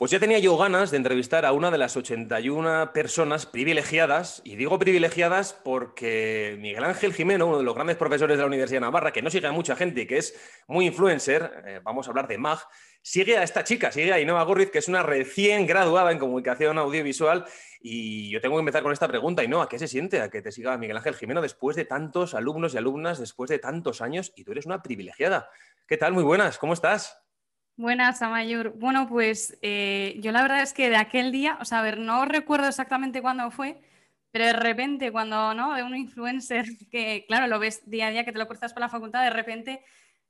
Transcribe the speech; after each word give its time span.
Pues 0.00 0.12
ya 0.12 0.18
tenía 0.18 0.38
yo 0.38 0.56
ganas 0.56 0.90
de 0.90 0.96
entrevistar 0.96 1.44
a 1.44 1.52
una 1.52 1.70
de 1.70 1.76
las 1.76 1.94
81 1.94 2.90
personas 2.94 3.44
privilegiadas, 3.44 4.40
y 4.44 4.56
digo 4.56 4.78
privilegiadas 4.78 5.52
porque 5.52 6.56
Miguel 6.58 6.84
Ángel 6.84 7.12
Jimeno, 7.12 7.46
uno 7.46 7.58
de 7.58 7.64
los 7.64 7.74
grandes 7.74 7.98
profesores 7.98 8.38
de 8.38 8.42
la 8.42 8.46
Universidad 8.46 8.78
de 8.78 8.86
Navarra, 8.86 9.12
que 9.12 9.20
no 9.20 9.28
sigue 9.28 9.48
a 9.48 9.52
mucha 9.52 9.76
gente 9.76 10.00
y 10.00 10.06
que 10.06 10.16
es 10.16 10.34
muy 10.68 10.86
influencer, 10.86 11.52
eh, 11.66 11.80
vamos 11.84 12.06
a 12.06 12.12
hablar 12.12 12.28
de 12.28 12.38
MAG, 12.38 12.60
sigue 13.02 13.36
a 13.36 13.42
esta 13.42 13.62
chica, 13.62 13.92
sigue 13.92 14.10
a 14.10 14.14
Ainhoa 14.14 14.42
Gorriz, 14.44 14.70
que 14.70 14.78
es 14.78 14.88
una 14.88 15.02
recién 15.02 15.66
graduada 15.66 16.12
en 16.12 16.18
comunicación 16.18 16.78
audiovisual. 16.78 17.44
Y 17.82 18.30
yo 18.30 18.40
tengo 18.40 18.56
que 18.56 18.60
empezar 18.60 18.82
con 18.82 18.92
esta 18.92 19.06
pregunta, 19.06 19.42
Ainhoa, 19.42 19.68
¿qué 19.68 19.78
se 19.78 19.86
siente 19.86 20.22
a 20.22 20.30
que 20.30 20.40
te 20.40 20.50
siga 20.50 20.78
Miguel 20.78 20.96
Ángel 20.96 21.14
Jimeno 21.14 21.42
después 21.42 21.76
de 21.76 21.84
tantos 21.84 22.32
alumnos 22.32 22.72
y 22.72 22.78
alumnas, 22.78 23.18
después 23.20 23.50
de 23.50 23.58
tantos 23.58 24.00
años, 24.00 24.32
y 24.34 24.44
tú 24.44 24.52
eres 24.52 24.64
una 24.64 24.82
privilegiada? 24.82 25.50
¿Qué 25.86 25.98
tal? 25.98 26.14
Muy 26.14 26.24
buenas, 26.24 26.56
¿cómo 26.56 26.72
estás? 26.72 27.19
Buenas, 27.80 28.20
Amayur. 28.20 28.74
Bueno, 28.76 29.08
pues 29.08 29.56
eh, 29.62 30.18
yo 30.20 30.32
la 30.32 30.42
verdad 30.42 30.60
es 30.60 30.74
que 30.74 30.90
de 30.90 30.96
aquel 30.96 31.32
día, 31.32 31.56
o 31.62 31.64
sea, 31.64 31.78
a 31.78 31.82
ver, 31.82 31.96
no 31.98 32.26
recuerdo 32.26 32.68
exactamente 32.68 33.22
cuándo 33.22 33.50
fue, 33.50 33.80
pero 34.30 34.44
de 34.44 34.52
repente 34.52 35.10
cuando, 35.10 35.54
¿no? 35.54 35.74
De 35.74 35.82
un 35.82 35.96
influencer 35.96 36.66
que, 36.90 37.24
claro, 37.26 37.46
lo 37.46 37.58
ves 37.58 37.88
día 37.88 38.08
a 38.08 38.10
día, 38.10 38.26
que 38.26 38.32
te 38.32 38.38
lo 38.38 38.46
cruzas 38.46 38.74
por 38.74 38.80
la 38.82 38.90
facultad, 38.90 39.22
de 39.24 39.30
repente 39.30 39.82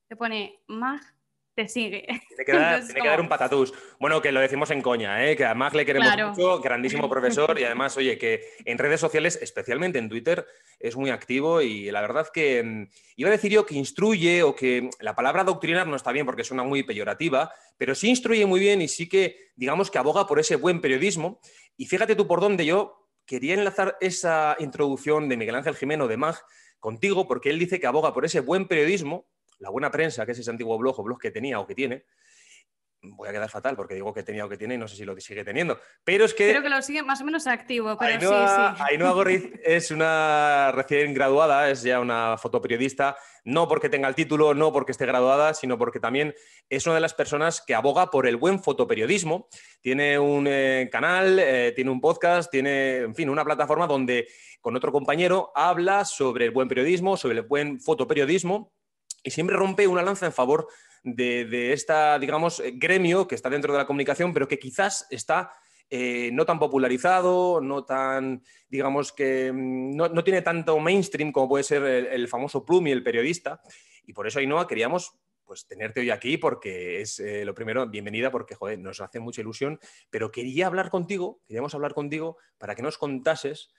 te 0.06 0.14
pone 0.14 0.60
Mag 0.68 1.00
te 1.54 1.68
sigue. 1.68 2.06
Tiene 2.28 2.44
que 2.44 2.52
dar, 2.52 2.84
tiene 2.84 3.00
que 3.00 3.08
dar 3.08 3.20
un 3.20 3.28
patatús. 3.28 3.72
Bueno, 3.98 4.22
que 4.22 4.32
lo 4.32 4.40
decimos 4.40 4.70
en 4.70 4.80
coña, 4.80 5.26
¿eh? 5.26 5.36
que 5.36 5.44
además 5.44 5.74
le 5.74 5.84
queremos 5.84 6.10
mucho, 6.16 6.60
grandísimo 6.60 7.08
profesor 7.08 7.58
y 7.58 7.64
además, 7.64 7.96
oye, 7.96 8.16
que 8.16 8.42
en 8.64 8.78
redes 8.78 9.00
sociales, 9.00 9.38
especialmente 9.42 9.98
en 9.98 10.08
Twitter, 10.08 10.46
es 10.78 10.96
muy 10.96 11.10
activo 11.10 11.60
y 11.60 11.90
la 11.90 12.00
verdad 12.00 12.28
que 12.32 12.62
mm, 12.62 12.88
iba 13.16 13.28
a 13.28 13.32
decir 13.32 13.52
yo 13.52 13.66
que 13.66 13.74
instruye 13.74 14.42
o 14.42 14.54
que 14.54 14.88
la 15.00 15.14
palabra 15.14 15.44
doctrinar 15.44 15.86
no 15.86 15.96
está 15.96 16.12
bien 16.12 16.26
porque 16.26 16.44
suena 16.44 16.62
muy 16.62 16.82
peyorativa, 16.82 17.52
pero 17.76 17.94
sí 17.94 18.08
instruye 18.08 18.46
muy 18.46 18.60
bien 18.60 18.80
y 18.80 18.88
sí 18.88 19.08
que, 19.08 19.50
digamos, 19.54 19.90
que 19.90 19.98
aboga 19.98 20.26
por 20.26 20.38
ese 20.38 20.56
buen 20.56 20.80
periodismo. 20.80 21.40
Y 21.76 21.86
fíjate 21.86 22.16
tú 22.16 22.26
por 22.26 22.40
dónde 22.40 22.64
yo 22.64 23.08
quería 23.26 23.54
enlazar 23.54 23.96
esa 24.00 24.56
introducción 24.58 25.28
de 25.28 25.36
Miguel 25.36 25.54
Ángel 25.54 25.76
Jimeno 25.76 26.08
de 26.08 26.16
MAG 26.16 26.36
contigo, 26.78 27.28
porque 27.28 27.50
él 27.50 27.58
dice 27.58 27.78
que 27.78 27.86
aboga 27.86 28.12
por 28.12 28.24
ese 28.24 28.40
buen 28.40 28.66
periodismo 28.66 29.26
la 29.60 29.70
buena 29.70 29.90
prensa, 29.90 30.26
que 30.26 30.32
es 30.32 30.38
ese 30.38 30.50
antiguo 30.50 30.76
blog 30.78 30.98
o 30.98 31.02
blog 31.02 31.20
que 31.20 31.30
tenía 31.30 31.60
o 31.60 31.66
que 31.66 31.74
tiene, 31.74 32.04
voy 33.02 33.28
a 33.28 33.32
quedar 33.32 33.48
fatal 33.48 33.76
porque 33.76 33.94
digo 33.94 34.12
que 34.12 34.22
tenía 34.22 34.44
o 34.44 34.48
que 34.48 34.56
tiene 34.56 34.74
y 34.74 34.78
no 34.78 34.86
sé 34.86 34.96
si 34.96 35.04
lo 35.04 35.18
sigue 35.20 35.44
teniendo. 35.44 35.78
Pero 36.04 36.24
es 36.24 36.34
que. 36.34 36.50
Creo 36.50 36.62
que 36.62 36.68
lo 36.68 36.82
sigue 36.82 37.02
más 37.02 37.20
o 37.20 37.24
menos 37.24 37.46
activo, 37.46 37.96
pero 37.98 38.12
Ainhoa, 38.12 38.74
sí, 38.76 38.82
sí. 38.82 38.84
Ainhoa 38.90 39.12
Gorriz 39.12 39.50
es 39.64 39.90
una 39.90 40.72
recién 40.72 41.14
graduada, 41.14 41.70
es 41.70 41.82
ya 41.82 42.00
una 42.00 42.36
fotoperiodista, 42.36 43.16
no 43.44 43.68
porque 43.68 43.88
tenga 43.88 44.08
el 44.08 44.14
título, 44.14 44.54
no 44.54 44.72
porque 44.72 44.92
esté 44.92 45.06
graduada, 45.06 45.54
sino 45.54 45.78
porque 45.78 46.00
también 46.00 46.34
es 46.68 46.86
una 46.86 46.96
de 46.96 47.00
las 47.00 47.14
personas 47.14 47.62
que 47.66 47.74
aboga 47.74 48.10
por 48.10 48.26
el 48.26 48.36
buen 48.36 48.62
fotoperiodismo. 48.62 49.48
Tiene 49.80 50.18
un 50.18 50.46
eh, 50.48 50.88
canal, 50.92 51.38
eh, 51.38 51.72
tiene 51.74 51.90
un 51.90 52.00
podcast, 52.00 52.50
tiene, 52.50 52.98
en 52.98 53.14
fin, 53.14 53.30
una 53.30 53.44
plataforma 53.44 53.86
donde 53.86 54.28
con 54.60 54.76
otro 54.76 54.92
compañero 54.92 55.52
habla 55.54 56.04
sobre 56.04 56.44
el 56.46 56.50
buen 56.50 56.68
periodismo, 56.68 57.16
sobre 57.16 57.38
el 57.38 57.42
buen 57.42 57.80
fotoperiodismo 57.80 58.72
y 59.22 59.30
siempre 59.30 59.56
rompe 59.56 59.86
una 59.86 60.02
lanza 60.02 60.26
en 60.26 60.32
favor 60.32 60.68
de, 61.02 61.44
de 61.44 61.72
esta, 61.72 62.18
digamos, 62.18 62.60
eh, 62.60 62.72
gremio 62.74 63.26
que 63.26 63.34
está 63.34 63.50
dentro 63.50 63.72
de 63.72 63.78
la 63.78 63.86
comunicación, 63.86 64.32
pero 64.32 64.48
que 64.48 64.58
quizás 64.58 65.06
está 65.10 65.52
eh, 65.92 66.30
no 66.32 66.46
tan 66.46 66.60
popularizado, 66.60 67.60
no 67.60 67.84
tan, 67.84 68.44
digamos 68.68 69.12
que 69.12 69.50
mm, 69.52 69.96
no, 69.96 70.24
tiene 70.24 70.40
tanto 70.40 70.78
mainstream 70.78 71.32
como 71.32 71.48
puede 71.48 71.64
ser 71.64 71.82
el, 71.82 72.28
famoso 72.28 72.64
Plumi, 72.64 72.92
el 72.92 73.02
periodista. 73.02 73.60
Y 74.06 74.12
por 74.12 74.28
eso, 74.28 74.38
Ainhoa, 74.38 74.68
queríamos 74.68 75.18
pues 75.44 75.66
tenerte 75.66 75.98
hoy 75.98 76.10
aquí 76.10 76.36
porque 76.36 77.00
es 77.00 77.18
eh, 77.18 77.44
lo 77.44 77.56
primero, 77.56 77.88
bienvenida 77.88 78.30
porque 78.30 78.54
joder, 78.54 78.78
nos 78.78 79.00
hace 79.00 79.18
mucha 79.18 79.40
ilusión, 79.40 79.80
pero 80.08 80.30
quería 80.30 80.68
hablar 80.68 80.90
contigo, 80.90 81.40
queríamos 81.48 81.74
hablar 81.74 81.92
contigo 81.92 82.36
para 82.56 82.76
que 82.76 82.82
nos 82.82 82.96
contases 82.96 83.72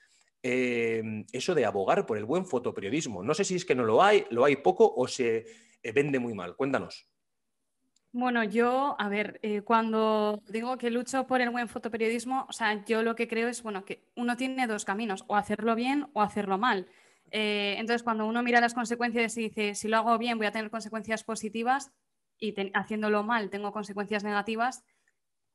Em, 0.43 1.25
eso 1.31 1.53
de 1.53 1.65
abogar 1.65 2.05
por 2.05 2.17
el 2.17 2.25
buen 2.25 2.45
fotoperiodismo. 2.45 3.23
No 3.23 3.33
sé 3.33 3.43
si 3.43 3.55
es 3.55 3.65
que 3.65 3.75
no 3.75 3.83
lo 3.83 4.01
hay, 4.01 4.25
lo 4.31 4.43
hay 4.43 4.55
poco 4.55 4.91
o 4.95 5.07
se 5.07 5.45
eh, 5.83 5.91
vende 5.91 6.19
muy 6.19 6.33
mal. 6.33 6.55
Cuéntanos. 6.55 7.07
Bueno, 8.13 8.43
yo, 8.43 8.95
a 8.99 9.07
ver, 9.07 9.39
eh, 9.41 9.61
cuando 9.61 10.41
digo 10.49 10.77
que 10.77 10.89
lucho 10.89 11.27
por 11.27 11.39
el 11.41 11.49
buen 11.49 11.69
fotoperiodismo, 11.69 12.45
o 12.49 12.51
sea, 12.51 12.83
yo 12.85 13.03
lo 13.03 13.15
que 13.15 13.27
creo 13.27 13.47
es, 13.47 13.63
bueno, 13.63 13.85
que 13.85 14.03
uno 14.15 14.35
tiene 14.35 14.67
dos 14.67 14.83
caminos, 14.83 15.23
o 15.27 15.35
hacerlo 15.37 15.75
bien 15.75 16.07
o 16.13 16.21
hacerlo 16.21 16.57
mal. 16.57 16.87
Eh, 17.29 17.75
entonces, 17.77 18.03
cuando 18.03 18.25
uno 18.25 18.43
mira 18.43 18.59
las 18.59 18.73
consecuencias 18.73 19.37
y 19.37 19.43
dice, 19.43 19.75
si 19.75 19.87
lo 19.87 19.97
hago 19.97 20.17
bien 20.17 20.37
voy 20.37 20.47
a 20.47 20.51
tener 20.51 20.69
consecuencias 20.69 21.23
positivas 21.23 21.93
y 22.37 22.53
haciéndolo 22.73 23.23
mal 23.23 23.49
tengo 23.49 23.71
consecuencias 23.71 24.23
negativas, 24.23 24.83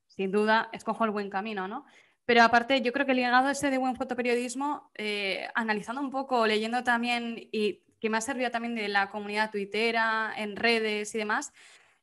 sin 0.06 0.30
duda 0.30 0.70
escojo 0.72 1.04
el 1.04 1.10
buen 1.10 1.28
camino, 1.28 1.68
¿no? 1.68 1.84
Pero 2.26 2.42
aparte, 2.42 2.82
yo 2.82 2.92
creo 2.92 3.06
que 3.06 3.14
ligado 3.14 3.46
a 3.46 3.52
ese 3.52 3.70
de 3.70 3.78
buen 3.78 3.94
fotoperiodismo, 3.94 4.90
eh, 4.96 5.48
analizando 5.54 6.00
un 6.00 6.10
poco, 6.10 6.44
leyendo 6.46 6.82
también 6.82 7.48
y 7.52 7.84
que 8.00 8.10
me 8.10 8.18
ha 8.18 8.20
servido 8.20 8.50
también 8.50 8.74
de 8.74 8.88
la 8.88 9.10
comunidad 9.10 9.52
tuitera, 9.52 10.32
en 10.36 10.56
redes 10.56 11.14
y 11.14 11.18
demás, 11.18 11.52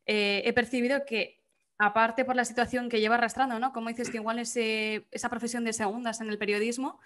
eh, 0.05 0.41
he 0.45 0.53
percibido 0.53 1.05
que, 1.05 1.43
aparte 1.77 2.23
por 2.23 2.37
la 2.37 2.45
situación 2.45 2.87
que 2.87 3.01
lleva 3.01 3.15
arrastrando, 3.15 3.59
¿no? 3.59 3.73
Como 3.73 3.89
dices, 3.89 4.09
que 4.09 4.17
igual 4.17 4.39
esa 4.39 5.29
profesión 5.29 5.65
de 5.65 5.73
segundas 5.73 6.21
en 6.21 6.29
el 6.29 6.37
periodismo, 6.37 6.99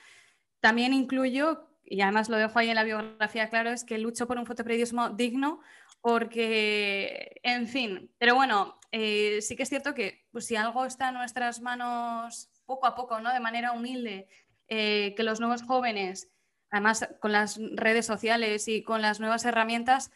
también 0.59 0.93
incluyo, 0.93 1.67
y 1.83 2.01
además 2.01 2.29
lo 2.29 2.37
dejo 2.37 2.59
ahí 2.59 2.69
en 2.69 2.75
la 2.75 2.83
biografía 2.83 3.49
claro, 3.49 3.71
es 3.71 3.83
que 3.83 3.97
lucho 3.97 4.27
por 4.27 4.37
un 4.37 4.45
fotoperiodismo 4.45 5.09
digno 5.09 5.59
porque, 6.01 7.39
en 7.43 7.67
fin, 7.67 8.11
pero 8.19 8.35
bueno, 8.35 8.79
eh, 8.91 9.39
sí 9.41 9.55
que 9.55 9.63
es 9.63 9.69
cierto 9.69 9.93
que 9.93 10.27
pues, 10.31 10.45
si 10.45 10.55
algo 10.55 10.85
está 10.85 11.09
en 11.09 11.15
nuestras 11.15 11.61
manos 11.61 12.49
poco 12.67 12.85
a 12.85 12.93
poco, 12.93 13.19
¿no? 13.19 13.33
de 13.33 13.39
manera 13.39 13.71
humilde, 13.71 14.27
eh, 14.67 15.15
que 15.17 15.23
los 15.23 15.39
nuevos 15.39 15.63
jóvenes, 15.63 16.29
además 16.69 17.09
con 17.19 17.31
las 17.31 17.59
redes 17.71 18.05
sociales 18.05 18.67
y 18.67 18.83
con 18.83 19.01
las 19.01 19.19
nuevas 19.19 19.45
herramientas, 19.45 20.11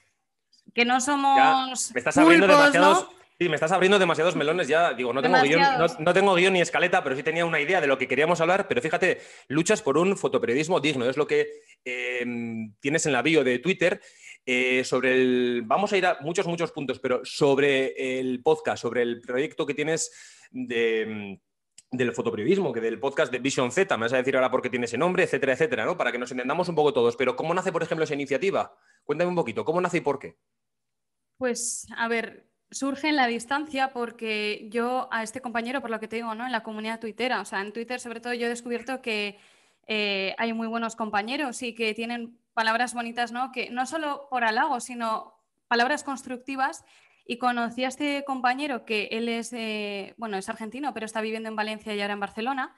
que 0.76 0.86
no 0.86 1.02
somos... 1.02 1.92
me 1.94 2.00
estás 2.00 2.18
abriendo 2.18 2.46
demasiados... 2.46 3.08
Sí, 3.40 3.50
me 3.50 3.56
estás 3.56 3.72
abriendo 3.72 3.98
demasiados 3.98 4.36
melones 4.36 4.68
ya. 4.68 4.94
Digo, 4.94 5.14
no 5.14 5.22
tengo, 5.24 5.42
guion, 5.42 5.64
no, 5.98 6.14
tengo 6.14 6.36
guion 6.36 6.54
ni 6.54 6.62
escaleta, 6.62 7.04
pero 7.04 7.16
sí 7.16 7.24
tenía 7.24 7.44
una 7.44 7.60
idea 7.60 7.82
de 7.82 7.88
lo 7.88 7.98
que 7.98 8.08
queríamos 8.08 8.40
hablar. 8.40 8.68
Pero 8.68 8.84
fíjate, 8.84 9.20
luchas 9.48 9.82
por 9.82 9.98
un 9.98 10.16
fotoperiodismo 10.16 10.80
digno. 10.80 11.10
Es 11.10 11.18
lo 11.18 11.26
que 11.26 11.48
em, 11.84 12.76
tienes 12.80 13.08
en 13.08 13.14
la 13.14 13.24
bio 13.24 13.44
de 13.44 13.58
Twitter. 13.58 14.00
Eh, 14.46 14.84
sobre 14.84 15.14
el. 15.14 15.64
Vamos 15.66 15.92
a 15.92 15.98
ir 15.98 16.06
a 16.06 16.20
muchos, 16.22 16.46
muchos 16.46 16.72
puntos, 16.72 17.00
pero 17.00 17.22
sobre 17.24 18.20
el 18.20 18.44
podcast, 18.44 18.80
sobre 18.84 19.02
el 19.02 19.22
proyecto 19.22 19.66
que 19.66 19.74
tienes 19.74 20.12
de 20.52 21.40
del 21.92 22.14
fotoperiodismo, 22.14 22.72
que 22.72 22.80
del 22.80 23.00
podcast 23.00 23.32
de 23.32 23.40
Vision 23.40 23.72
Z, 23.72 23.98
me 23.98 24.06
vas 24.06 24.14
a 24.14 24.18
decir 24.18 24.36
ahora 24.36 24.50
por 24.50 24.62
qué 24.62 24.70
tiene 24.70 24.86
ese 24.86 24.98
nombre, 24.98 25.24
etcétera, 25.24 25.54
etcétera, 25.54 25.86
¿no? 25.86 25.98
Para 25.98 26.12
que 26.12 26.18
nos 26.18 26.32
entendamos 26.32 26.70
un 26.70 26.76
poco 26.76 26.94
todos. 26.94 27.18
Pero 27.18 27.36
¿cómo 27.36 27.54
nace, 27.54 27.72
por 27.72 27.84
ejemplo, 27.84 28.06
esa 28.06 28.14
iniciativa? 28.14 28.74
Cuéntame 29.04 29.30
un 29.30 29.36
poquito, 29.36 29.66
¿cómo 29.66 29.82
nace 29.82 29.98
y 29.98 30.02
por 30.02 30.18
qué? 30.18 30.38
Pues, 31.38 31.88
a 31.98 32.08
ver, 32.08 32.48
surge 32.72 33.10
en 33.10 33.18
la 33.18 33.28
distancia 33.28 33.92
porque 33.92 34.68
yo 34.70 35.10
a 35.12 35.22
este 35.22 35.42
compañero, 35.42 35.82
por 35.82 35.90
lo 35.90 36.00
que 36.00 36.08
te 36.08 36.16
digo, 36.16 36.34
¿no? 36.34 36.46
En 36.46 36.54
la 36.54 36.64
comunidad 36.64 37.00
tuitera, 37.00 37.42
o 37.42 37.46
sea, 37.46 37.62
en 37.62 37.74
Twitter 37.74 38.00
sobre 38.00 38.22
todo 38.22 38.34
yo 38.34 38.46
he 38.46 38.50
descubierto 38.50 39.02
que 39.02 39.38
eh, 39.88 40.34
hay 40.38 40.54
muy 40.54 40.68
buenos 40.68 40.96
compañeros 40.96 41.62
y 41.62 41.76
que 41.76 41.94
tienen 41.94 42.38
palabras 42.54 42.94
bonitas, 42.94 43.34
¿no? 43.34 43.52
Que 43.52 43.70
no 43.70 43.86
solo 43.86 44.28
por 44.30 44.46
halago, 44.46 44.80
sino 44.80 45.34
palabras 45.68 46.04
constructivas 46.04 46.86
y 47.32 47.38
conocí 47.38 47.86
a 47.86 47.88
este 47.88 48.26
compañero 48.26 48.84
que 48.84 49.08
él 49.10 49.30
es, 49.30 49.56
bueno, 50.18 50.36
es 50.36 50.50
argentino, 50.50 50.94
pero 50.94 51.06
está 51.06 51.22
viviendo 51.22 51.48
en 51.48 51.56
Valencia 51.56 51.96
y 51.96 52.02
ahora 52.02 52.16
en 52.16 52.20
Barcelona. 52.20 52.76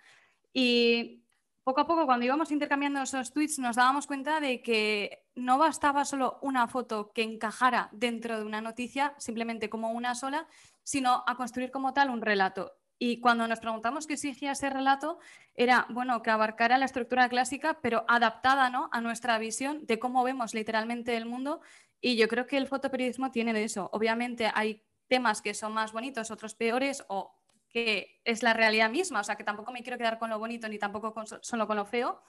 Y 0.54 1.24
poco 1.64 1.82
a 1.82 1.88
poco, 1.88 2.06
cuando 2.06 2.28
íbamos 2.28 2.52
intercambiando 2.52 3.02
esos 3.02 3.34
tweets, 3.34 3.58
nos 3.58 3.78
dábamos 3.78 4.06
cuenta 4.06 4.40
de 4.40 4.62
que 4.62 5.26
no 5.34 5.58
bastaba 5.58 6.06
solo 6.06 6.38
una 6.44 6.68
foto 6.68 7.12
que 7.14 7.24
encajara 7.24 7.90
dentro 7.94 8.38
de 8.38 8.46
una 8.46 8.62
noticia, 8.62 9.16
simplemente 9.18 9.72
como 9.72 9.90
una 9.90 10.14
sola, 10.14 10.48
sino 10.84 11.24
a 11.26 11.36
construir 11.36 11.72
como 11.72 11.96
tal 11.96 12.12
un 12.12 12.22
relato. 12.22 12.74
Y 13.00 13.22
cuando 13.22 13.48
nos 13.48 13.60
preguntamos 13.60 14.06
qué 14.06 14.14
exigía 14.14 14.52
ese 14.52 14.70
relato, 14.70 15.18
era 15.56 15.88
bueno 15.90 16.22
que 16.22 16.30
abarcara 16.30 16.78
la 16.78 16.86
estructura 16.86 17.28
clásica, 17.28 17.80
pero 17.82 18.06
adaptada 18.08 18.70
¿no? 18.70 18.88
a 18.92 19.02
nuestra 19.02 19.40
visión 19.40 19.84
de 19.88 19.98
cómo 19.98 20.24
vemos 20.24 20.54
literalmente 20.54 21.18
el 21.18 21.26
mundo 21.26 21.62
y 22.06 22.18
yo 22.18 22.28
creo 22.28 22.46
que 22.46 22.58
el 22.58 22.68
fotoperiodismo 22.68 23.32
tiene 23.32 23.54
de 23.54 23.64
eso. 23.64 23.90
Obviamente 23.94 24.52
hay 24.54 24.84
temas 25.08 25.42
que 25.42 25.54
son 25.54 25.74
más 25.74 25.94
bonitos, 25.94 26.32
otros 26.32 26.54
peores, 26.54 27.06
o 27.08 27.34
que 27.70 28.20
es 28.26 28.44
la 28.44 28.54
realidad 28.54 28.90
misma. 28.90 29.22
O 29.22 29.24
sea, 29.24 29.38
que 29.38 29.46
tampoco 29.46 29.72
me 29.72 29.82
quiero 29.84 29.98
quedar 29.98 30.20
con 30.20 30.30
lo 30.30 30.38
bonito 30.38 30.68
ni 30.68 30.78
tampoco 30.78 31.16
solo 31.42 31.66
con 31.66 31.78
lo 31.78 31.86
feo. 31.86 32.22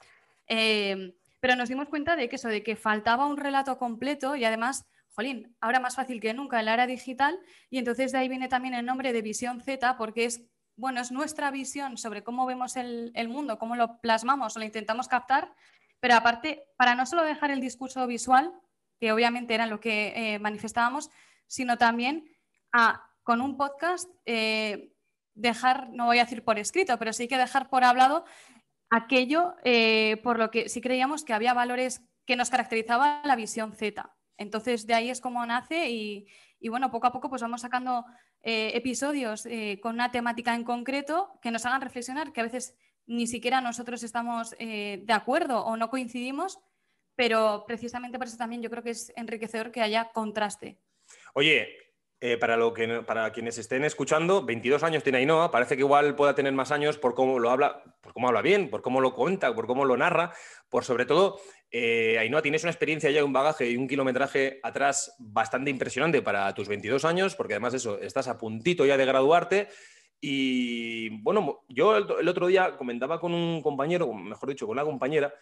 Em, 0.47 1.11
pero 1.41 1.57
nos 1.57 1.67
dimos 1.67 1.89
cuenta 1.89 2.15
de 2.15 2.29
que 2.29 2.37
eso, 2.37 2.47
de 2.47 2.63
que 2.63 2.77
faltaba 2.77 3.25
un 3.25 3.35
relato 3.35 3.77
completo 3.77 4.37
y 4.37 4.45
además, 4.45 4.85
jolín, 5.13 5.53
ahora 5.59 5.81
más 5.81 5.97
fácil 5.97 6.21
que 6.21 6.33
nunca 6.33 6.57
en 6.61 6.67
la 6.67 6.75
era 6.75 6.87
digital. 6.87 7.37
Y 7.69 7.77
entonces 7.77 8.13
de 8.13 8.19
ahí 8.19 8.29
viene 8.29 8.47
también 8.47 8.75
el 8.75 8.85
nombre 8.85 9.11
de 9.11 9.21
Visión 9.21 9.59
Z, 9.59 9.97
porque 9.97 10.23
es, 10.23 10.41
bueno, 10.77 11.01
es 11.01 11.11
nuestra 11.11 11.51
visión 11.51 11.97
sobre 11.97 12.23
cómo 12.23 12.45
vemos 12.45 12.77
el, 12.77 13.11
el 13.13 13.27
mundo, 13.27 13.59
cómo 13.59 13.75
lo 13.75 13.99
plasmamos 13.99 14.55
o 14.55 14.59
lo 14.59 14.63
intentamos 14.63 15.09
captar. 15.09 15.53
Pero 15.99 16.15
aparte, 16.15 16.63
para 16.77 16.95
no 16.95 17.05
solo 17.05 17.23
dejar 17.23 17.51
el 17.51 17.59
discurso 17.59 18.07
visual, 18.07 18.53
que 19.05 19.11
obviamente 19.11 19.53
era 19.53 19.67
lo 19.67 19.79
que 19.79 20.13
eh, 20.15 20.39
manifestábamos, 20.39 21.11
sino 21.45 21.77
también 21.77 22.27
con 23.21 23.39
un 23.39 23.55
podcast, 23.55 24.09
eh, 24.25 24.95
dejar, 25.35 25.91
no 25.91 26.07
voy 26.07 26.17
a 26.17 26.23
decir 26.23 26.43
por 26.43 26.57
escrito, 26.57 26.97
pero 26.97 27.13
sí 27.13 27.27
que 27.27 27.37
dejar 27.37 27.69
por 27.69 27.83
hablado 27.83 28.25
aquello 28.89 29.53
eh, 29.63 30.19
por 30.23 30.39
lo 30.39 30.49
que 30.49 30.69
sí 30.69 30.81
creíamos 30.81 31.23
que 31.23 31.33
había 31.33 31.53
valores 31.53 32.01
que 32.25 32.35
nos 32.35 32.49
caracterizaba 32.49 33.21
la 33.25 33.35
visión 33.35 33.73
Z. 33.73 34.11
Entonces, 34.37 34.87
de 34.87 34.95
ahí 34.95 35.11
es 35.11 35.21
como 35.21 35.45
nace 35.45 35.87
y, 35.91 36.27
bueno, 36.67 36.89
poco 36.89 37.05
a 37.05 37.11
poco 37.11 37.29
pues 37.29 37.43
vamos 37.43 37.61
sacando 37.61 38.05
episodios 38.41 39.47
con 39.83 39.93
una 39.93 40.09
temática 40.09 40.55
en 40.55 40.63
concreto 40.63 41.37
que 41.43 41.51
nos 41.51 41.63
hagan 41.67 41.81
reflexionar, 41.81 42.33
que 42.33 42.41
a 42.41 42.45
veces 42.45 42.75
ni 43.05 43.27
siquiera 43.27 43.61
nosotros 43.61 44.01
estamos 44.01 44.49
de 44.57 45.13
acuerdo 45.13 45.63
o 45.63 45.77
no 45.77 45.91
coincidimos, 45.91 46.59
pero 47.15 47.63
precisamente 47.67 48.17
por 48.17 48.27
eso 48.27 48.37
también 48.37 48.61
yo 48.61 48.69
creo 48.69 48.83
que 48.83 48.91
es 48.91 49.11
enriquecedor 49.15 49.71
que 49.71 49.81
haya 49.81 50.11
contraste. 50.13 50.77
Oye, 51.33 51.67
eh, 52.21 52.37
para, 52.37 52.55
lo 52.55 52.73
que, 52.73 53.01
para 53.01 53.31
quienes 53.31 53.57
estén 53.57 53.83
escuchando, 53.83 54.43
22 54.43 54.83
años 54.83 55.03
tiene 55.03 55.19
Ainhoa, 55.19 55.51
parece 55.51 55.75
que 55.75 55.81
igual 55.81 56.15
pueda 56.15 56.33
tener 56.33 56.53
más 56.53 56.71
años 56.71 56.97
por 56.97 57.13
cómo 57.13 57.39
lo 57.39 57.51
habla, 57.51 57.83
por 58.01 58.13
cómo 58.13 58.27
habla 58.29 58.41
bien, 58.41 58.69
por 58.69 58.81
cómo 58.81 59.01
lo 59.01 59.13
cuenta, 59.13 59.53
por 59.53 59.67
cómo 59.67 59.83
lo 59.85 59.97
narra, 59.97 60.33
por 60.69 60.85
sobre 60.85 61.05
todo, 61.05 61.39
eh, 61.69 62.17
Ainhoa, 62.17 62.41
tienes 62.41 62.63
una 62.63 62.71
experiencia 62.71 63.11
ya, 63.11 63.23
un 63.23 63.33
bagaje 63.33 63.69
y 63.69 63.75
un 63.75 63.87
kilometraje 63.87 64.59
atrás 64.63 65.13
bastante 65.19 65.69
impresionante 65.69 66.21
para 66.21 66.53
tus 66.53 66.69
22 66.69 67.03
años, 67.03 67.35
porque 67.35 67.53
además 67.53 67.73
de 67.73 67.77
eso, 67.77 67.99
estás 67.99 68.27
a 68.29 68.37
puntito 68.37 68.85
ya 68.85 68.97
de 68.97 69.05
graduarte. 69.05 69.67
Y 70.21 71.21
bueno, 71.21 71.65
yo 71.67 71.97
el 71.97 72.27
otro 72.27 72.47
día 72.47 72.77
comentaba 72.77 73.19
con 73.19 73.33
un 73.33 73.61
compañero, 73.61 74.11
mejor 74.13 74.49
dicho, 74.49 74.65
con 74.65 74.73
una 74.77 74.85
compañera, 74.85 75.33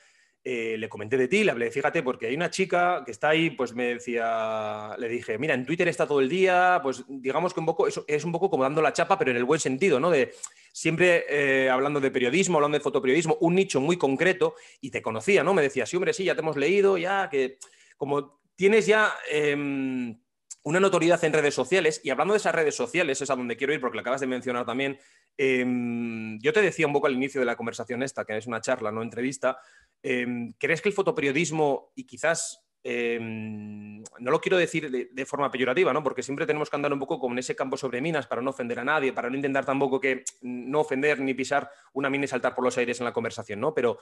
eh, 0.46 0.76
le 0.78 0.90
comenté 0.90 1.16
de 1.16 1.30
ti, 1.30 1.46
le 1.46 1.52
hablé, 1.52 1.72
fíjate, 1.72 2.04
porque 2.04 2.28
hay 2.28 2.36
una 2.36 2.50
chica 2.50 3.04
que 3.06 3.12
está 3.12 3.30
ahí, 3.30 3.52
pues 3.52 3.74
me 3.74 3.94
decía, 3.94 4.94
le 5.00 5.08
dije, 5.08 5.38
mira, 5.38 5.54
en 5.54 5.66
Twitter 5.66 5.88
está 5.88 6.06
todo 6.06 6.20
el 6.20 6.28
día, 6.28 6.82
pues 6.84 7.06
digamos 7.08 7.54
que 7.54 7.62
un 7.62 7.66
poco, 7.66 7.88
es, 7.88 8.26
un 8.26 8.32
poco 8.34 8.50
como 8.50 8.64
dando 8.64 8.82
la 8.82 8.92
chapa, 8.92 9.18
pero 9.18 9.32
en 9.32 9.38
el 9.38 9.46
buen 9.46 9.62
sentido, 9.62 10.02
¿no? 10.02 10.10
De 10.10 10.34
siempre 10.74 11.26
eh, 11.30 11.70
hablando 11.70 12.02
de 12.02 12.12
periodismo, 12.12 12.58
hablando 12.58 12.78
de 12.78 12.84
fotoperiodismo, 12.84 13.38
un 13.40 13.56
nicho 13.56 13.80
muy 13.80 13.96
concreto, 13.96 14.56
y 14.82 14.92
te 14.92 15.02
conocía, 15.02 15.46
¿no? 15.46 15.54
Me 15.54 15.62
decía, 15.62 15.86
sí, 15.86 15.96
hombre, 15.96 16.12
sí, 16.12 16.26
ya 16.26 16.36
te 16.36 16.42
hemos 16.42 16.58
leído, 16.58 16.98
ya, 16.98 17.30
que 17.30 17.58
como 17.96 18.42
tienes 18.56 18.86
ya... 18.86 19.14
Em, 19.32 20.20
una 20.64 20.80
notoriedad 20.80 21.24
en 21.24 21.34
redes 21.34 21.54
sociales, 21.54 22.02
y 22.04 22.10
hablando 22.10 22.34
de 22.34 22.38
esas 22.38 22.56
redes 22.56 22.76
sociales, 22.76 23.22
es 23.22 23.30
a 23.30 23.36
donde 23.36 23.58
quiero 23.58 23.74
ir 23.74 23.82
porque 23.82 23.96
lo 23.96 24.02
acabas 24.02 24.22
de 24.22 24.28
mencionar 24.28 24.66
también, 24.66 24.98
em, 25.38 26.40
yo 26.40 26.54
te 26.54 26.62
decía 26.62 26.88
un 26.88 26.94
poco 26.94 27.08
al 27.08 27.14
inicio 27.14 27.42
de 27.42 27.46
la 27.46 27.56
conversación 27.56 28.02
esta, 28.02 28.24
que 28.26 28.38
es 28.38 28.48
una 28.48 28.62
charla, 28.62 28.92
no 28.92 29.02
entrevista, 29.02 29.58
Em, 30.04 30.54
¿Crees 30.60 30.82
que 30.82 30.90
el 30.90 30.96
fotoperiodismo 30.96 31.94
y 31.96 32.06
quizás 32.06 32.60
em, 32.86 34.04
no 34.20 34.32
lo 34.32 34.42
quiero 34.42 34.58
decir 34.58 34.92
de, 34.92 35.26
forma 35.26 35.50
peyorativa, 35.50 35.94
¿no? 35.94 36.04
porque 36.04 36.22
siempre 36.22 36.46
tenemos 36.46 36.70
que 36.70 36.76
andar 36.76 36.92
un 36.92 37.00
poco 37.00 37.18
con 37.18 37.40
ese 37.40 37.56
campo 37.56 37.78
sobre 37.78 38.02
minas 38.02 38.28
para 38.28 38.42
no 38.42 38.50
ofender 38.50 38.82
a 38.82 38.84
nadie, 38.84 39.14
para 39.14 39.30
no 39.30 39.38
intentar 39.38 39.66
tampoco 39.66 40.02
que 40.02 40.26
no 40.42 40.82
ofender 40.82 41.22
ni 41.22 41.34
pisar 41.34 41.70
una 41.94 42.10
mina 42.10 42.26
y 42.26 42.28
saltar 42.28 42.54
por 42.54 42.66
los 42.66 42.78
aires 42.78 43.00
en 43.00 43.06
la 43.06 43.14
conversación, 43.14 43.62
¿no? 43.62 43.74
Pero 43.74 44.00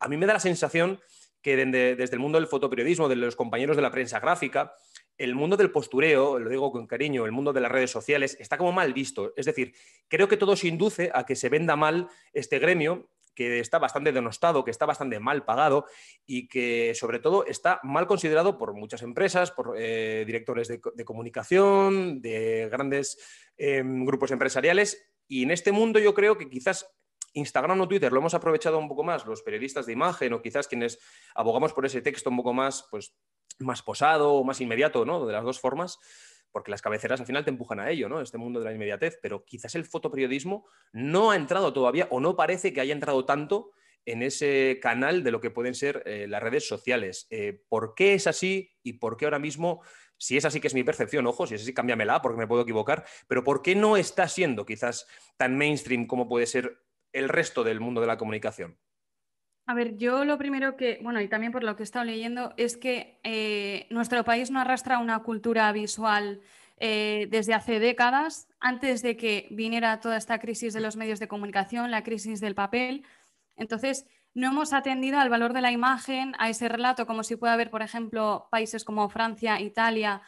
a 0.00 0.08
mí 0.08 0.16
me 0.16 0.24
da 0.24 0.32
la 0.32 0.40
sensación 0.40 0.98
que 1.42 1.56
desde, 1.56 2.14
el 2.14 2.20
mundo 2.20 2.38
del 2.38 2.48
fotoperiodismo, 2.48 3.06
de 3.10 3.16
los 3.16 3.36
compañeros 3.36 3.76
de 3.76 3.82
la 3.82 3.90
prensa 3.90 4.18
gráfica, 4.18 4.72
el 5.18 5.34
mundo 5.34 5.56
del 5.56 5.70
postureo, 5.70 6.38
lo 6.38 6.50
digo 6.50 6.72
con 6.72 6.86
cariño, 6.86 7.26
el 7.26 7.32
mundo 7.32 7.52
de 7.52 7.60
las 7.60 7.70
redes 7.70 7.90
sociales, 7.90 8.36
está 8.40 8.58
como 8.58 8.72
mal 8.72 8.92
visto. 8.92 9.32
Es 9.36 9.46
decir, 9.46 9.74
creo 10.08 10.28
que 10.28 10.36
todo 10.36 10.56
se 10.56 10.68
induce 10.68 11.10
a 11.14 11.24
que 11.24 11.36
se 11.36 11.48
venda 11.48 11.76
mal 11.76 12.08
este 12.32 12.58
gremio 12.58 13.08
que 13.34 13.60
está 13.60 13.78
bastante 13.78 14.12
denostado, 14.12 14.64
que 14.64 14.70
está 14.70 14.86
bastante 14.86 15.18
mal 15.18 15.44
pagado 15.44 15.86
y 16.26 16.48
que 16.48 16.94
sobre 16.94 17.18
todo 17.18 17.46
está 17.46 17.80
mal 17.82 18.06
considerado 18.06 18.58
por 18.58 18.74
muchas 18.74 19.02
empresas, 19.02 19.50
por 19.50 19.74
eh, 19.78 20.24
directores 20.26 20.68
de, 20.68 21.04
comunicación, 21.04 22.20
de 22.20 22.68
grandes 22.70 23.18
em, 23.56 24.04
grupos 24.04 24.30
empresariales. 24.30 25.10
Y 25.28 25.44
en 25.44 25.50
este 25.50 25.72
mundo 25.72 25.98
yo 25.98 26.14
creo 26.14 26.36
que 26.36 26.48
quizás 26.48 26.94
Instagram 27.32 27.80
o 27.80 27.88
Twitter 27.88 28.12
lo 28.12 28.18
hemos 28.18 28.34
aprovechado 28.34 28.78
un 28.78 28.88
poco 28.88 29.02
más 29.02 29.26
los 29.26 29.42
periodistas 29.42 29.86
de 29.86 29.92
imagen 29.92 30.32
o 30.32 30.42
quizás 30.42 30.68
quienes 30.68 30.98
abogamos 31.34 31.72
por 31.72 31.86
ese 31.86 32.02
texto 32.02 32.30
un 32.30 32.36
poco 32.36 32.52
más, 32.52 32.86
pues, 32.90 33.14
más 33.58 33.82
posado 33.82 34.34
o 34.34 34.44
más 34.44 34.60
inmediato, 34.60 35.04
¿no? 35.04 35.26
De 35.26 35.32
las 35.32 35.44
dos 35.44 35.60
formas 35.60 35.98
porque 36.52 36.70
las 36.70 36.82
cabeceras 36.82 37.18
al 37.18 37.26
final 37.26 37.44
te 37.44 37.50
empujan 37.50 37.80
a 37.80 37.90
ello, 37.90 38.08
¿no? 38.08 38.20
Este 38.20 38.38
mundo 38.38 38.60
de 38.60 38.66
la 38.66 38.74
inmediatez, 38.74 39.18
pero 39.20 39.44
quizás 39.44 39.74
el 39.74 39.84
fotoperiodismo 39.84 40.66
no 40.92 41.30
ha 41.30 41.36
entrado 41.36 41.72
todavía 41.72 42.06
o 42.10 42.20
no 42.20 42.36
parece 42.36 42.72
que 42.72 42.80
haya 42.80 42.92
entrado 42.92 43.24
tanto 43.24 43.72
en 44.04 44.22
ese 44.22 44.78
canal 44.82 45.22
de 45.22 45.30
lo 45.30 45.40
que 45.40 45.50
pueden 45.50 45.74
ser 45.74 46.02
eh, 46.06 46.26
las 46.28 46.42
redes 46.42 46.66
sociales. 46.68 47.26
Eh, 47.30 47.62
¿Por 47.68 47.94
qué 47.94 48.14
es 48.14 48.26
así 48.26 48.70
y 48.82 48.94
por 48.94 49.16
qué 49.16 49.24
ahora 49.24 49.38
mismo, 49.38 49.80
si 50.18 50.36
es 50.36 50.44
así 50.44 50.60
que 50.60 50.66
es 50.66 50.74
mi 50.74 50.84
percepción, 50.84 51.26
ojo, 51.26 51.46
si 51.46 51.54
es 51.54 51.62
así, 51.62 51.72
cámbiamela 51.72 52.20
porque 52.20 52.38
me 52.38 52.46
puedo 52.46 52.62
equivocar, 52.62 53.04
pero 53.28 53.42
¿por 53.44 53.62
qué 53.62 53.74
no 53.74 53.96
está 53.96 54.28
siendo 54.28 54.66
quizás 54.66 55.06
tan 55.36 55.56
mainstream 55.56 56.06
como 56.06 56.28
puede 56.28 56.46
ser 56.46 56.78
el 57.12 57.28
resto 57.28 57.64
del 57.64 57.80
mundo 57.80 58.00
de 58.00 58.06
la 58.06 58.16
comunicación? 58.16 58.78
A 59.66 59.74
ver, 59.74 59.96
yo 59.96 60.24
lo 60.24 60.38
primero 60.38 60.76
que, 60.76 60.98
bueno, 61.02 61.20
y 61.20 61.28
también 61.28 61.52
por 61.52 61.62
lo 61.62 61.76
que 61.76 61.82
he 61.82 61.84
estado 61.84 62.04
leyendo, 62.04 62.52
es 62.56 62.76
que 62.76 63.20
eh, 63.22 63.86
nuestro 63.90 64.24
país 64.24 64.50
no 64.50 64.58
arrastra 64.58 64.98
una 64.98 65.20
cultura 65.20 65.70
visual 65.70 66.40
eh, 66.78 67.28
desde 67.30 67.54
hace 67.54 67.78
décadas, 67.78 68.48
antes 68.58 69.02
de 69.02 69.16
que 69.16 69.46
viniera 69.52 70.00
toda 70.00 70.16
esta 70.16 70.40
crisis 70.40 70.74
de 70.74 70.80
los 70.80 70.96
medios 70.96 71.20
de 71.20 71.28
comunicación, 71.28 71.92
la 71.92 72.02
crisis 72.02 72.40
del 72.40 72.56
papel. 72.56 73.04
Entonces, 73.56 74.04
no 74.34 74.48
hemos 74.48 74.72
atendido 74.72 75.20
al 75.20 75.28
valor 75.28 75.52
de 75.52 75.60
la 75.60 75.70
imagen, 75.70 76.34
a 76.38 76.48
ese 76.48 76.68
relato, 76.68 77.06
como 77.06 77.22
si 77.22 77.36
puede 77.36 77.52
haber, 77.52 77.70
por 77.70 77.82
ejemplo, 77.82 78.48
países 78.50 78.82
como 78.82 79.08
Francia, 79.10 79.60
Italia, 79.60 80.22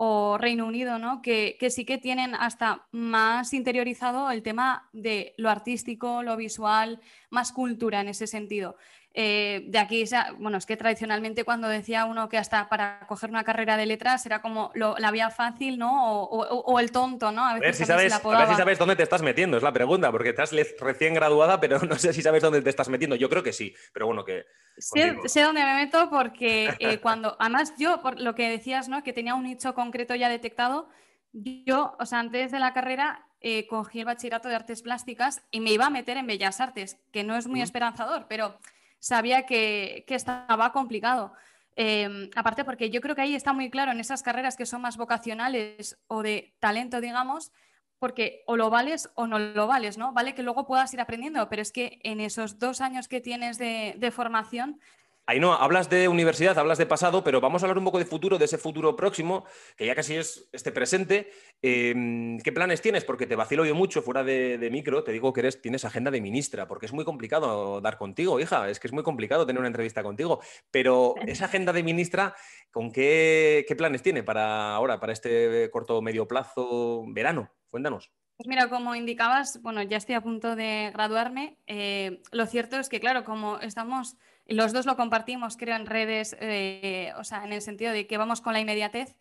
o 0.00 0.38
Reino 0.38 0.64
Unido, 0.64 1.00
¿no? 1.00 1.22
que, 1.22 1.56
que, 1.58 1.70
sí 1.70 1.84
que 1.84 1.98
tienen 1.98 2.36
hasta 2.36 2.86
más 2.92 3.52
interiorizado 3.52 4.30
el 4.30 4.44
tema 4.44 4.88
de 4.92 5.34
lo 5.38 5.50
artístico, 5.50 6.22
lo 6.22 6.36
visual, 6.36 7.00
más 7.30 7.50
cultura 7.50 8.00
en 8.00 8.06
ese 8.06 8.28
sentido. 8.28 8.76
Eh, 9.20 9.64
de 9.66 9.80
aquí, 9.80 10.04
bueno, 10.38 10.58
es 10.58 10.64
que 10.64 10.76
tradicionalmente 10.76 11.42
cuando 11.42 11.66
decía 11.66 12.04
uno 12.04 12.28
que 12.28 12.38
hasta 12.38 12.68
para 12.68 13.04
coger 13.08 13.30
una 13.30 13.42
carrera 13.42 13.76
de 13.76 13.84
letras 13.84 14.24
era 14.26 14.40
como 14.40 14.70
la 14.74 15.10
vía 15.10 15.28
fácil, 15.30 15.76
¿no? 15.76 16.22
O, 16.22 16.78
el 16.78 16.92
tonto, 16.92 17.32
¿no? 17.32 17.44
A, 17.44 17.58
ver 17.58 17.74
si 17.74 17.84
sabes, 17.84 18.12
si 18.12 18.54
sabes 18.54 18.78
dónde 18.78 18.94
te 18.94 19.02
estás 19.02 19.22
metiendo, 19.22 19.56
es 19.56 19.64
la 19.64 19.72
pregunta, 19.72 20.12
porque 20.12 20.28
estás 20.28 20.52
recién 20.78 21.14
graduada, 21.14 21.58
pero 21.58 21.80
no 21.82 21.96
sé 21.96 22.12
si 22.12 22.22
sabes 22.22 22.44
dónde 22.44 22.62
te 22.62 22.70
estás 22.70 22.88
metiendo. 22.88 23.16
Yo 23.16 23.28
creo 23.28 23.42
que 23.42 23.52
sí, 23.52 23.74
pero 23.92 24.06
bueno, 24.06 24.24
que... 24.24 24.46
Sé, 24.76 25.42
dónde 25.42 25.64
me 25.64 25.74
meto 25.74 26.08
porque 26.10 26.72
eh, 26.78 27.00
cuando, 27.00 27.36
además 27.40 27.74
yo, 27.76 28.00
por 28.00 28.20
lo 28.20 28.36
que 28.36 28.48
decías, 28.48 28.88
¿no? 28.88 29.02
Que 29.02 29.12
tenía 29.12 29.34
un 29.34 29.42
nicho 29.42 29.74
concreto 29.74 30.14
ya 30.14 30.28
detectado, 30.28 30.88
yo, 31.32 31.96
o 31.98 32.06
sea, 32.06 32.20
antes 32.20 32.52
de 32.52 32.60
la 32.60 32.72
carrera 32.72 33.26
eh, 33.40 33.66
cogí 33.66 33.98
el 33.98 34.04
bachillerato 34.04 34.48
de 34.48 34.54
artes 34.54 34.82
plásticas 34.82 35.42
y 35.50 35.58
me 35.58 35.72
iba 35.72 35.86
a 35.86 35.90
meter 35.90 36.18
en 36.18 36.28
bellas 36.28 36.60
artes, 36.60 37.00
que 37.10 37.24
no 37.24 37.36
es 37.36 37.48
muy 37.48 37.62
esperanzador, 37.62 38.26
pero 38.28 38.56
sabía 38.98 39.46
que, 39.46 40.04
estaba 40.08 40.72
complicado. 40.72 41.32
Em, 41.76 42.30
aparte 42.34 42.64
porque 42.64 42.90
yo 42.90 43.00
creo 43.00 43.14
que 43.14 43.22
ahí 43.22 43.34
está 43.34 43.52
muy 43.52 43.70
claro 43.70 43.92
en 43.92 44.00
esas 44.00 44.22
carreras 44.22 44.56
que 44.56 44.66
son 44.66 44.82
más 44.82 44.96
vocacionales 44.96 45.98
o 46.08 46.22
de 46.22 46.54
talento, 46.58 47.00
digamos, 47.00 47.52
porque 47.98 48.42
o 48.46 48.56
lo 48.56 48.70
vales 48.70 49.10
o 49.14 49.26
no 49.26 49.38
lo 49.38 49.66
vales, 49.66 49.98
¿no? 49.98 50.12
Vale 50.12 50.34
que 50.34 50.42
luego 50.42 50.66
puedas 50.66 50.92
ir 50.94 51.00
aprendiendo, 51.00 51.48
pero 51.48 51.62
es 51.62 51.72
que 51.72 52.00
en 52.02 52.20
esos 52.20 52.58
dos 52.58 52.80
años 52.80 53.08
que 53.08 53.20
tienes 53.20 53.58
de, 53.58 53.94
de 53.98 54.10
formación 54.10 54.80
Ahí 55.28 55.40
no, 55.40 55.52
hablas 55.52 55.90
de 55.90 56.08
universidad, 56.08 56.58
hablas 56.58 56.78
de 56.78 56.86
pasado, 56.86 57.22
pero 57.22 57.38
vamos 57.38 57.62
a 57.62 57.66
hablar 57.66 57.76
un 57.76 57.84
poco 57.84 57.98
de 57.98 58.06
futuro, 58.06 58.38
de 58.38 58.46
ese 58.46 58.56
futuro 58.56 58.96
próximo, 58.96 59.44
que 59.76 59.84
ya 59.84 59.94
casi 59.94 60.14
es 60.14 60.48
este 60.52 60.72
presente. 60.72 61.30
Em, 61.60 62.38
¿Qué 62.38 62.50
planes 62.50 62.80
tienes? 62.80 63.04
Porque 63.04 63.26
te 63.26 63.36
vacilo 63.36 63.66
yo 63.66 63.74
mucho 63.74 64.00
fuera 64.00 64.24
de, 64.24 64.68
micro, 64.72 65.04
te 65.04 65.12
digo 65.12 65.34
que 65.34 65.40
eres, 65.40 65.60
tienes 65.60 65.84
agenda 65.84 66.10
de 66.10 66.22
ministra, 66.22 66.66
porque 66.66 66.86
es 66.86 66.94
muy 66.94 67.04
complicado 67.04 67.82
dar 67.82 67.98
contigo, 67.98 68.40
hija, 68.40 68.70
es 68.70 68.80
que 68.80 68.86
es 68.86 68.94
muy 68.94 69.02
complicado 69.02 69.44
tener 69.44 69.60
una 69.60 69.68
entrevista 69.68 70.02
contigo. 70.02 70.40
Pero 70.70 71.14
esa 71.26 71.44
agenda 71.44 71.74
de 71.74 71.82
ministra, 71.82 72.34
¿con 72.70 72.90
qué, 72.90 73.66
planes 73.76 74.02
tiene 74.02 74.22
para 74.22 74.76
ahora, 74.76 74.98
para 74.98 75.12
este 75.12 75.68
corto 75.70 76.00
medio 76.00 76.26
plazo 76.26 77.04
verano? 77.06 77.52
Cuéntanos. 77.68 78.10
Pues 78.38 78.48
mira, 78.48 78.70
como 78.70 78.94
indicabas, 78.94 79.60
bueno, 79.60 79.82
ya 79.82 79.98
estoy 79.98 80.14
a 80.14 80.22
punto 80.22 80.56
de 80.56 80.90
graduarme. 80.94 81.58
Eh, 81.66 82.22
lo 82.32 82.46
cierto 82.46 82.78
es 82.78 82.88
que, 82.88 82.98
claro, 82.98 83.24
como 83.24 83.58
estamos 83.58 84.16
los 84.48 84.72
dos 84.72 84.86
lo 84.86 84.96
compartimos, 84.96 85.56
creo, 85.56 85.76
en 85.76 85.86
redes, 85.86 86.36
eh, 86.40 87.12
o 87.18 87.24
sea, 87.24 87.44
en 87.44 87.52
el 87.52 87.60
sentido 87.60 87.92
de 87.92 88.06
que 88.06 88.16
vamos 88.16 88.40
con 88.40 88.54
la 88.54 88.60
inmediatez, 88.60 89.14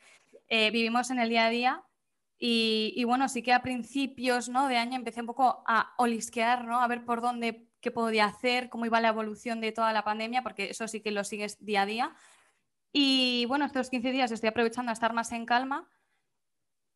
eh, 0.48 0.72
vivimos 0.72 1.12
en 1.12 1.20
el 1.20 1.30
día 1.30 1.46
a 1.46 1.50
día 1.50 1.84
y, 2.40 3.04
bueno, 3.06 3.28
sí 3.28 3.42
que 3.42 3.52
a 3.52 3.62
principios 3.62 4.48
¿no? 4.48 4.68
de 4.68 4.78
año 4.78 4.96
empecé 4.96 5.22
un 5.22 5.28
poco 5.28 5.64
a 5.68 5.94
olisquear, 5.98 6.66
¿no? 6.66 6.80
a 6.82 6.88
ver 6.88 7.04
por 7.04 7.22
dónde, 7.22 7.68
qué 7.82 7.92
podía 7.92 8.26
hacer, 8.26 8.70
cómo 8.70 8.86
iba 8.86 9.02
la 9.02 9.10
evolución 9.10 9.60
de 9.60 9.72
toda 9.72 9.92
la 9.92 10.04
pandemia, 10.04 10.44
porque 10.44 10.70
eso 10.70 10.88
sí 10.88 11.02
que 11.02 11.12
lo 11.12 11.24
sigues 11.24 11.64
día 11.64 11.82
a 11.82 11.86
día. 11.86 12.16
Y 12.94 13.46
bueno, 13.48 13.66
estos 13.66 13.90
15 13.90 14.12
días 14.12 14.32
estoy 14.32 14.50
aprovechando 14.50 14.92
a 14.92 14.94
estar 14.94 15.14
más 15.14 15.32
en 15.32 15.46
calma 15.46 15.90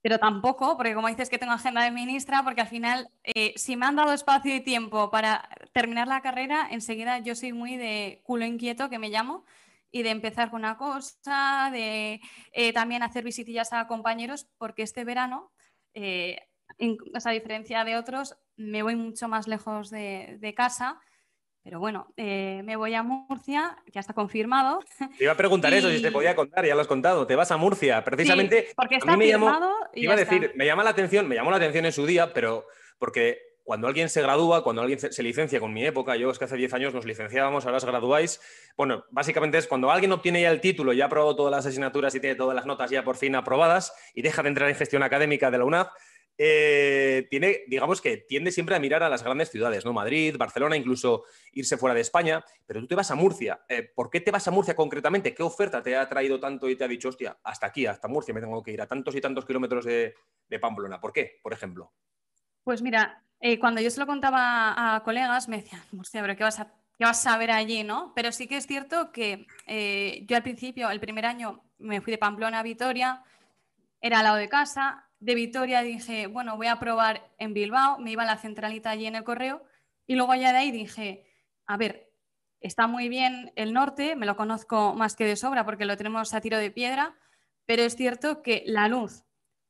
pero 0.01 0.17
tampoco, 0.17 0.77
porque 0.77 0.95
como 0.95 1.07
dices 1.07 1.29
que 1.29 1.37
tengo 1.37 1.53
agenda 1.53 1.83
de 1.83 1.91
ministra, 1.91 2.43
porque 2.43 2.61
al 2.61 2.67
final, 2.67 3.09
eh, 3.23 3.53
si 3.55 3.75
me 3.75 3.85
han 3.85 3.95
dado 3.95 4.13
espacio 4.13 4.55
y 4.55 4.61
tiempo 4.61 5.11
para 5.11 5.47
terminar 5.73 6.07
la 6.07 6.21
carrera, 6.21 6.67
enseguida 6.71 7.19
yo 7.19 7.35
soy 7.35 7.53
muy 7.53 7.77
de 7.77 8.21
culo 8.23 8.45
inquieto, 8.45 8.89
que 8.89 8.99
me 8.99 9.09
llamo, 9.09 9.45
y 9.91 10.03
de 10.03 10.09
empezar 10.09 10.49
con 10.49 10.61
una 10.61 10.77
cosa, 10.77 11.69
de 11.71 12.21
eh, 12.53 12.73
también 12.73 13.03
hacer 13.03 13.23
visitillas 13.23 13.73
a 13.73 13.87
compañeros, 13.87 14.47
porque 14.57 14.83
este 14.83 15.03
verano, 15.03 15.51
eh, 15.93 16.47
a 17.23 17.31
diferencia 17.31 17.83
de 17.83 17.97
otros, 17.97 18.37
me 18.55 18.83
voy 18.83 18.95
mucho 18.95 19.27
más 19.27 19.47
lejos 19.47 19.89
de, 19.89 20.53
casa. 20.55 20.99
Pero 21.63 21.79
bueno, 21.79 22.07
eh, 22.17 22.61
me 22.63 22.75
voy 22.75 22.95
a 22.95 23.03
Murcia, 23.03 23.77
ya 23.93 23.99
está 23.99 24.13
confirmado. 24.13 24.79
Te 25.17 25.23
iba 25.23 25.33
a 25.33 25.37
preguntar 25.37 25.73
eso, 25.73 25.89
si 25.91 26.01
te 26.01 26.11
podía 26.11 26.35
contar, 26.35 26.65
ya 26.65 26.73
lo 26.73 26.81
has 26.81 26.87
contado. 26.87 27.27
Te 27.27 27.35
vas 27.35 27.51
a 27.51 27.57
Murcia, 27.57 28.03
precisamente. 28.03 28.69
porque 28.75 28.95
está 28.95 29.15
firmado. 29.15 29.71
iba 29.93 30.13
a 30.13 30.17
decir, 30.17 30.51
me 30.55 30.65
llama 30.65 30.83
la 30.83 30.89
atención, 30.89 31.27
me 31.27 31.35
llamó 31.35 31.51
la 31.51 31.57
atención 31.57 31.85
en 31.85 31.91
su 31.91 32.05
día, 32.05 32.33
pero 32.33 32.65
porque 32.97 33.51
cuando 33.63 33.87
alguien 33.87 34.09
se 34.09 34.21
gradúa, 34.21 34.63
cuando 34.63 34.81
alguien 34.81 34.99
se 34.99 35.23
licencia 35.23 35.59
con 35.59 35.71
mi 35.71 35.85
época, 35.85 36.15
yo 36.15 36.31
es 36.31 36.39
que 36.39 36.45
hace 36.45 36.57
10 36.57 36.73
años 36.73 36.93
nos 36.93 37.05
licenciábamos, 37.05 37.65
ahora 37.65 37.77
os 37.77 37.85
graduáis. 37.85 38.41
Bueno, 38.75 39.05
básicamente 39.11 39.57
es 39.57 39.67
cuando 39.67 39.91
alguien 39.91 40.11
obtiene 40.11 40.41
ya 40.41 40.51
el 40.51 40.61
título, 40.61 40.93
ya 40.93 41.05
ha 41.05 41.07
aprobado 41.07 41.35
todas 41.35 41.51
las 41.51 41.65
asignaturas 41.65 42.13
y 42.15 42.19
tiene 42.19 42.35
todas 42.35 42.55
las 42.55 42.65
notas 42.65 42.89
ya 42.89 43.03
por 43.03 43.17
fin 43.17 43.35
aprobadas 43.35 43.93
y 44.15 44.23
deja 44.23 44.41
de 44.41 44.49
entrar 44.49 44.67
en 44.67 44.75
gestión 44.75 45.03
académica 45.03 45.51
de 45.51 45.59
la 45.59 45.65
UNAV, 45.65 45.87
eh, 46.43 47.27
tiene, 47.29 47.59
digamos 47.67 48.01
que 48.01 48.17
tiende 48.17 48.51
siempre 48.51 48.75
a 48.75 48.79
mirar 48.79 49.03
a 49.03 49.09
las 49.09 49.23
grandes 49.23 49.51
ciudades, 49.51 49.85
¿no? 49.85 49.93
Madrid, 49.93 50.35
Barcelona, 50.39 50.75
incluso 50.75 51.25
irse 51.51 51.77
fuera 51.77 51.93
de 51.93 52.01
España, 52.01 52.43
pero 52.65 52.79
tú 52.79 52.87
te 52.87 52.95
vas 52.95 53.11
a 53.11 53.15
Murcia. 53.15 53.61
Eh, 53.69 53.83
¿Por 53.83 54.09
qué 54.09 54.21
te 54.21 54.31
vas 54.31 54.47
a 54.47 54.51
Murcia 54.51 54.75
concretamente? 54.75 55.35
¿Qué 55.35 55.43
oferta 55.43 55.83
te 55.83 55.95
ha 55.95 56.09
traído 56.09 56.39
tanto 56.39 56.67
y 56.67 56.75
te 56.75 56.83
ha 56.83 56.87
dicho, 56.87 57.09
hostia, 57.09 57.37
hasta 57.43 57.67
aquí, 57.67 57.85
hasta 57.85 58.07
Murcia 58.07 58.33
me 58.33 58.41
tengo 58.41 58.63
que 58.63 58.71
ir 58.71 58.81
a 58.81 58.87
tantos 58.87 59.13
y 59.13 59.21
tantos 59.21 59.45
kilómetros 59.45 59.85
de, 59.85 60.15
de 60.47 60.59
Pamplona? 60.59 60.99
¿Por 60.99 61.13
qué, 61.13 61.39
por 61.43 61.53
ejemplo? 61.53 61.93
Pues 62.63 62.81
mira, 62.81 63.23
eh, 63.39 63.59
cuando 63.59 63.79
yo 63.79 63.91
se 63.91 63.99
lo 63.99 64.07
contaba 64.07 64.95
a 64.95 65.03
colegas, 65.03 65.47
me 65.47 65.57
decían, 65.57 65.83
hostia, 65.99 66.21
pero 66.21 66.35
¿qué 66.35 66.43
vas 66.43 66.59
a, 66.59 66.73
qué 66.97 67.05
vas 67.05 67.27
a 67.27 67.37
ver 67.37 67.51
allí, 67.51 67.83
no? 67.83 68.13
Pero 68.15 68.31
sí 68.31 68.47
que 68.47 68.57
es 68.57 68.65
cierto 68.65 69.11
que 69.11 69.45
yo 70.27 70.35
al 70.35 70.43
principio, 70.43 70.89
el 70.89 70.99
primer 70.99 71.27
año, 71.27 71.63
me 71.77 72.01
fui 72.01 72.09
de 72.09 72.17
Pamplona 72.17 72.61
a 72.61 72.63
Vitoria, 72.63 73.23
era 74.01 74.17
al 74.17 74.23
lado 74.23 74.37
de 74.37 74.49
casa. 74.49 75.07
De 75.21 75.35
Vitoria 75.35 75.83
dije, 75.83 76.25
bueno, 76.25 76.57
voy 76.57 76.65
a 76.65 76.79
probar 76.79 77.29
en 77.37 77.53
Bilbao, 77.53 77.99
me 77.99 78.11
iba 78.11 78.23
a 78.23 78.25
la 78.25 78.37
centralita 78.37 78.89
allí 78.89 79.05
en 79.05 79.15
el 79.15 79.23
correo. 79.23 79.63
Y 80.07 80.15
luego 80.15 80.31
allá 80.31 80.51
de 80.51 80.57
ahí 80.57 80.71
dije, 80.71 81.25
a 81.67 81.77
ver, 81.77 82.11
está 82.59 82.87
muy 82.87 83.07
bien 83.07 83.53
el 83.55 83.71
norte, 83.71 84.15
me 84.15 84.25
lo 84.25 84.35
conozco 84.35 84.95
más 84.95 85.15
que 85.15 85.25
de 85.25 85.35
sobra 85.35 85.63
porque 85.63 85.85
lo 85.85 85.95
tenemos 85.95 86.33
a 86.33 86.41
tiro 86.41 86.57
de 86.57 86.71
piedra, 86.71 87.15
pero 87.67 87.83
es 87.83 87.95
cierto 87.95 88.41
que 88.41 88.63
la 88.65 88.87
luz 88.87 89.23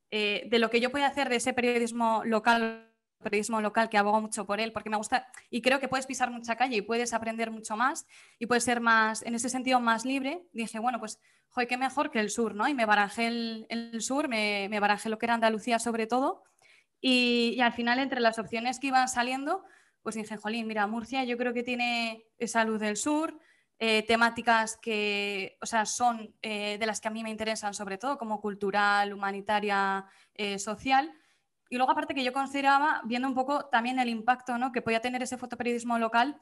eh, 0.09 0.47
de 0.49 0.57
lo 0.57 0.69
que 0.69 0.79
yo 0.79 0.89
puedo 0.89 1.05
hacer 1.05 1.27
de 1.27 1.35
ese 1.35 1.53
periodismo 1.53 2.23
local 2.23 2.90
periodismo 3.21 3.61
local 3.61 3.89
que 3.89 3.97
abogo 3.97 4.21
mucho 4.21 4.45
por 4.45 4.59
él, 4.59 4.71
porque 4.71 4.89
me 4.89 4.97
gusta 4.97 5.27
y 5.49 5.61
creo 5.61 5.79
que 5.79 5.87
puedes 5.87 6.05
pisar 6.05 6.31
mucha 6.31 6.55
calle 6.55 6.77
y 6.77 6.81
puedes 6.81 7.13
aprender 7.13 7.51
mucho 7.51 7.77
más 7.77 8.05
y 8.39 8.45
puedes 8.45 8.63
ser 8.63 8.81
más, 8.81 9.21
en 9.23 9.35
ese 9.35 9.49
sentido, 9.49 9.79
más 9.79 10.05
libre. 10.05 10.43
Dije, 10.53 10.79
bueno, 10.79 10.99
pues, 10.99 11.19
joder, 11.49 11.67
qué 11.67 11.77
mejor 11.77 12.11
que 12.11 12.19
el 12.19 12.29
sur, 12.29 12.55
¿no? 12.55 12.67
Y 12.67 12.73
me 12.73 12.85
barajé 12.85 13.27
el, 13.27 14.01
sur, 14.01 14.27
me, 14.27 14.67
me, 14.69 14.79
barajé 14.79 15.09
lo 15.09 15.17
que 15.17 15.25
era 15.25 15.35
Andalucía 15.35 15.79
sobre 15.79 16.07
todo 16.07 16.43
y, 17.01 17.59
al 17.59 17.73
final 17.73 17.99
entre 17.99 18.21
las 18.21 18.37
opciones 18.37 18.79
que 18.79 18.87
iban 18.87 19.09
saliendo, 19.09 19.63
pues 20.03 20.15
dije, 20.15 20.37
jolín, 20.37 20.67
mira, 20.67 20.85
Murcia 20.87 21.23
yo 21.23 21.37
creo 21.37 21.53
que 21.53 21.63
tiene 21.63 22.25
esa 22.37 22.63
luz 22.63 22.79
del 22.79 22.95
sur, 22.95 23.39
eh, 23.79 24.03
temáticas 24.03 24.77
que, 24.77 25.57
o 25.59 25.65
sea, 25.65 25.87
son 25.87 26.35
eh, 26.43 26.77
de 26.79 26.85
las 26.85 27.01
que 27.01 27.07
a 27.07 27.11
mí 27.11 27.23
me 27.23 27.31
interesan 27.31 27.73
sobre 27.73 27.97
todo, 27.97 28.19
como 28.19 28.39
cultural, 28.39 29.11
humanitaria, 29.11 30.05
eh, 30.35 30.59
social 30.59 31.11
y 31.71 31.77
luego, 31.77 31.93
aparte 31.93 32.13
que 32.13 32.25
yo 32.25 32.33
consideraba, 32.33 33.01
viendo 33.05 33.29
un 33.29 33.33
poco 33.33 33.63
también 33.67 33.97
el 33.97 34.09
impacto 34.09 34.53
que 34.73 34.81
podía 34.81 34.99
tener 34.99 35.23
ese 35.23 35.37
fotoperiodismo 35.37 35.97
local 35.97 36.37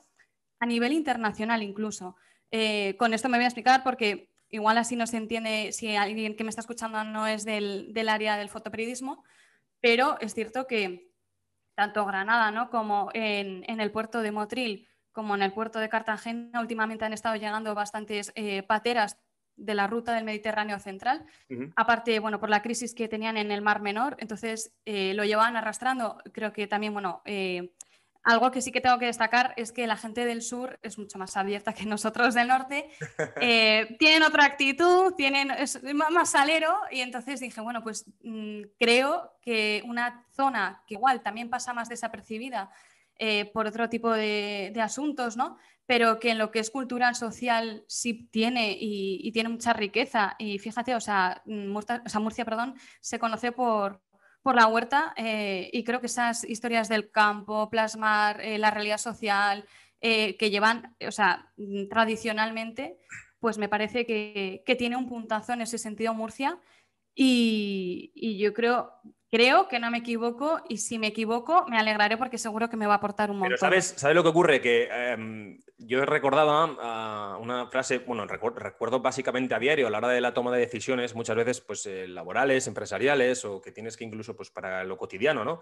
a 0.60 0.66
nivel 0.66 0.92
internacional 0.92 1.62
incluso. 1.62 2.16
Eh, 2.50 2.96
con 2.98 3.14
esto 3.14 3.30
me 3.30 3.38
voy 3.38 3.44
a 3.44 3.48
explicar 3.50 3.84
porque 3.84 4.32
igual 4.50 4.80
así 4.80 4.96
no 4.96 5.06
se 5.06 5.18
entiende 5.18 5.72
si 5.72 5.96
alguien 5.96 6.36
que 6.36 6.44
me 6.44 6.50
está 6.50 6.62
escuchando 6.62 7.04
no 7.04 7.28
es 7.28 7.46
del, 7.46 7.94
área 8.10 8.38
del 8.38 8.50
fotoperiodismo, 8.50 9.24
pero 9.80 10.20
es 10.20 10.34
cierto 10.34 10.66
que 10.66 11.12
tanto 11.76 12.08
Granada 12.08 12.68
como 12.72 13.12
en, 13.14 13.80
el 13.80 13.92
puerto 13.92 14.24
de 14.24 14.32
Motril 14.32 14.88
como 15.12 15.36
en 15.36 15.44
el 15.44 15.54
puerto 15.54 15.78
de 15.78 15.90
Cartagena 15.90 16.60
últimamente 16.60 17.06
han 17.06 17.14
estado 17.14 17.36
llegando 17.36 17.76
bastantes 17.76 18.32
eh, 18.34 18.64
pateras 18.64 19.20
de 19.60 19.74
la 19.74 19.88
ruta 19.88 20.14
del 20.14 20.24
Mediterráneo 20.24 20.80
central. 20.80 21.26
Aparte, 21.76 22.20
bueno, 22.20 22.40
por 22.40 22.50
la 22.50 22.62
crisis 22.62 22.94
que 22.94 23.08
tenían 23.08 23.38
en 23.38 23.52
el 23.52 23.62
Mar 23.62 23.82
Menor, 23.82 24.16
entonces 24.20 24.72
eh, 24.86 25.14
lo 25.14 25.24
llevaban 25.26 25.56
arrastrando. 25.56 26.18
Creo 26.32 26.54
que 26.54 26.68
también, 26.68 26.94
bueno, 26.94 27.22
eh, 27.26 27.72
algo 28.24 28.52
que 28.52 28.62
sí 28.62 28.72
que 28.72 28.82
tengo 28.82 29.00
que 29.00 29.06
destacar 29.06 29.54
es 29.58 29.72
que 29.72 29.88
la 29.88 29.96
gente 29.96 30.26
del 30.26 30.42
sur 30.42 30.78
es 30.82 30.98
mucho 30.98 31.18
más 31.18 31.38
abierta 31.38 31.74
que 31.74 31.86
nosotros 31.86 32.34
del 32.34 32.48
norte. 32.48 32.90
Eh, 33.42 33.96
tienen 34.00 34.24
otra 34.24 34.44
actitud, 34.44 35.14
tienen, 35.16 35.52
es 35.52 35.82
más 35.94 36.32
salero 36.32 36.76
y 36.92 37.00
entonces 37.00 37.40
dije, 37.40 37.62
bueno, 37.62 37.82
pues 37.84 38.06
mm, 38.22 38.62
creo 38.78 39.34
que 39.42 39.82
una 39.86 40.26
zona 40.36 40.84
que 40.86 40.96
igual 40.96 41.22
también 41.22 41.50
pasa 41.50 41.74
más 41.74 41.88
desapercibida 41.88 42.70
por 43.54 43.68
otro 43.68 43.90
tipo 43.90 44.12
de, 44.12 44.74
asuntos, 44.82 45.36
¿no? 45.36 45.58
pero 45.90 46.20
que 46.20 46.30
en 46.30 46.38
lo 46.38 46.52
que 46.52 46.60
es 46.60 46.70
cultural, 46.70 47.16
social, 47.16 47.84
sí 47.88 48.30
tiene 48.32 48.78
y, 48.80 49.32
tiene 49.32 49.50
mucha 49.50 49.74
riqueza. 49.74 50.36
Y 50.38 50.60
fíjate, 50.60 50.94
o 50.94 51.00
sea, 51.00 51.42
Murcia, 51.48 52.46
perdón, 52.46 52.76
se 53.02 53.18
conoce 53.18 53.52
por, 53.52 54.00
por 54.44 54.54
la 54.54 54.68
huerta 54.68 55.16
eh, 55.18 55.68
y 55.74 55.84
creo 55.84 56.00
que 56.00 56.06
esas 56.06 56.44
historias 56.44 56.90
del 56.90 57.10
campo, 57.10 57.72
plasmar 57.72 58.40
eh, 58.40 58.60
la 58.60 58.70
realidad 58.70 59.00
social 59.00 59.66
eh, 60.00 60.38
que 60.38 60.52
llevan, 60.52 60.96
o 61.08 61.12
sea, 61.12 61.52
tradicionalmente, 61.90 63.00
pues 63.40 63.58
me 63.58 63.68
parece 63.68 64.06
que, 64.06 64.62
que, 64.68 64.76
tiene 64.76 64.96
un 64.96 65.10
puntazo 65.10 65.54
en 65.54 65.62
ese 65.62 65.80
sentido 65.80 66.14
Murcia 66.14 66.60
y 67.16 68.38
yo 68.40 68.54
creo, 68.54 68.94
Creo 69.32 69.68
que 69.68 69.78
no 69.78 69.92
me 69.92 70.00
equivoco 70.00 70.60
y 70.68 70.78
si 70.78 70.98
me 70.98 71.08
equivoco 71.08 71.64
me 71.68 71.78
alegraré 71.78 72.18
porque 72.18 72.40
seguro 72.40 72.68
que 72.68 72.78
me 72.78 72.88
va 72.88 72.94
a 72.94 72.98
aportar 72.98 73.30
un 73.30 73.38
montón. 73.38 73.50
Pero 73.50 73.60
¿sabes, 73.60 73.94
¿sabes 73.96 74.16
lo 74.16 74.24
que 74.24 74.30
ocurre? 74.30 74.60
Que 74.60 74.90
em, 74.92 75.60
yo 75.78 76.02
he 76.02 76.06
recordado 76.08 76.50
ah, 76.82 77.38
una 77.40 77.68
frase, 77.68 78.00
bueno, 78.00 78.26
recuerdo, 78.26 79.02
básicamente 79.02 79.54
a 79.54 79.60
diario 79.60 79.86
a 79.86 79.92
la 79.92 80.00
hora 80.00 80.10
de 80.10 80.22
la 80.22 80.34
toma 80.34 80.52
de 80.52 80.62
decisiones, 80.62 81.14
muchas 81.14 81.36
veces 81.36 81.62
pues 81.62 81.86
eh, 81.86 82.08
laborales, 82.08 82.66
empresariales 82.66 83.46
o 83.46 83.62
que 83.62 83.72
tienes 83.72 83.98
que 83.98 84.04
incluso 84.04 84.36
pues 84.36 84.50
para 84.50 84.84
lo 84.84 84.98
cotidiano, 84.98 85.46
¿no? 85.46 85.62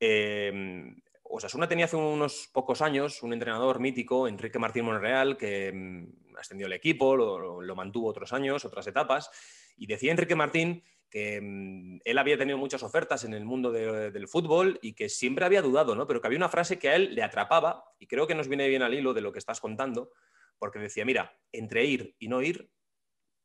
Eh, 0.00 0.92
Osasuna 1.22 1.68
tenía 1.68 1.84
hace 1.84 1.96
unos 1.96 2.50
pocos 2.52 2.82
años 2.82 3.22
un 3.22 3.32
entrenador 3.32 3.78
mítico, 3.78 4.26
Enrique 4.26 4.58
Martín 4.58 4.86
Monreal, 4.86 5.36
que 5.36 5.68
em, 5.68 6.12
ascendió 6.36 6.66
el 6.66 6.72
equipo, 6.72 7.16
lo, 7.16 7.62
lo 7.62 7.76
mantuvo 7.76 8.08
otros 8.08 8.32
años, 8.32 8.64
otras 8.64 8.88
etapas, 8.88 9.30
y 9.76 9.86
decía 9.86 10.10
Enrique 10.10 10.34
Martín 10.34 10.82
que 11.10 11.40
mm, 11.40 12.00
él 12.04 12.18
había 12.18 12.38
tenido 12.38 12.58
muchas 12.58 12.82
ofertas 12.82 13.24
en 13.24 13.34
el 13.34 13.44
mundo 13.44 13.70
del 13.72 14.28
fútbol 14.28 14.78
y 14.82 14.94
que 14.94 15.08
siempre 15.08 15.44
había 15.44 15.62
dudado, 15.62 15.94
¿no? 15.94 16.06
Pero 16.06 16.20
que 16.20 16.26
había 16.26 16.38
una 16.38 16.48
frase 16.48 16.78
que 16.78 16.88
a 16.88 16.96
él 16.96 17.14
le 17.14 17.22
atrapaba 17.22 17.84
y 17.98 18.06
creo 18.06 18.26
que 18.26 18.34
nos 18.34 18.48
viene 18.48 18.68
bien 18.68 18.82
al 18.82 18.94
hilo 18.94 19.14
de 19.14 19.20
lo 19.20 19.32
que 19.32 19.38
estás 19.38 19.60
contando, 19.60 20.10
porque 20.58 20.78
decía, 20.78 21.04
mira, 21.04 21.38
entre 21.52 21.84
ir 21.84 22.16
y 22.18 22.28
no 22.28 22.42
ir, 22.42 22.70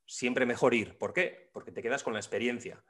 siempre 0.06 0.46
mejor 0.46 0.74
ir. 0.74 0.98
¿Por 0.98 1.13
qué? 1.13 1.50
Porque 1.54 1.72
te 1.72 1.82
quedas 1.82 2.04
con 2.04 2.13
la 2.13 2.20
experiencia. 2.20 2.84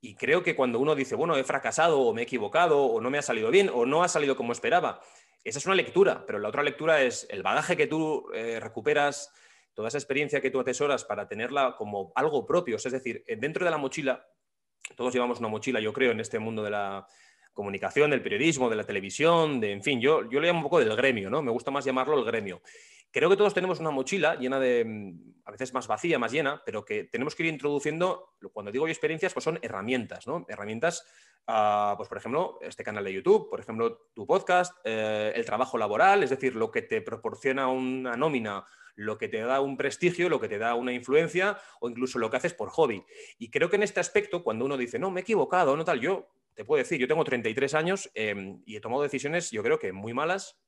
Y 0.00 0.14
creo 0.14 0.42
que 0.42 0.56
cuando 0.56 0.80
uno 0.80 0.94
dice, 0.94 1.14
bueno, 1.14 1.36
he 1.36 1.44
fracasado 1.44 2.00
o 2.00 2.12
me 2.12 2.22
he 2.22 2.24
equivocado 2.24 2.84
o 2.84 3.00
no 3.00 3.10
me 3.10 3.18
ha 3.18 3.22
salido 3.22 3.50
bien 3.50 3.70
o 3.72 3.86
no 3.86 4.02
ha 4.02 4.08
salido 4.08 4.36
como 4.36 4.52
esperaba, 4.52 5.00
esa 5.44 5.58
es 5.58 5.66
una 5.66 5.74
lectura, 5.74 6.24
pero 6.26 6.38
la 6.38 6.48
otra 6.48 6.62
lectura 6.62 7.02
es 7.02 7.26
el 7.30 7.42
bagaje 7.42 7.76
que 7.76 7.88
tú 7.88 8.28
eh, 8.32 8.60
recuperas 8.60 9.32
toda 9.74 9.88
esa 9.88 9.98
experiencia 9.98 10.40
que 10.40 10.50
tú 10.50 10.60
atesoras 10.60 11.04
para 11.04 11.26
tenerla 11.26 11.74
como 11.76 12.12
algo 12.14 12.46
propio. 12.46 12.76
Es 12.76 12.90
decir, 12.90 13.24
eh, 13.26 13.36
dentro 13.36 13.64
de 13.64 13.70
la 13.70 13.78
mochila, 13.78 14.26
todos 14.96 15.12
llevamos 15.12 15.38
una 15.38 15.48
mochila, 15.48 15.80
yo 15.80 15.92
creo, 15.92 16.12
en 16.12 16.20
este 16.20 16.38
mundo 16.38 16.62
de 16.62 16.70
la 16.70 17.06
comunicación, 17.52 18.10
del 18.10 18.22
periodismo, 18.22 18.70
de 18.70 18.76
la 18.76 18.84
televisión, 18.84 19.60
de, 19.60 19.72
en 19.72 19.82
fin, 19.82 20.00
yo, 20.00 20.28
yo 20.30 20.40
llamo 20.40 20.60
un 20.60 20.64
poco 20.64 20.80
del 20.80 20.94
gremio, 20.96 21.28
¿no? 21.30 21.42
Me 21.42 21.50
gusta 21.50 21.70
más 21.70 21.84
llamarlo 21.84 22.18
el 22.18 22.24
gremio. 22.24 22.62
Creo 23.10 23.28
que 23.28 23.36
todos 23.36 23.52
tenemos 23.52 23.78
una 23.78 23.90
mochila 23.90 24.36
llena 24.36 24.58
de, 24.58 24.84
mm, 24.86 25.32
a 25.44 25.50
veces 25.50 25.74
más 25.74 25.86
vacía, 25.86 26.18
más 26.18 26.32
llena, 26.32 26.62
pero 26.64 26.84
que 26.84 27.04
tenemos 27.04 27.34
que 27.34 27.42
ir 27.42 27.52
introduciendo, 27.52 28.36
cuando 28.52 28.72
digo 28.72 28.88
experiencias, 28.88 29.34
pues 29.34 29.44
son 29.44 29.58
herramientas, 29.60 30.26
¿no? 30.26 30.46
Herramientas, 30.48 31.04
ah, 31.46 31.94
pues 31.98 32.08
por 32.08 32.18
ejemplo, 32.18 32.58
este 32.62 32.82
canal 32.82 33.04
de 33.04 33.12
YouTube, 33.12 33.50
por 33.50 33.60
ejemplo, 33.60 34.08
tu 34.14 34.26
podcast, 34.26 34.74
eh, 34.84 35.32
el 35.34 35.44
trabajo 35.44 35.76
laboral, 35.76 36.22
es 36.22 36.30
decir, 36.30 36.56
lo 36.56 36.70
que 36.70 36.82
te 36.82 37.02
proporciona 37.02 37.68
una 37.68 38.16
nómina 38.16 38.64
lo 38.94 39.18
que 39.18 39.28
te 39.28 39.40
da 39.40 39.60
un 39.60 39.76
prestigio, 39.76 40.28
lo 40.28 40.40
que 40.40 40.48
te 40.48 40.58
da 40.58 40.74
una 40.74 40.92
influencia 40.92 41.58
o 41.80 41.88
incluso 41.88 42.18
lo 42.18 42.30
que 42.30 42.36
haces 42.36 42.54
por 42.54 42.70
hobby. 42.70 43.04
Y 43.38 43.50
creo 43.50 43.70
que 43.70 43.76
en 43.76 43.82
este 43.82 44.00
aspecto, 44.00 44.42
cuando 44.42 44.64
uno 44.64 44.76
dice, 44.76 44.98
no, 44.98 45.10
me 45.10 45.20
he 45.20 45.22
equivocado, 45.22 45.76
no 45.76 45.84
tal, 45.84 46.00
yo 46.00 46.28
te 46.54 46.64
puedo 46.64 46.78
decir, 46.78 46.98
yo 46.98 47.08
tengo 47.08 47.24
33 47.24 47.74
años 47.74 48.10
em, 48.14 48.62
y 48.66 48.76
he 48.76 48.80
tomado 48.80 49.02
decisiones, 49.02 49.50
yo 49.50 49.62
creo 49.62 49.78
que 49.78 49.92
muy 49.92 50.12
malas 50.12 50.58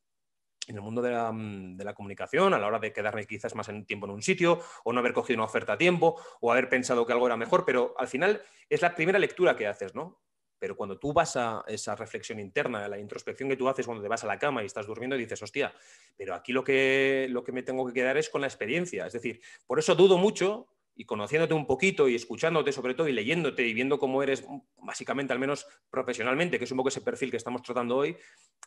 en 0.66 0.76
el 0.76 0.82
mundo 0.82 1.02
de 1.02 1.10
la, 1.10 1.30
mm, 1.30 1.76
comunicación, 1.94 2.54
a 2.54 2.58
la 2.58 2.66
hora 2.66 2.78
de 2.78 2.92
quedarme 2.92 3.26
quizás 3.26 3.54
más 3.54 3.70
tiempo 3.86 4.06
en 4.06 4.12
un 4.12 4.22
sitio, 4.22 4.60
o 4.84 4.92
no 4.92 5.00
haber 5.00 5.12
cogido 5.12 5.36
una 5.36 5.44
oferta 5.44 5.74
a 5.74 5.78
tiempo, 5.78 6.20
o 6.40 6.50
haber 6.50 6.68
pensado 6.68 7.04
que 7.04 7.12
algo 7.12 7.26
era 7.26 7.36
mejor, 7.36 7.64
pero 7.66 7.94
al 7.98 8.08
final 8.08 8.42
es 8.70 8.80
la 8.80 8.94
primera 8.94 9.18
lectura 9.18 9.56
que 9.56 9.66
haces, 9.66 9.94
¿no? 9.94 10.22
Pero 10.64 10.78
cuando 10.78 10.98
tú 10.98 11.12
vas 11.12 11.36
a 11.36 11.62
esa 11.68 11.94
reflexión 11.94 12.40
interna, 12.40 12.86
a 12.86 12.88
la 12.88 12.98
introspección 12.98 13.50
que 13.50 13.56
tú 13.58 13.68
haces 13.68 13.84
cuando 13.84 14.02
te 14.02 14.08
vas 14.08 14.24
a 14.24 14.26
la 14.26 14.38
cama 14.38 14.62
y 14.62 14.66
estás 14.66 14.86
durmiendo, 14.86 15.14
y 15.14 15.18
dices, 15.18 15.42
hostia, 15.42 15.74
pero 16.16 16.34
aquí 16.34 16.54
lo 16.54 16.64
que, 16.64 17.26
lo 17.28 17.44
que 17.44 17.52
me 17.52 17.62
tengo 17.62 17.86
que 17.86 17.92
quedar 17.92 18.16
es 18.16 18.30
con 18.30 18.40
la 18.40 18.46
experiencia. 18.46 19.06
Es 19.06 19.12
decir, 19.12 19.42
por 19.66 19.78
eso 19.78 19.94
dudo 19.94 20.16
mucho 20.16 20.66
y 20.96 21.04
conociéndote 21.04 21.52
un 21.52 21.66
poquito 21.66 22.08
y 22.08 22.14
escuchándote 22.14 22.72
sobre 22.72 22.94
todo 22.94 23.08
y 23.08 23.12
leyéndote 23.12 23.66
y 23.66 23.74
viendo 23.74 23.98
cómo 23.98 24.22
eres 24.22 24.46
básicamente, 24.78 25.34
al 25.34 25.38
menos 25.38 25.66
profesionalmente, 25.90 26.56
que 26.56 26.64
es 26.64 26.70
un 26.70 26.78
poco 26.78 26.88
ese 26.88 27.02
perfil 27.02 27.30
que 27.30 27.36
estamos 27.36 27.60
tratando 27.60 27.98
hoy, 27.98 28.16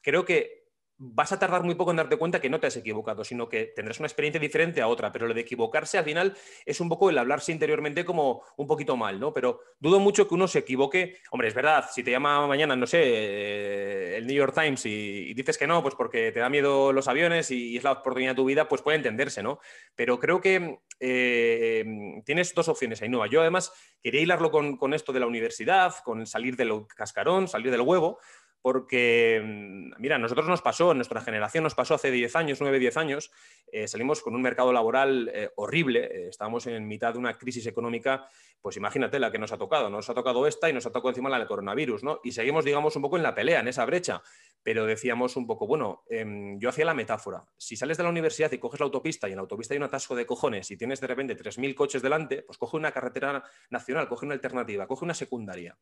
creo 0.04 0.24
que 0.24 0.66
vas 1.00 1.32
a 1.32 1.39
tardar 1.39 1.63
muy 1.63 1.75
poco 1.75 1.92
en 1.92 1.98
darte 1.98 2.18
cuenta 2.18 2.42
que 2.42 2.50
no 2.50 2.60
te 2.60 2.68
has 2.68 2.75
equivocado, 2.75 3.24
sino 3.24 3.48
que 3.48 3.66
tendrás 3.66 4.00
una 4.00 4.08
experiencia 4.08 4.39
diferente 4.39 4.82
a 4.82 4.88
otra, 4.88 5.12
pero 5.12 5.27
lo 5.27 5.34
de 5.34 5.42
equivocarse 5.42 5.98
al 5.98 6.06
final 6.06 6.36
es 6.66 6.82
un 6.82 6.89
poco 6.89 7.10
el 7.10 7.18
hablarse 7.18 7.51
interiormente 7.51 8.04
como 8.04 8.44
un 8.58 8.66
poquito 8.66 8.98
mal, 8.98 9.20
¿no? 9.20 9.34
Pero 9.34 9.60
dudo 9.80 10.00
mucho 10.00 10.27
que 10.27 10.34
uno 10.34 10.48
se 10.48 10.60
equivoque. 10.60 11.18
Hombre, 11.30 11.50
es 11.50 11.54
verdad, 11.54 11.86
si 11.92 12.04
te 12.04 12.12
llama 12.12 12.48
mañana, 12.48 12.75
no 12.75 12.88
sé, 12.88 13.01
eh, 13.04 14.18
el 14.18 14.25
New 14.25 14.36
York 14.36 14.56
Times 14.56 14.86
y, 14.86 15.34
dices 15.34 15.58
que 15.58 15.68
no, 15.68 15.84
pues 15.84 15.94
porque 15.94 16.32
te 16.32 16.39
da 16.39 16.50
miedo 16.50 16.92
los 16.92 17.08
aviones 17.08 17.51
y, 17.51 17.77
es 17.77 17.84
la 17.84 17.92
oportunidad 17.92 18.32
de 18.32 18.36
tu 18.36 18.46
vida, 18.46 18.68
pues 18.68 18.82
puede 18.82 18.98
entenderse, 18.98 19.44
¿no? 19.44 19.60
Pero 19.96 20.20
creo 20.20 20.42
que 20.42 20.80
eh, 21.00 21.86
tienes 22.25 22.56
dos 22.56 22.68
opciones 22.70 23.01
ahí, 23.01 23.12
Yo 23.30 23.42
además 23.42 23.72
quería 24.01 24.22
hilarlo 24.22 24.50
con, 24.50 24.77
con 24.77 24.96
esto 24.96 25.13
de 25.13 25.20
la 25.20 25.27
universidad, 25.27 25.94
con 26.04 26.25
salir 26.25 26.56
del 26.56 26.88
cascarón, 26.88 27.48
salir 27.48 27.70
del 27.70 27.82
huevo, 27.82 28.20
porque, 28.67 29.41
mm, 29.41 29.93
mira, 29.97 30.17
nosotros 30.17 30.45
nos 30.50 30.62
pasó, 30.62 30.93
nuestra 30.93 31.21
generación 31.21 31.63
nos 31.63 31.74
pasó 31.74 31.93
hace 31.93 32.12
10 32.12 32.36
años, 32.36 32.59
9, 32.59 32.79
10 32.79 32.97
años, 32.97 33.31
eh, 33.71 33.88
salimos 33.88 34.21
con 34.21 34.36
un 34.36 34.41
mercado 34.41 34.74
laboral 34.74 35.31
eh, 35.33 35.51
horrible, 35.55 36.03
eh, 36.03 36.27
estábamos 36.27 36.67
en 36.67 36.86
mitad 36.86 37.13
de 37.13 37.19
una 37.19 37.38
crisis 37.38 37.65
económica, 37.65 38.27
pues 38.62 38.75
imagínate 38.75 39.19
la 39.19 39.31
que 39.31 39.39
nos 39.39 39.53
ha 39.53 39.57
tocado, 39.57 39.89
nos 39.89 40.09
ha 40.09 40.13
tocado 40.13 40.45
esta 40.47 40.69
y 40.69 40.74
nos 40.74 40.86
ha 40.86 40.91
tocado 40.91 41.12
encima 41.12 41.29
la 41.29 41.39
del 41.39 41.47
coronavirus, 41.47 42.03
¿no? 42.03 42.19
Y 42.25 42.33
seguimos, 42.33 42.65
digamos, 42.65 42.93
un 42.97 43.03
poco 43.03 43.15
en 43.15 43.24
la 43.24 43.33
pelea, 43.33 43.62
en 43.62 43.69
esa 43.69 43.86
brecha, 43.86 44.21
pero 44.62 44.86
decíamos 44.86 45.38
un 45.38 45.47
poco, 45.47 45.65
bueno, 45.65 46.03
em, 46.09 46.59
yo 46.59 46.67
hacía 46.67 46.83
la 46.83 46.93
metáfora, 46.93 47.45
si 47.55 47.77
sales 47.77 47.95
de 47.95 48.03
la 48.03 48.09
universidad 48.09 48.51
y 48.51 48.57
coges 48.57 48.81
la 48.81 48.88
autopista 48.88 49.29
y 49.29 49.31
en 49.31 49.38
la 49.38 49.43
autopista 49.43 49.75
hay 49.75 49.77
un 49.77 49.86
atasco 49.86 50.13
de 50.13 50.25
cojones 50.25 50.69
y 50.71 50.75
tienes 50.75 51.00
de 51.00 51.07
repente 51.07 51.38
3.000 51.38 51.74
coches 51.74 52.01
delante, 52.01 52.41
pues 52.41 52.57
coge 52.57 52.75
una 52.75 52.91
carretera 52.91 53.45
nacional, 53.69 54.09
coge 54.09 54.25
una 54.25 54.36
alternativa, 54.36 54.88
coge 54.88 55.05
una 55.05 55.13
secundaria. 55.13 55.77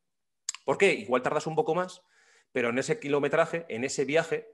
¿Por 0.63 0.77
qué? 0.77 0.93
Igual 0.93 1.23
tardas 1.23 1.47
un 1.47 1.55
poco 1.55 1.73
más, 1.73 2.03
pero 2.55 2.69
en 2.69 2.79
ese 2.79 3.01
kilometraje, 3.01 3.65
en 3.67 3.83
ese 3.83 4.05
viaje, 4.05 4.47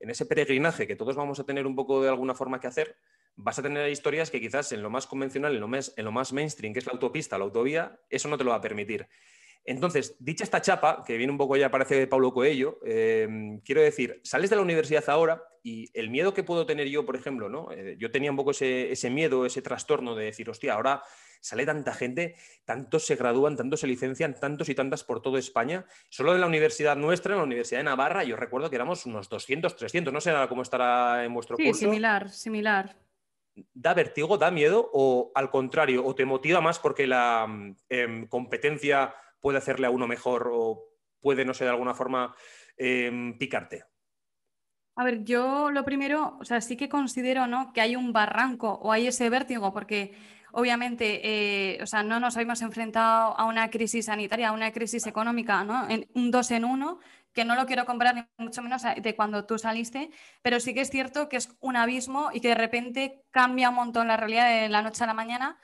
en 0.00 0.08
ese 0.08 0.24
peregrinaje 0.24 0.86
que 0.86 0.96
todos 0.96 1.14
vamos 1.14 1.38
a 1.40 1.44
tener 1.44 1.66
un 1.66 1.76
poco 1.76 2.02
de 2.02 2.08
alguna 2.08 2.34
forma 2.34 2.58
que 2.58 2.68
hacer, 2.68 2.96
vas 3.36 3.58
a 3.58 3.62
tener 3.62 3.90
historias 3.90 4.30
que 4.30 4.40
quizás 4.40 4.72
en 4.72 4.82
lo 4.82 4.88
más 4.88 5.06
convencional, 5.06 5.54
en 5.54 5.60
lo 5.60 6.12
más, 6.12 6.32
mainstream, 6.32 6.72
que 6.72 6.78
es 6.78 6.86
la 6.86 6.92
autopista, 6.92 7.36
la 7.36 7.44
autovía, 7.44 8.00
eso 8.08 8.28
no 8.28 8.38
te 8.38 8.44
lo 8.44 8.52
va 8.52 8.56
a 8.56 8.60
permitir. 8.62 9.06
Entonces, 9.62 10.16
dicha 10.20 10.42
esta 10.42 10.62
chapa, 10.62 11.04
que 11.06 11.18
viene 11.18 11.32
un 11.32 11.36
poco 11.36 11.54
ya 11.58 11.70
parece 11.70 11.96
de 11.96 12.06
Paulo 12.06 12.32
Coelho, 12.32 12.80
eh, 12.82 13.28
quiero 13.62 13.82
decir, 13.82 14.22
sales 14.24 14.48
de 14.48 14.56
la 14.56 14.62
universidad 14.62 15.04
ahora 15.10 15.44
y 15.62 15.90
el 15.92 16.08
miedo 16.08 16.32
que 16.32 16.44
puedo 16.44 16.64
tener 16.64 16.88
yo, 16.88 17.04
por 17.04 17.14
ejemplo, 17.14 17.50
¿no? 17.50 17.70
Eh, 17.72 17.96
yo 17.98 18.10
tenía 18.10 18.30
un 18.30 18.38
poco 18.38 18.52
ese, 18.52 18.90
ese, 18.90 19.10
miedo, 19.10 19.44
ese 19.44 19.60
trastorno 19.60 20.14
de 20.14 20.24
decir, 20.24 20.48
hostia, 20.48 20.72
ahora 20.72 21.02
sale 21.44 21.66
tanta 21.66 21.92
gente, 21.92 22.36
tantos 22.64 23.04
se 23.04 23.16
gradúan, 23.16 23.54
tantos 23.54 23.80
se 23.80 23.86
licencian, 23.86 24.34
tantos 24.40 24.70
y 24.70 24.74
tantas 24.74 25.04
por 25.04 25.20
toda 25.20 25.38
España. 25.38 25.84
Solo 26.08 26.34
en 26.34 26.40
la 26.40 26.46
universidad 26.46 26.96
nuestra, 26.96 27.34
en 27.34 27.38
la 27.38 27.44
Universidad 27.44 27.80
de 27.80 27.84
Navarra, 27.84 28.24
yo 28.24 28.34
recuerdo 28.34 28.70
que 28.70 28.76
éramos 28.76 29.04
unos 29.04 29.28
200, 29.28 29.76
300, 29.76 30.12
no 30.12 30.22
sé 30.22 30.32
cómo 30.48 30.62
estará 30.62 31.22
en 31.22 31.34
vuestro 31.34 31.58
sí, 31.58 31.66
curso. 31.66 31.80
similar, 31.80 32.30
similar. 32.30 32.96
¿Da 33.74 33.92
vértigo, 33.92 34.38
da 34.38 34.50
miedo 34.50 34.90
o 34.94 35.32
al 35.34 35.50
contrario, 35.50 36.04
o 36.06 36.14
te 36.14 36.24
motiva 36.24 36.62
más 36.62 36.78
porque 36.78 37.06
la 37.06 37.46
em, 37.90 38.26
competencia 38.26 39.14
puede 39.38 39.58
hacerle 39.58 39.86
a 39.86 39.90
uno 39.90 40.08
mejor 40.08 40.50
o 40.50 40.96
puede, 41.20 41.44
no 41.44 41.52
sé, 41.52 41.64
de 41.64 41.70
alguna 41.70 41.92
forma 41.92 42.34
em, 42.78 43.36
picarte? 43.36 43.84
A 44.96 45.04
ver, 45.04 45.24
yo 45.24 45.70
lo 45.70 45.84
primero, 45.84 46.38
o 46.40 46.44
sea, 46.46 46.62
sí 46.62 46.76
que 46.76 46.88
considero 46.88 47.46
¿no? 47.46 47.72
que 47.74 47.82
hay 47.82 47.96
un 47.96 48.14
barranco 48.14 48.72
o 48.72 48.92
hay 48.92 49.08
ese 49.08 49.28
vértigo, 49.28 49.74
porque 49.74 50.14
obviamente, 50.54 51.20
eh, 51.22 51.82
o 51.82 51.86
sea, 51.86 52.02
no 52.02 52.20
nos 52.20 52.36
habíamos 52.36 52.62
enfrentado 52.62 53.38
a 53.38 53.44
una 53.44 53.70
crisis 53.70 54.06
sanitaria, 54.06 54.48
a 54.48 54.52
una 54.52 54.72
crisis 54.72 55.06
económica, 55.06 55.64
¿no? 55.64 55.88
En 55.88 56.08
un 56.14 56.30
dos 56.30 56.50
en 56.50 56.64
uno, 56.64 57.00
que 57.32 57.44
no 57.44 57.56
lo 57.56 57.66
quiero 57.66 57.84
comprar 57.84 58.14
ni 58.14 58.24
mucho 58.38 58.62
menos 58.62 58.82
de 58.82 59.16
cuando 59.16 59.44
tú 59.44 59.58
saliste, 59.58 60.10
pero 60.40 60.60
sí 60.60 60.72
que 60.72 60.80
es 60.82 60.90
cierto 60.90 61.28
que 61.28 61.36
es 61.36 61.50
un 61.60 61.76
abismo 61.76 62.30
y 62.32 62.40
que 62.40 62.48
de 62.48 62.54
repente 62.54 63.24
cambia 63.30 63.70
un 63.70 63.74
montón 63.74 64.06
la 64.06 64.16
realidad 64.16 64.48
de 64.48 64.68
la 64.68 64.82
noche 64.82 65.02
a 65.02 65.08
la 65.08 65.14
mañana. 65.14 65.58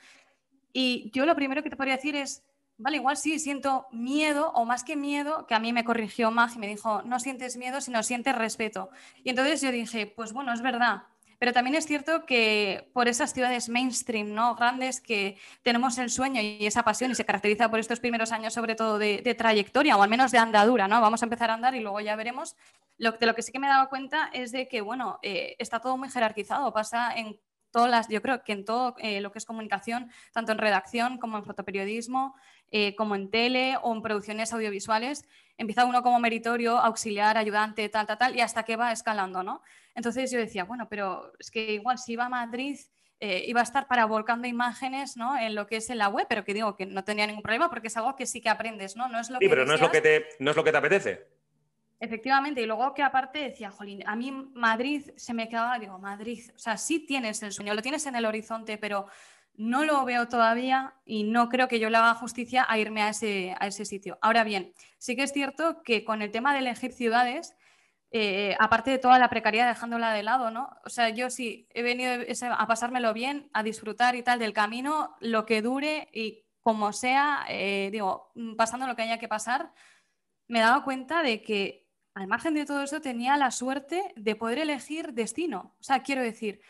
Y 0.73 1.09
yo 1.13 1.25
lo 1.25 1.35
primero 1.35 1.63
que 1.63 1.69
te 1.69 1.77
podría 1.77 1.95
decir 1.95 2.15
es, 2.15 2.43
vale, 2.77 2.97
igual 2.97 3.15
sí, 3.15 3.39
siento 3.39 3.87
miedo 3.91 4.51
o 4.51 4.65
más 4.65 4.83
que 4.83 4.97
miedo, 4.97 5.47
que 5.47 5.55
a 5.55 5.59
mí 5.59 5.71
me 5.71 5.85
corrigió 5.85 6.31
Mag 6.31 6.51
y 6.55 6.59
me 6.59 6.67
dijo, 6.67 7.01
no 7.03 7.19
sientes 7.19 7.55
miedo, 7.55 7.79
sino 7.79 8.03
sientes 8.03 8.35
respeto. 8.35 8.89
Y 9.23 9.29
entonces 9.29 9.61
yo 9.61 9.71
dije, 9.71 10.07
pues 10.07 10.33
bueno, 10.33 10.51
es 10.53 10.61
verdad, 10.61 11.03
pero 11.41 11.53
también 11.53 11.75
es 11.75 11.87
cierto 11.87 12.27
que 12.27 12.91
por 12.93 13.07
esas 13.07 13.33
ciudades 13.33 13.67
mainstream, 13.67 14.35
¿no? 14.35 14.53
Grandes 14.53 15.01
que 15.01 15.39
tenemos 15.63 15.97
el 15.97 16.11
sueño 16.11 16.39
y 16.39 16.67
esa 16.67 16.83
pasión 16.83 17.09
y 17.09 17.15
se 17.15 17.25
caracteriza 17.25 17.67
por 17.67 17.79
estos 17.79 17.99
primeros 17.99 18.31
años 18.31 18.53
sobre 18.53 18.75
todo 18.75 18.99
de, 18.99 19.35
trayectoria 19.35 19.97
o 19.97 20.03
al 20.03 20.09
menos 20.11 20.31
de 20.31 20.37
andadura, 20.37 20.87
¿no? 20.87 21.01
Vamos 21.01 21.23
a 21.23 21.25
empezar 21.25 21.49
a 21.49 21.55
andar 21.55 21.73
y 21.73 21.79
luego 21.79 21.99
ya 21.99 22.15
veremos. 22.15 22.55
Lo, 22.99 23.13
de 23.13 23.25
lo 23.25 23.33
que 23.33 23.41
sí 23.41 23.51
que 23.51 23.57
me 23.57 23.65
he 23.65 23.71
dado 23.71 23.89
cuenta 23.89 24.29
es 24.33 24.51
de 24.51 24.67
que, 24.67 24.81
bueno, 24.81 25.17
eh, 25.23 25.55
está 25.57 25.79
todo 25.79 25.97
muy 25.97 26.11
jerarquizado, 26.11 26.71
pasa 26.73 27.11
en 27.15 27.39
todas 27.71 28.07
yo 28.07 28.21
creo 28.21 28.43
que 28.43 28.51
en 28.51 28.63
todo 28.63 28.95
eh, 28.99 29.19
lo 29.19 29.31
que 29.31 29.39
es 29.39 29.45
comunicación, 29.45 30.11
tanto 30.33 30.51
en 30.51 30.59
redacción 30.59 31.17
como 31.17 31.37
en 31.37 31.43
fotoperiodismo, 31.43 32.35
eh, 32.71 32.95
como 32.95 33.15
en 33.15 33.29
tele 33.29 33.77
o 33.81 33.93
en 33.93 34.01
producciones 34.01 34.53
audiovisuales, 34.53 35.25
empieza 35.57 35.85
uno 35.85 36.01
como 36.01 36.19
meritorio, 36.19 36.77
auxiliar, 36.77 37.37
ayudante, 37.37 37.87
tal, 37.89 38.07
tal, 38.07 38.17
tal, 38.17 38.35
y 38.35 38.41
hasta 38.41 38.63
que 38.63 38.75
va 38.75 38.91
escalando, 38.91 39.43
¿no? 39.43 39.61
Entonces 39.93 40.31
yo 40.31 40.39
decía, 40.39 40.63
bueno, 40.63 40.87
pero 40.89 41.33
es 41.39 41.51
que 41.51 41.73
igual 41.73 41.97
si 41.97 42.13
iba 42.13 42.25
a 42.25 42.29
Madrid 42.29 42.79
eh, 43.23 43.43
iba 43.45 43.59
a 43.59 43.63
estar 43.63 43.87
para 43.87 44.05
volcando 44.05 44.47
imágenes 44.47 45.15
¿no? 45.15 45.37
en 45.37 45.53
lo 45.53 45.67
que 45.67 45.75
es 45.75 45.91
en 45.91 45.99
la 45.99 46.09
web, 46.09 46.25
pero 46.27 46.43
que 46.43 46.55
digo 46.55 46.75
que 46.75 46.87
no 46.87 47.03
tenía 47.03 47.27
ningún 47.27 47.43
problema 47.43 47.69
porque 47.69 47.87
es 47.87 47.95
algo 47.95 48.15
que 48.15 48.25
sí 48.25 48.41
que 48.41 48.49
aprendes, 48.49 48.95
¿no? 48.95 49.07
no 49.09 49.19
es 49.19 49.29
lo 49.29 49.37
sí, 49.37 49.47
pero 49.47 49.63
no 49.63 49.75
es 49.75 49.79
lo, 49.79 49.91
que 49.91 50.01
te, 50.01 50.25
no 50.39 50.49
es 50.49 50.57
lo 50.57 50.63
que 50.63 50.71
te 50.71 50.77
apetece. 50.77 51.27
Efectivamente, 51.99 52.61
y 52.61 52.65
luego 52.65 52.95
que 52.95 53.03
aparte 53.03 53.37
decía, 53.37 53.69
jolín, 53.69 54.01
a 54.07 54.15
mí 54.15 54.31
Madrid 54.31 55.11
se 55.17 55.35
me 55.35 55.47
quedaba, 55.47 55.77
digo, 55.77 55.99
Madrid, 55.99 56.49
o 56.55 56.57
sea, 56.57 56.77
sí 56.77 57.05
tienes 57.05 57.43
el 57.43 57.51
sueño, 57.51 57.75
lo 57.75 57.83
tienes 57.83 58.07
en 58.07 58.15
el 58.15 58.25
horizonte, 58.25 58.79
pero 58.79 59.05
no 59.55 59.83
lo 59.85 60.03
veo 60.05 60.27
todavía 60.27 60.95
y 61.05 61.23
no 61.23 61.49
creo 61.49 61.67
que 61.67 61.79
yo 61.79 61.89
le 61.89 61.97
haga 61.97 62.15
justicia 62.15 62.65
a 62.67 62.77
irme 62.77 63.01
a 63.01 63.09
ese, 63.09 63.55
a 63.59 63.67
ese 63.67 63.85
sitio. 63.85 64.17
Ahora 64.21 64.43
bien, 64.43 64.73
sí 64.97 65.15
que 65.15 65.23
es 65.23 65.33
cierto 65.33 65.83
que 65.83 66.03
con 66.03 66.21
el 66.21 66.31
tema 66.31 66.53
de 66.53 66.59
elegir 66.59 66.93
ciudades, 66.93 67.55
eh, 68.11 68.55
aparte 68.59 68.91
de 68.91 68.97
toda 68.97 69.19
la 69.19 69.29
precariedad 69.29 69.67
dejándola 69.67 70.13
de 70.13 70.23
lado, 70.23 70.51
¿no? 70.51 70.69
O 70.85 70.89
sea, 70.89 71.09
yo 71.09 71.29
sí 71.29 71.67
he 71.73 71.81
venido 71.81 72.11
a 72.51 72.67
pasármelo 72.67 73.13
bien, 73.13 73.49
a 73.53 73.63
disfrutar 73.63 74.15
y 74.15 74.23
tal 74.23 74.39
del 74.39 74.53
camino, 74.53 75.15
lo 75.19 75.45
que 75.45 75.61
dure 75.61 76.09
y 76.11 76.43
como 76.61 76.93
sea, 76.93 77.45
eh, 77.49 77.89
digo, 77.91 78.31
mm, 78.35 78.55
pasando 78.55 78.87
lo 78.87 78.95
que 78.95 79.03
haya 79.03 79.17
que 79.17 79.27
pasar, 79.27 79.71
me 80.47 80.59
he 80.59 80.61
dado 80.61 80.83
cuenta 80.83 81.23
de 81.23 81.41
que 81.41 81.87
al 82.13 82.27
margen 82.27 82.53
de 82.53 82.65
todo 82.65 82.83
eso 82.83 83.01
tenía 83.01 83.37
la 83.37 83.51
suerte 83.51 84.13
de 84.15 84.35
poder 84.35 84.59
elegir 84.59 85.13
destino. 85.13 85.75
O 85.79 85.83
sea, 85.83 86.03
quiero 86.03 86.21
decir, 86.21 86.61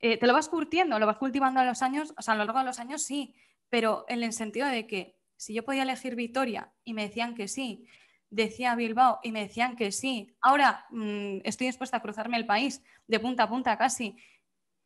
eh, 0.00 0.16
te 0.16 0.26
lo 0.26 0.32
vas 0.32 0.48
curtiendo, 0.48 0.98
lo 0.98 1.06
vas 1.06 1.18
cultivando 1.18 1.60
a 1.60 1.64
los 1.64 1.82
años, 1.82 2.14
o 2.16 2.22
sea, 2.22 2.34
a 2.34 2.36
lo 2.36 2.44
largo 2.44 2.60
de 2.60 2.66
los 2.66 2.78
años 2.78 3.02
sí, 3.02 3.34
pero 3.68 4.04
en 4.08 4.22
el 4.22 4.32
sentido 4.32 4.68
de 4.68 4.86
que 4.86 5.16
si 5.36 5.54
yo 5.54 5.64
podía 5.64 5.82
elegir 5.82 6.14
Vitoria 6.14 6.72
y 6.84 6.94
me 6.94 7.02
decían 7.02 7.34
que 7.34 7.48
sí, 7.48 7.86
decía 8.30 8.74
Bilbao 8.74 9.20
y 9.22 9.32
me 9.32 9.40
decían 9.40 9.76
que 9.76 9.92
sí. 9.92 10.36
Ahora 10.40 10.86
mm, 10.90 11.38
estoy 11.44 11.68
dispuesta 11.68 11.98
a 11.98 12.02
cruzarme 12.02 12.36
el 12.36 12.46
país 12.46 12.82
de 13.06 13.20
punta 13.20 13.44
a 13.44 13.48
punta 13.48 13.78
casi 13.78 14.16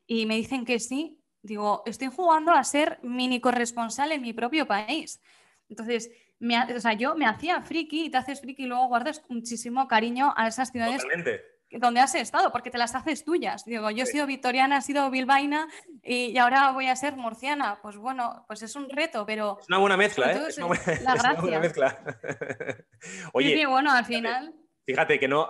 y 0.07 0.27
me 0.27 0.37
dicen 0.37 0.64
que 0.64 0.79
sí. 0.79 1.18
Digo, 1.44 1.83
estoy 1.87 2.09
jugando 2.09 2.53
a 2.53 2.62
ser 2.62 3.01
mini 3.03 3.40
corresponsal 3.40 4.12
en 4.12 4.22
mi 4.22 4.33
propio 4.33 4.66
país. 4.66 5.20
Entonces, 5.68 6.11
o 6.40 6.81
sea, 6.81 6.92
yo 6.92 7.16
me 7.16 7.27
hacía 7.27 7.61
friki 7.62 8.05
y 8.05 8.11
te 8.11 8.18
haces 8.18 8.40
friki 8.40 8.64
y 8.64 8.66
luego 8.66 8.87
guardas 8.87 9.25
muchísimo 9.29 9.88
cariño 9.88 10.33
a 10.37 10.46
esas 10.46 10.70
ciudades 10.70 11.05
donde 11.78 12.00
has 12.00 12.14
estado, 12.14 12.52
porque 12.52 12.70
te 12.70 12.78
las 12.78 12.94
haces 12.94 13.24
tuyas. 13.24 13.64
Digo, 13.64 13.90
yo 13.90 14.04
he 14.04 14.06
sido 14.06 14.26
victoriana, 14.26 14.78
he 14.78 14.82
sido 14.82 15.11
bilbaína 15.11 15.68
y, 16.02 16.37
ahora 16.38 16.72
voy 16.72 16.87
a 16.87 16.96
ser 16.96 17.16
murciana. 17.16 17.78
Pues 17.82 17.96
bueno, 17.96 18.44
pues 18.46 18.62
es 18.62 18.76
un 18.76 18.88
reto, 18.88 19.24
pero... 19.26 19.58
Es 19.61 19.68
una 19.68 19.78
buena 19.78 19.96
mezcla, 19.96 20.32
¿eh? 20.32 20.42
Es 20.48 20.58
una 20.58 20.66
buena, 20.66 21.61
mezcla. 21.61 21.98
Oye, 23.32 23.66
bueno, 23.66 23.92
al 23.92 24.04
final... 24.04 24.54
Fíjate 24.85 25.20
que 25.20 25.28
no, 25.28 25.48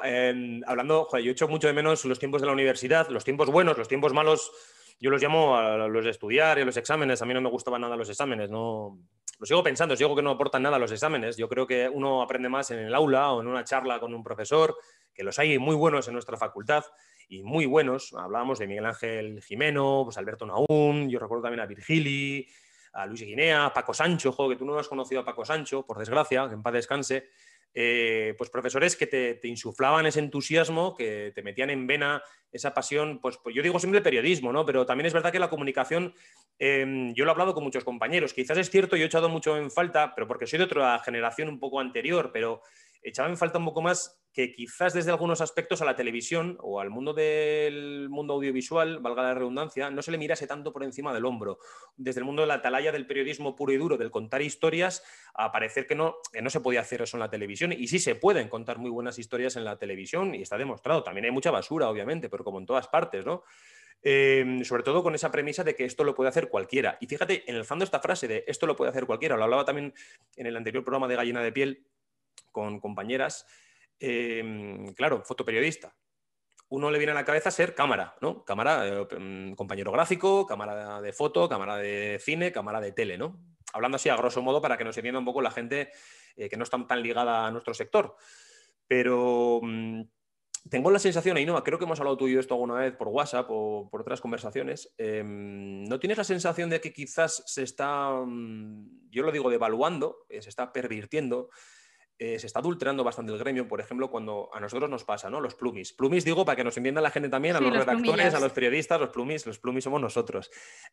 hablando, 0.66 1.06
joder, 1.06 1.24
yo 1.24 1.30
he 1.30 1.32
hecho 1.32 1.48
mucho 1.48 1.66
de 1.66 1.72
menos 1.72 2.04
los 2.04 2.18
tiempos 2.18 2.42
de 2.42 2.46
la 2.46 2.52
universidad, 2.52 3.08
los 3.08 3.24
tiempos 3.24 3.50
buenos, 3.50 3.78
los 3.78 3.88
tiempos 3.88 4.12
malos, 4.12 4.52
yo 5.00 5.10
los 5.10 5.22
llamo 5.22 5.56
a 5.56 5.88
los 5.88 6.04
de 6.04 6.10
estudiar 6.10 6.58
y 6.58 6.62
a 6.62 6.64
los 6.66 6.76
exámenes. 6.76 7.22
A 7.22 7.24
mí 7.24 7.32
no 7.32 7.40
me 7.40 7.48
gustaban 7.48 7.80
nada 7.80 7.96
los 7.96 8.10
exámenes, 8.10 8.50
no, 8.50 8.98
lo 9.42 9.46
sigo 9.46 9.62
pensando, 9.62 9.96
sigo 9.96 10.14
que 10.14 10.22
no 10.22 10.30
aportan 10.30 10.62
nada 10.62 10.78
los 10.78 10.92
exámenes. 10.92 11.36
Yo 11.36 11.48
creo 11.48 11.66
que 11.66 11.88
uno 11.88 12.22
aprende 12.22 12.48
más 12.48 12.70
en 12.70 12.78
el 12.78 12.94
aula 12.94 13.32
o 13.32 13.40
en 13.40 13.48
una 13.48 13.64
charla 13.64 13.98
con 13.98 14.14
un 14.14 14.22
profesor 14.22 14.76
que 15.14 15.22
los 15.22 15.38
hay 15.38 15.58
muy 15.58 15.76
buenos 15.76 16.08
en 16.08 16.14
nuestra 16.14 16.36
facultad 16.36 16.84
y 17.28 17.42
muy 17.42 17.66
buenos. 17.66 18.12
Hablábamos 18.12 18.58
de 18.58 18.66
Miguel 18.66 18.86
Ángel 18.86 19.42
Jimeno, 19.42 20.02
pues 20.04 20.18
Alberto 20.18 20.46
Naún, 20.46 21.08
yo 21.08 21.18
recuerdo 21.18 21.44
también 21.44 21.60
a 21.60 21.66
Virgili, 21.66 22.46
a 22.92 23.06
Luis 23.06 23.22
Guinea, 23.22 23.66
a 23.66 23.72
Paco 23.72 23.94
Sancho, 23.94 24.32
juego 24.32 24.50
que 24.50 24.56
tú 24.56 24.64
no 24.64 24.78
has 24.78 24.88
conocido 24.88 25.22
a 25.22 25.24
Paco 25.24 25.44
Sancho, 25.44 25.86
por 25.86 25.98
desgracia, 25.98 26.46
que 26.48 26.54
en 26.54 26.62
paz 26.62 26.74
descanse. 26.74 27.30
eh, 27.74 28.34
pues 28.36 28.50
profesores 28.50 28.96
que 28.96 29.06
te, 29.06 29.40
insuflaban 29.48 30.04
ese 30.04 30.20
entusiasmo, 30.20 30.94
que 30.94 31.32
te 31.34 31.42
metían 31.42 31.70
en 31.70 31.86
vena 31.86 32.22
esa 32.50 32.74
pasión, 32.74 33.18
pues, 33.18 33.38
pues 33.38 33.54
yo 33.54 33.62
digo 33.62 33.78
siempre 33.78 34.02
periodismo, 34.02 34.52
¿no? 34.52 34.66
Pero 34.66 34.84
también 34.84 35.06
es 35.06 35.14
verdad 35.14 35.32
que 35.32 35.38
la 35.38 35.48
comunicación, 35.48 36.14
em, 36.58 37.14
yo 37.14 37.24
lo 37.24 37.30
he 37.30 37.32
hablado 37.32 37.54
con 37.54 37.64
muchos 37.64 37.82
compañeros, 37.82 38.34
quizás 38.34 38.58
es 38.58 38.68
cierto, 38.68 38.94
yo 38.96 39.04
he 39.04 39.06
echado 39.06 39.30
mucho 39.30 39.56
en 39.56 39.70
falta, 39.70 40.14
pero 40.14 40.28
porque 40.28 40.46
soy 40.46 40.58
de 40.58 40.66
otra 40.66 40.98
generación 40.98 41.48
un 41.48 41.58
poco 41.58 41.80
anterior, 41.80 42.30
pero 42.30 42.60
echaba 43.02 43.30
en 43.30 43.38
falta 43.38 43.58
un 43.58 43.64
poco 43.64 43.80
más 43.80 44.21
que 44.32 44.52
quizás 44.52 44.94
desde 44.94 45.10
algunos 45.10 45.40
aspectos 45.40 45.82
a 45.82 45.84
la 45.84 45.94
televisión 45.94 46.56
o 46.60 46.80
al 46.80 46.90
mundo 46.90 47.12
del 47.12 48.08
mundo 48.08 48.34
audiovisual, 48.34 48.98
valga 49.00 49.22
la 49.22 49.34
redundancia, 49.34 49.90
no 49.90 50.02
se 50.02 50.10
le 50.10 50.18
mirase 50.18 50.46
tanto 50.46 50.72
por 50.72 50.84
encima 50.84 51.12
del 51.12 51.26
hombro. 51.26 51.58
Desde 51.96 52.20
el 52.20 52.24
mundo 52.24 52.42
de 52.42 52.48
la 52.48 52.54
atalaya 52.54 52.92
del 52.92 53.06
periodismo 53.06 53.54
puro 53.54 53.72
y 53.72 53.76
duro, 53.76 53.98
del 53.98 54.10
contar 54.10 54.40
historias, 54.40 55.02
a 55.34 55.52
parecer 55.52 55.86
que 55.86 55.94
no, 55.94 56.16
no 56.40 56.50
se 56.50 56.60
podía 56.60 56.80
hacer 56.80 57.02
eso 57.02 57.16
en 57.16 57.20
la 57.20 57.30
televisión. 57.30 57.72
Y 57.72 57.88
sí 57.88 57.98
se 57.98 58.14
pueden 58.14 58.48
contar 58.48 58.78
muy 58.78 58.90
buenas 58.90 59.18
historias 59.18 59.56
en 59.56 59.64
la 59.64 59.78
televisión 59.78 60.34
y 60.34 60.42
está 60.42 60.56
demostrado. 60.56 61.02
También 61.02 61.26
hay 61.26 61.30
mucha 61.30 61.50
basura, 61.50 61.88
obviamente, 61.88 62.30
pero 62.30 62.42
como 62.42 62.58
en 62.58 62.66
todas 62.66 62.88
partes, 62.88 63.26
¿no? 63.26 63.44
Em, 64.04 64.64
sobre 64.64 64.82
todo 64.82 65.02
con 65.02 65.14
esa 65.14 65.30
premisa 65.30 65.62
de 65.62 65.76
que 65.76 65.84
esto 65.84 66.02
lo 66.02 66.14
puede 66.14 66.28
hacer 66.28 66.48
cualquiera. 66.48 66.98
Y 67.00 67.06
fíjate, 67.06 67.48
en 67.48 67.54
el 67.54 67.64
fondo 67.64 67.84
esta 67.84 68.00
frase 68.00 68.26
de 68.26 68.44
esto 68.48 68.66
lo 68.66 68.74
puede 68.74 68.90
hacer 68.90 69.06
cualquiera, 69.06 69.36
lo 69.36 69.44
hablaba 69.44 69.64
también 69.64 69.94
en 70.36 70.46
el 70.46 70.56
anterior 70.56 70.82
programa 70.82 71.06
de 71.06 71.14
Gallina 71.14 71.40
de 71.40 71.52
Piel 71.52 71.86
con 72.50 72.80
compañeras, 72.80 73.46
Em, 73.98 74.92
claro, 74.94 75.22
fotoperiodista. 75.24 75.94
Uno 76.68 76.90
le 76.90 76.98
viene 76.98 77.12
a 77.12 77.14
la 77.14 77.24
cabeza 77.24 77.50
ser 77.50 77.74
cámara, 77.74 78.16
¿no? 78.20 78.44
Cámara, 78.44 78.86
eh, 78.86 79.06
mm, 79.18 79.54
compañero 79.54 79.92
gráfico, 79.92 80.46
cámara 80.46 81.00
de 81.02 81.12
foto, 81.12 81.48
cámara 81.48 81.76
de 81.76 82.18
cine, 82.20 82.50
cámara 82.50 82.80
de 82.80 82.92
tele, 82.92 83.18
¿no? 83.18 83.38
Hablando 83.74 83.96
así 83.96 84.08
a 84.08 84.16
grosso 84.16 84.42
modo 84.42 84.62
para 84.62 84.78
que 84.78 84.84
nos 84.84 84.96
entienda 84.96 85.18
un 85.18 85.24
poco 85.24 85.42
la 85.42 85.50
gente 85.50 85.90
eh, 86.36 86.48
que 86.48 86.56
no 86.56 86.64
está 86.64 86.84
tan 86.86 87.02
ligada 87.02 87.46
a 87.46 87.50
nuestro 87.50 87.74
sector. 87.74 88.16
Pero 88.86 89.60
mm, 89.62 90.02
tengo 90.70 90.90
la 90.90 90.98
sensación, 90.98 91.44
no, 91.44 91.62
creo 91.64 91.78
que 91.78 91.84
hemos 91.84 91.98
hablado 91.98 92.16
tú 92.16 92.28
y 92.28 92.34
yo 92.34 92.40
esto 92.40 92.54
alguna 92.54 92.74
vez 92.74 92.94
por 92.94 93.08
WhatsApp 93.08 93.46
o 93.50 93.88
por 93.90 94.02
otras 94.02 94.20
conversaciones. 94.20 94.94
Em, 94.96 95.84
¿No 95.84 95.98
tienes 95.98 96.18
la 96.18 96.24
sensación 96.24 96.70
de 96.70 96.80
que 96.80 96.92
quizás 96.92 97.42
se 97.46 97.64
está, 97.64 98.10
mm, 98.12 99.10
yo 99.10 99.24
lo 99.24 99.32
digo, 99.32 99.50
devaluando, 99.50 100.24
eh, 100.28 100.40
se 100.40 100.48
está 100.48 100.72
pervirtiendo 100.72 101.50
eh, 102.18 102.38
se 102.38 102.46
está 102.46 102.60
adulterando 102.60 103.02
bastante 103.02 103.32
el 103.32 103.38
gremio, 103.38 103.66
por 103.66 103.80
ejemplo, 103.80 104.10
cuando 104.10 104.48
a 104.52 104.60
nosotros 104.60 104.88
nos 104.88 105.04
pasa, 105.04 105.28
¿no? 105.28 105.40
Los 105.40 105.54
plumis. 105.54 105.92
Plumis 105.92 106.24
digo 106.24 106.44
para 106.44 106.56
que 106.56 106.64
nos 106.64 106.76
entienda 106.76 107.00
la 107.00 107.10
gente 107.10 107.28
también, 107.28 107.56
a 107.56 107.60
los, 107.60 107.72
redactores, 107.72 108.34
a 108.34 108.40
los 108.40 108.52
periodistas, 108.52 109.00
los 109.00 109.10
plumis, 109.10 109.46
los 109.46 109.58
plumis 109.58 109.84
somos 109.84 110.00
nosotros. 110.00 110.50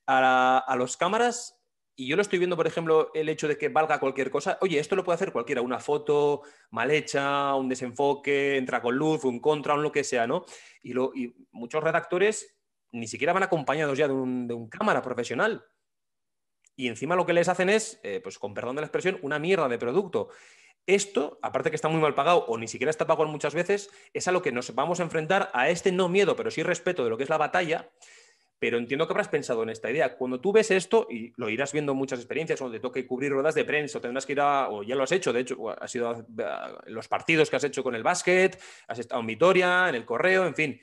A, 0.08 0.75
los 0.77 0.97
cámaras, 0.97 1.62
y 1.95 2.08
yo 2.08 2.15
lo 2.15 2.21
estoy 2.21 2.39
viendo, 2.39 2.55
por 2.55 2.65
ejemplo, 2.65 3.12
el 3.13 3.29
hecho 3.29 3.47
de 3.47 3.58
que 3.58 3.69
valga 3.69 3.99
cualquier 3.99 4.32
cosa. 4.32 4.58
Oye, 4.62 4.79
esto 4.79 4.95
lo 4.95 5.03
puede 5.03 5.15
hacer 5.15 5.32
cualquiera, 5.32 5.62
una 5.62 5.79
foto 5.79 6.41
mal 6.71 6.89
hecha, 6.89 7.53
un 7.55 7.69
desenfoque, 7.69 8.58
entra 8.58 8.82
con 8.82 8.95
luz, 8.95 9.23
un 9.25 9.39
contra, 9.39 9.75
un 9.75 9.84
lo 9.84 9.91
que 9.91 10.03
sea, 10.03 10.25
¿no? 10.25 10.45
Y, 10.82 10.93
lo, 10.93 11.12
y 11.13 11.36
muchos 11.51 11.84
redactores 11.84 12.60
ni 12.91 13.08
siquiera 13.08 13.34
van 13.34 13.43
acompañados 13.43 13.97
ya 13.97 14.08
de 14.08 14.13
un, 14.13 14.67
cámara 14.69 15.01
profesional. 15.01 15.63
Y 16.75 16.88
encima 16.88 17.15
lo 17.15 17.25
que 17.25 17.34
les 17.34 17.49
hacen 17.49 17.69
es, 17.69 17.99
eh, 18.03 18.21
pues 18.21 18.39
con 18.39 18.53
perdón 18.53 18.75
de 18.75 18.82
la 18.82 18.88
expresión, 18.88 19.19
una 19.21 19.38
mierda 19.38 19.67
de 19.67 19.77
producto. 19.77 20.29
Esto, 20.89 21.38
aparte 21.43 21.69
que 21.69 21.75
está 21.75 21.88
muy 21.88 22.02
mal 22.02 22.15
pagado 22.15 22.45
o 22.47 22.58
ni 22.58 22.67
siquiera 22.67 22.89
está 22.89 23.06
pagado 23.06 23.28
muchas 23.28 23.54
veces, 23.54 23.91
es 24.12 24.28
a 24.28 24.32
lo 24.32 24.41
que 24.41 24.52
nos 24.52 24.73
vamos 24.73 24.99
a 24.99 25.04
enfrentar 25.04 25.52
a 25.54 25.69
este 25.69 25.91
no 25.91 26.10
miedo, 26.10 26.36
pero 26.36 26.49
sí 26.49 26.63
respeto 26.63 27.04
de 27.04 27.12
lo 27.12 27.17
que 27.17 27.21
es 27.21 27.30
la 27.30 27.38
batalla. 27.38 27.91
Pero 28.58 28.80
entiendo 28.80 29.06
que 29.06 29.13
habrás 29.13 29.28
pensado 29.28 29.62
en 29.62 29.69
esta 29.69 29.91
idea. 29.91 30.17
Cuando 30.17 30.41
tú 30.41 30.52
ves 30.52 30.71
esto, 30.71 31.06
y 31.08 31.32
lo 31.38 31.47
irás 31.47 31.73
viendo 31.73 31.91
en 31.91 31.97
muchas 31.99 32.17
experiencias, 32.17 32.60
donde 32.60 32.80
te 32.80 32.82
toque 32.82 33.06
cubrir 33.06 33.32
ruedas 33.34 33.54
de 33.54 33.65
prensa, 33.65 33.99
o 33.99 34.02
tendrás 34.02 34.25
que 34.25 34.32
ir 34.32 34.41
a, 34.41 34.67
o 34.69 34.82
ya 34.82 34.95
lo 34.95 35.04
has 35.04 35.12
hecho, 35.12 35.32
de 35.32 35.41
hecho, 35.41 35.69
has 35.69 35.91
sido 35.91 36.10
a, 36.10 36.84
los 36.88 37.08
partidos 37.08 37.52
que 37.52 37.58
has 37.58 37.63
hecho 37.65 37.84
con 37.84 37.93
el 37.93 38.02
básquet, 38.02 38.60
has 38.88 38.97
estado 38.97 39.21
en 39.21 39.28
Vitoria, 39.28 39.89
en 39.89 39.95
el 39.95 40.06
correo, 40.06 40.47
en 40.47 40.56
fin. 40.56 40.82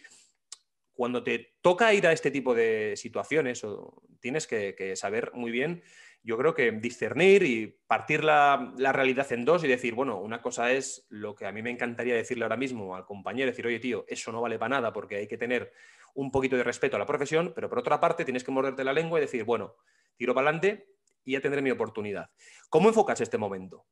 Cuando 0.94 1.24
te 1.24 1.56
toca 1.60 1.92
ir 1.92 2.06
a 2.06 2.12
este 2.12 2.30
tipo 2.30 2.54
de 2.54 2.94
situaciones, 2.96 3.64
o 3.64 4.04
tienes 4.20 4.46
que 4.46 4.94
saber 4.94 5.32
muy 5.34 5.50
bien 5.50 5.82
yo 6.22 6.36
creo 6.36 6.54
que 6.54 6.72
discernir 6.72 7.42
y 7.42 7.78
partir 7.86 8.24
la, 8.24 8.74
realidad 8.92 9.30
en 9.32 9.44
dos 9.44 9.62
y 9.64 9.68
decir, 9.68 9.94
bueno, 9.94 10.20
una 10.20 10.42
cosa 10.42 10.72
es 10.72 11.06
lo 11.08 11.34
que 11.34 11.46
a 11.46 11.52
mí 11.52 11.62
me 11.62 11.70
encantaría 11.70 12.14
decirle 12.14 12.44
ahora 12.44 12.56
mismo 12.56 12.96
al 12.96 13.04
compañero, 13.04 13.50
decir, 13.50 13.66
oye, 13.66 13.78
tío, 13.78 14.04
eso 14.08 14.32
no 14.32 14.40
vale 14.40 14.58
para 14.58 14.76
nada 14.80 14.92
porque 14.92 15.16
hay 15.16 15.28
que 15.28 15.38
tener 15.38 15.72
un 16.14 16.30
poquito 16.30 16.56
de 16.56 16.64
respeto 16.64 16.96
a 16.96 16.98
la 16.98 17.06
profesión, 17.06 17.52
pero 17.54 17.68
por 17.68 17.78
otra 17.78 18.00
parte 18.00 18.24
tienes 18.24 18.42
que 18.42 18.50
morderte 18.50 18.82
la 18.82 18.92
lengua 18.92 19.18
y 19.18 19.22
decir, 19.22 19.44
bueno, 19.44 19.76
tiro 20.16 20.34
para 20.34 20.48
adelante 20.48 20.88
y 21.24 21.32
ya 21.32 21.40
tendré 21.40 21.62
mi 21.62 21.70
oportunidad. 21.70 22.30
¿Cómo 22.70 22.88
enfocas 22.88 23.20
este 23.20 23.38
momento? 23.38 23.86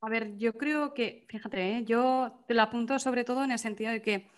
A 0.00 0.10
ver, 0.10 0.36
yo 0.36 0.52
creo 0.52 0.92
que, 0.92 1.24
fíjate, 1.28 1.78
¿eh? 1.78 1.84
yo 1.84 2.44
te 2.46 2.54
lo 2.54 2.62
apunto 2.62 2.98
sobre 2.98 3.24
todo 3.24 3.42
en 3.42 3.50
el 3.50 3.58
sentido 3.58 3.90
de 3.90 4.02
que 4.02 4.28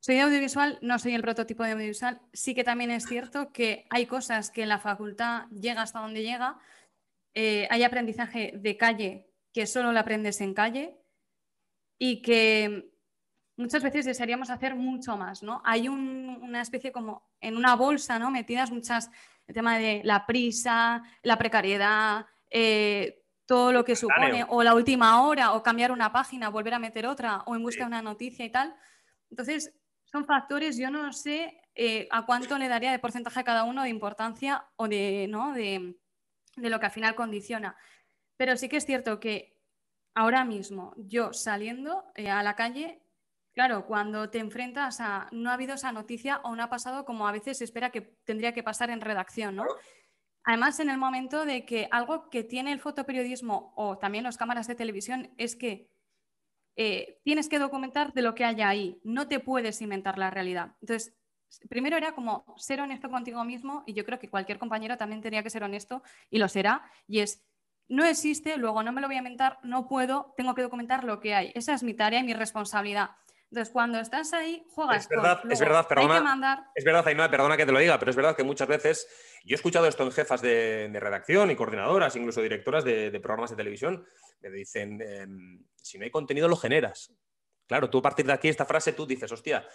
soy 0.00 0.18
audiovisual, 0.18 0.78
no 0.80 0.98
soy 0.98 1.14
el 1.14 1.22
prototipo 1.22 1.62
de 1.62 1.72
audiovisual. 1.72 2.20
Sí 2.32 2.54
que 2.54 2.64
también 2.64 2.90
es 2.90 3.06
cierto 3.06 3.52
que 3.52 3.86
hay 3.90 4.06
cosas 4.06 4.50
que 4.50 4.62
en 4.62 4.70
la 4.70 4.78
facultad 4.78 5.46
llega 5.50 5.82
hasta 5.82 6.00
donde 6.00 6.22
llega. 6.22 6.58
Eh, 7.34 7.68
hay 7.70 7.82
aprendizaje 7.84 8.52
de 8.56 8.76
calle 8.78 9.30
que 9.52 9.66
solo 9.66 9.92
lo 9.92 10.00
aprendes 10.00 10.40
en 10.40 10.54
calle 10.54 10.96
y 11.98 12.22
que 12.22 12.90
muchas 13.56 13.82
veces 13.82 14.06
desearíamos 14.06 14.48
hacer 14.48 14.74
mucho 14.74 15.18
más, 15.18 15.42
¿no? 15.42 15.60
Hay 15.66 15.86
una 15.88 16.62
especie 16.62 16.92
como 16.92 17.30
en 17.40 17.56
una 17.56 17.76
bolsa, 17.76 18.18
¿no? 18.18 18.30
Metidas 18.30 18.70
muchas, 18.70 19.10
el 19.46 19.54
tema 19.54 19.76
de 19.76 20.00
la 20.02 20.24
prisa, 20.24 21.02
la 21.22 21.36
precariedad, 21.36 22.24
eh, 22.48 23.22
todo 23.44 23.70
lo 23.72 23.84
que 23.84 23.96
supone, 23.96 24.46
o 24.48 24.62
la 24.62 24.74
última 24.74 25.22
hora, 25.22 25.52
o 25.52 25.62
cambiar 25.62 25.92
una 25.92 26.10
página, 26.10 26.48
volver 26.48 26.72
a 26.72 26.78
meter 26.78 27.06
otra, 27.06 27.42
o 27.46 27.54
en 27.54 27.62
busca 27.62 27.80
de 27.80 27.88
una 27.88 28.00
noticia 28.00 28.44
y 28.46 28.50
tal. 28.50 28.74
Entonces, 29.28 29.74
son 30.12 30.24
factores, 30.26 30.76
yo 30.76 30.90
no 30.90 31.12
sé 31.12 31.60
eh, 31.74 32.08
a 32.10 32.26
cuánto 32.26 32.58
le 32.58 32.68
daría 32.68 32.92
de 32.92 32.98
porcentaje 32.98 33.40
a 33.40 33.44
cada 33.44 33.64
uno 33.64 33.82
de 33.82 33.88
importancia 33.88 34.66
o 34.76 34.88
de, 34.88 35.26
¿no? 35.28 35.52
de, 35.52 35.96
lo 36.56 36.80
que 36.80 36.86
al 36.86 36.92
final 36.92 37.14
condiciona. 37.14 37.76
Pero 38.36 38.56
sí 38.56 38.68
que 38.68 38.78
es 38.78 38.86
cierto 38.86 39.20
que 39.20 39.56
ahora 40.14 40.44
mismo, 40.44 40.94
yo 40.96 41.32
saliendo 41.32 42.04
eh, 42.14 42.28
a 42.28 42.42
la 42.42 42.56
calle, 42.56 43.02
claro, 43.52 43.86
cuando 43.86 44.30
te 44.30 44.38
enfrentas 44.38 45.00
a 45.00 45.28
no 45.32 45.50
ha 45.50 45.54
habido 45.54 45.74
esa 45.74 45.92
noticia 45.92 46.40
o 46.42 46.56
no 46.56 46.62
ha 46.62 46.70
pasado 46.70 47.04
como 47.04 47.28
a 47.28 47.32
veces 47.32 47.58
se 47.58 47.64
espera 47.64 47.90
que 47.90 48.00
tendría 48.24 48.52
que 48.52 48.62
pasar 48.62 48.90
en 48.90 49.00
redacción, 49.00 49.56
¿no? 49.56 49.66
Además, 50.42 50.80
en 50.80 50.88
el 50.88 50.96
momento 50.96 51.44
de 51.44 51.66
que 51.66 51.86
algo 51.90 52.30
que 52.30 52.44
tiene 52.44 52.72
el 52.72 52.80
fotoperiodismo 52.80 53.74
o 53.76 53.98
también 53.98 54.24
las 54.24 54.38
cámaras 54.38 54.66
de 54.66 54.74
televisión 54.74 55.32
es 55.36 55.54
que 55.54 55.90
eh, 56.82 57.20
tienes 57.24 57.50
que 57.50 57.58
documentar 57.58 58.14
de 58.14 58.22
lo 58.22 58.34
que 58.34 58.42
haya 58.42 58.66
ahí, 58.66 58.98
no 59.04 59.28
te 59.28 59.38
puedes 59.38 59.82
inventar 59.82 60.16
la 60.16 60.30
realidad. 60.30 60.76
Entonces, 60.80 61.14
primero 61.68 61.98
era 61.98 62.14
como 62.14 62.42
ser 62.56 62.80
honesto 62.80 63.10
contigo 63.10 63.44
mismo 63.44 63.84
y 63.86 63.92
yo 63.92 64.06
creo 64.06 64.18
que 64.18 64.30
cualquier 64.30 64.58
compañero 64.58 64.96
también 64.96 65.20
tenía 65.20 65.42
que 65.42 65.50
ser 65.50 65.62
honesto 65.62 66.02
y 66.30 66.38
lo 66.38 66.48
será, 66.48 66.90
y 67.06 67.18
es, 67.20 67.44
no 67.86 68.06
existe, 68.06 68.56
luego 68.56 68.82
no 68.82 68.92
me 68.92 69.02
lo 69.02 69.08
voy 69.08 69.16
a 69.16 69.18
inventar, 69.18 69.58
no 69.62 69.88
puedo, 69.88 70.32
tengo 70.38 70.54
que 70.54 70.62
documentar 70.62 71.04
lo 71.04 71.20
que 71.20 71.34
hay. 71.34 71.52
Esa 71.54 71.74
es 71.74 71.82
mi 71.82 71.92
tarea 71.92 72.20
y 72.20 72.24
mi 72.24 72.32
responsabilidad. 72.32 73.10
Entonces, 73.50 73.72
cuando 73.72 73.98
estás 73.98 74.32
ahí, 74.32 74.64
juegas. 74.70 75.02
Es 75.02 75.08
verdad, 75.08 75.40
es 75.50 75.58
verdad, 75.58 75.88
perdona. 75.88 76.70
Es 76.72 76.84
verdad, 76.84 77.06
Ainhoa, 77.08 77.28
perdona 77.28 77.56
que 77.56 77.66
te 77.66 77.72
lo 77.72 77.80
diga, 77.80 77.98
pero 77.98 78.10
es 78.10 78.16
verdad 78.16 78.36
que 78.36 78.44
muchas 78.44 78.68
veces 78.68 79.08
yo 79.44 79.54
he 79.54 79.56
escuchado 79.56 79.88
esto 79.88 80.04
en 80.04 80.12
jefas 80.12 80.40
de, 80.40 80.88
redacción 80.94 81.50
y 81.50 81.56
coordinadoras, 81.56 82.14
incluso 82.14 82.42
directoras 82.42 82.84
de, 82.84 83.10
programas 83.20 83.50
de 83.50 83.56
televisión, 83.56 84.06
me 84.40 84.50
dicen, 84.50 85.02
em, 85.02 85.64
si 85.74 85.98
no 85.98 86.04
hay 86.04 86.12
contenido, 86.12 86.46
lo 86.46 86.54
generas. 86.54 87.12
Claro, 87.66 87.90
tú 87.90 87.98
a 87.98 88.02
partir 88.02 88.24
de 88.24 88.32
aquí, 88.32 88.48
esta 88.48 88.66
frase, 88.66 88.92
tú 88.92 89.04
dices, 89.04 89.32
hostia, 89.32 89.66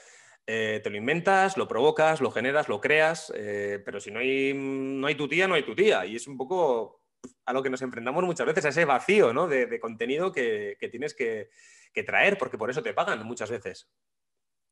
eh, 0.48 0.80
te 0.82 0.90
lo 0.90 0.96
inventas, 0.96 1.58
lo 1.58 1.68
provocas, 1.68 2.22
lo 2.22 2.32
generas, 2.32 2.70
lo 2.70 2.80
creas, 2.80 3.34
eh, 3.36 3.82
pero 3.84 4.00
si 4.00 4.10
no 4.10 4.20
hay, 4.20 4.54
no 4.56 5.08
hay 5.08 5.16
tu 5.16 5.28
tía, 5.28 5.50
no 5.50 5.56
hay 5.56 5.64
tu 5.64 5.76
tía. 5.76 6.06
Y 6.06 6.16
es 6.16 6.28
un 6.28 6.38
poco 6.38 7.02
a 7.46 7.52
lo 7.52 7.62
que 7.62 7.70
nos 7.70 7.82
enfrentamos 7.82 8.24
muchas 8.24 8.48
veces, 8.48 8.64
a 8.64 8.70
ese 8.70 8.86
vacío 8.86 9.34
¿no? 9.34 9.48
de, 9.48 9.80
contenido 9.82 10.32
que 10.32 10.78
tienes 10.90 11.14
que 11.14 11.50
que 11.96 12.04
traer, 12.04 12.38
porque 12.38 12.58
por 12.58 12.70
eso 12.70 12.84
te 12.84 12.94
pagan 12.94 13.26
muchas 13.26 13.50
veces. 13.50 13.90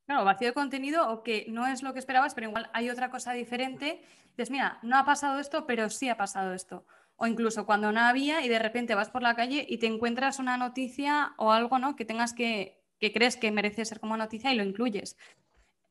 Claro, 0.05 0.25
vacío 0.25 0.49
de 0.49 0.53
contenido 0.53 1.09
o 1.09 1.23
que 1.23 1.45
no 1.47 1.65
es 1.65 1.81
lo 1.81 1.93
que 1.93 1.99
esperabas, 1.99 2.35
pero 2.35 2.49
igual 2.49 2.69
hay 2.73 2.89
otra 2.89 3.09
cosa 3.09 3.31
diferente. 3.31 4.03
Dices, 4.31 4.51
mira, 4.51 4.79
no 4.83 4.97
ha 4.97 5.05
pasado 5.05 5.39
esto, 5.39 5.65
pero 5.65 5.89
sí 5.89 6.09
ha 6.09 6.17
pasado 6.17 6.53
esto. 6.53 6.85
O 7.15 7.25
incluso 7.25 7.65
cuando 7.65 7.91
no 7.91 8.01
había 8.01 8.45
y 8.45 8.49
de 8.49 8.59
repente 8.59 8.95
vas 8.95 9.09
por 9.09 9.21
la 9.21 9.35
calle 9.35 9.65
y 9.67 9.77
te 9.77 9.87
encuentras 9.87 10.39
una 10.39 10.57
noticia 10.57 11.33
o 11.37 11.51
algo 11.51 11.79
¿no? 11.79 11.95
que 11.95 12.03
tengas 12.03 12.33
que, 12.33 12.83
que 12.99 13.13
crees 13.13 13.37
que 13.37 13.51
merece 13.51 13.85
ser 13.85 14.01
como 14.01 14.17
noticia 14.17 14.51
y 14.51 14.57
lo 14.57 14.63
incluyes. 14.63 15.15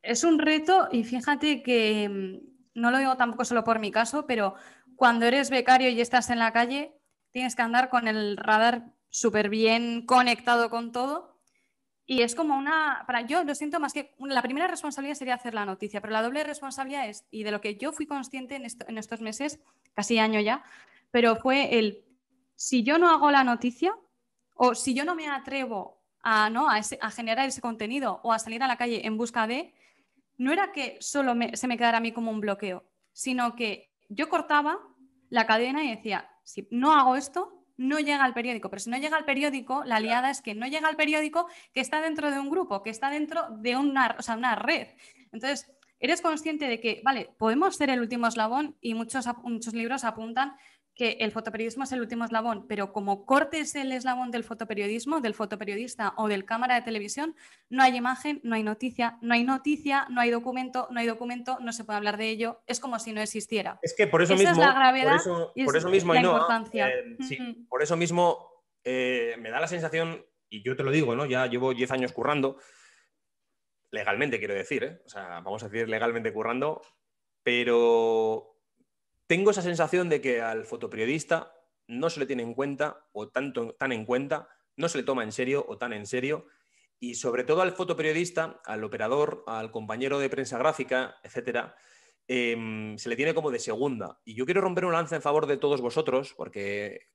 Es 0.03 0.25
un 0.25 0.39
reto 0.39 0.89
y 0.93 1.05
fíjate 1.05 1.63
que 1.63 2.09
mm, 2.09 2.81
no 2.81 2.91
lo 2.91 2.99
digo 2.99 3.17
tampoco 3.17 3.47
solo 3.47 3.65
por 3.65 3.79
mi 3.79 3.91
caso, 3.91 4.27
pero 4.27 4.55
cuando 4.97 5.25
eres 5.25 5.49
becario 5.49 5.89
y 5.89 6.01
estás 6.01 6.29
en 6.29 6.39
la 6.39 6.53
calle, 6.53 6.93
tienes 7.31 7.57
que 7.57 7.63
andar 7.63 7.89
con 7.89 8.09
el 8.09 8.37
radar 8.37 8.93
súper 9.13 9.51
bien 9.51 10.07
conectado 10.07 10.71
con 10.71 10.91
todo. 10.91 11.39
Y 12.07 12.23
es 12.23 12.35
como 12.35 12.57
una, 12.57 13.05
para 13.07 13.21
yo 13.21 13.45
lo 13.45 13.55
siento 13.55 13.79
más 13.79 13.93
que, 13.93 14.15
la 14.19 14.43
primera 14.43 14.67
responsabilidad 14.67 15.15
sería 15.15 15.35
hacer 15.35 15.55
la 15.55 15.65
noticia, 15.65 16.01
pero 16.01 16.13
la 16.13 16.23
doble 16.23 16.43
responsabilidad 16.43 17.09
es, 17.09 17.25
y 17.31 17.45
de 17.45 17.53
lo 17.53 17.61
que 17.61 17.77
yo 17.77 17.93
fui 17.93 18.07
consciente 18.07 18.57
en, 18.57 18.99
estos 18.99 19.21
meses, 19.21 19.61
casi 19.95 20.19
año 20.19 20.41
ya, 20.41 20.65
pero 21.11 21.37
fue 21.37 21.79
el, 21.79 22.05
si 22.57 22.83
yo 22.83 22.99
no 22.99 23.09
hago 23.11 23.31
la 23.31 23.45
noticia, 23.45 23.95
O 24.55 24.75
si 24.75 24.95
yo 24.95 25.05
no 25.05 25.15
me 25.15 25.29
atrevo 25.29 26.03
a, 26.23 26.51
¿no? 26.51 26.69
a, 26.69 27.11
generar 27.11 27.49
ese 27.49 27.61
contenido 27.61 28.21
o 28.23 28.33
a 28.33 28.39
salir 28.39 28.63
a 28.63 28.69
la 28.69 28.77
calle 28.77 29.07
en 29.07 29.17
busca 29.17 29.47
de, 29.47 29.75
no 30.39 30.53
era 30.53 30.73
que 30.73 30.99
solo 31.01 31.35
se 31.55 31.67
me 31.67 31.77
quedara 31.77 31.99
a 31.99 32.01
mí 32.01 32.13
como 32.13 32.31
un 32.31 32.41
bloqueo, 32.41 32.85
sino 33.13 33.55
que 33.57 33.91
yo 34.09 34.29
cortaba 34.29 34.79
la 35.31 35.47
cadena 35.47 35.83
y 35.85 35.97
decía, 35.97 36.31
si 36.45 36.69
no 36.71 36.93
hago 36.93 37.17
esto, 37.17 37.62
no 37.83 37.99
llega 37.99 38.25
al 38.25 38.35
periódico. 38.35 38.71
Pero 38.71 38.81
si 38.81 38.91
no 38.91 38.99
llega 38.99 39.17
al 39.17 39.25
periódico, 39.25 39.85
la 39.85 39.97
aliada 39.97 40.31
es 40.31 40.41
que 40.41 40.55
no 40.55 40.67
llega 40.67 40.89
al 40.89 40.97
periódico 40.97 41.49
que 41.75 41.81
está 41.81 42.01
dentro 42.01 42.31
de 42.31 42.39
un 42.39 42.49
grupo, 42.49 42.83
que 42.83 42.91
está 42.91 43.11
dentro 43.11 43.49
de 43.51 43.77
una, 43.77 44.17
una 44.37 44.55
red. 44.55 44.89
Entonces, 45.33 45.71
eres 46.01 46.21
consciente 46.21 46.67
de 46.67 46.81
que, 46.81 47.01
vale, 47.05 47.31
podemos 47.39 47.77
ser 47.77 47.91
el 47.91 48.01
último 48.01 48.27
eslabón 48.27 48.77
y 48.81 48.95
muchos, 48.95 49.27
muchos 49.43 49.75
libros 49.75 50.05
apuntan 50.05 50.57
que 50.95 51.13
el 51.21 51.33
fotoperiodismo 51.33 51.85
es 51.85 51.93
el 51.93 52.01
último 52.01 52.25
eslabón, 52.25 52.67
pero 52.69 52.93
como 52.93 53.25
cortes 53.25 53.75
el 53.75 53.93
eslabón 53.93 54.31
del 54.31 54.45
fotoperiodismo, 54.45 55.21
del 55.21 55.35
fotoperiodista 55.35 56.13
o 56.17 56.29
del 56.29 56.45
cámara 56.45 56.75
de 56.75 56.83
televisión, 56.83 57.35
no 57.71 57.83
hay 57.83 57.97
imagen, 57.97 58.41
no 58.45 58.57
hay 58.57 58.63
noticia, 58.63 59.19
no 59.23 59.35
hay 59.35 59.45
noticia, 59.45 60.07
no 60.11 60.21
hay 60.21 60.31
documento, 60.31 60.89
no 60.91 61.01
hay 61.01 61.07
documento, 61.07 61.59
no 61.61 61.73
se 61.73 61.85
puede 61.85 61.97
hablar 61.97 62.19
de 62.19 62.29
ello, 62.29 62.63
es 62.67 62.79
como 62.79 62.99
si 62.99 63.13
no 63.13 63.23
existiera. 63.23 63.79
Es 63.83 63.95
que 63.97 64.07
por 64.07 64.23
eso 64.23 64.35
mismo, 64.35 64.51
es 64.51 64.59
la 64.59 64.75
gravedad 64.75 65.19
por 65.25 65.77
eso, 65.77 65.89
mismo, 65.89 66.13
la 66.13 66.21
importancia. 66.21 66.89
Eh, 66.89 67.17
por 67.69 67.83
eso 67.83 67.97
mismo 67.97 68.65
eh, 68.85 69.37
me 69.39 69.51
da 69.51 69.61
la 69.61 69.69
sensación, 69.69 70.27
y 70.51 70.63
yo 70.63 70.77
te 70.77 70.83
lo 70.83 70.91
digo, 70.91 71.15
¿no? 71.17 71.25
ya 71.25 71.47
llevo 71.47 71.73
10 71.73 71.91
años 71.93 72.13
currando, 72.13 72.59
legalmente 73.91 74.39
quiero 74.39 74.55
decir, 74.55 74.85
¿eh? 74.85 75.03
o 75.07 75.09
sea, 75.09 75.41
vamos 75.41 75.63
a 75.63 75.69
decir 75.69 75.89
legalmente 75.89 76.33
currando, 76.33 76.83
pero 77.43 78.52
tengo 79.33 79.51
esa 79.51 79.63
sensación 79.63 80.11
de 80.11 80.21
que 80.21 80.43
al 80.43 80.67
fotoperiodista 80.67 81.55
no 81.87 82.11
se 82.11 82.21
le 82.21 82.27
tiene 82.27 82.43
en 82.43 82.53
cuenta 82.53 83.07
o 83.13 83.31
tanto, 83.31 83.75
tan 83.79 83.91
en 83.91 84.05
cuenta, 84.05 84.47
no 84.77 84.91
se 84.91 84.99
le 84.99 85.05
toma 85.05 85.23
en 85.23 85.33
serio 85.33 85.65
o 85.67 85.79
tan 85.79 85.95
en 85.95 86.05
serio. 86.05 86.49
Y 87.01 87.15
sobre 87.15 87.43
todo 87.45 87.63
al 87.63 87.73
fotoperiodista, 87.73 88.61
al 88.67 88.85
operador, 88.85 89.43
al 89.47 89.71
compañero 89.71 90.19
de 90.19 90.29
prensa 90.29 90.59
gráfica, 90.59 91.17
etcétera, 91.23 91.75
em, 92.29 92.99
se 92.99 93.09
le 93.09 93.17
tiene 93.17 93.33
como 93.33 93.51
de 93.51 93.59
segunda. 93.59 94.21
Y 94.23 94.35
yo 94.35 94.45
quiero 94.45 94.61
romper 94.61 94.85
un 94.85 94.93
lance 94.93 95.15
en 95.15 95.23
favor 95.23 95.47
de 95.47 95.57
todos 95.57 95.81
vosotros, 95.81 96.35
porque 96.37 97.09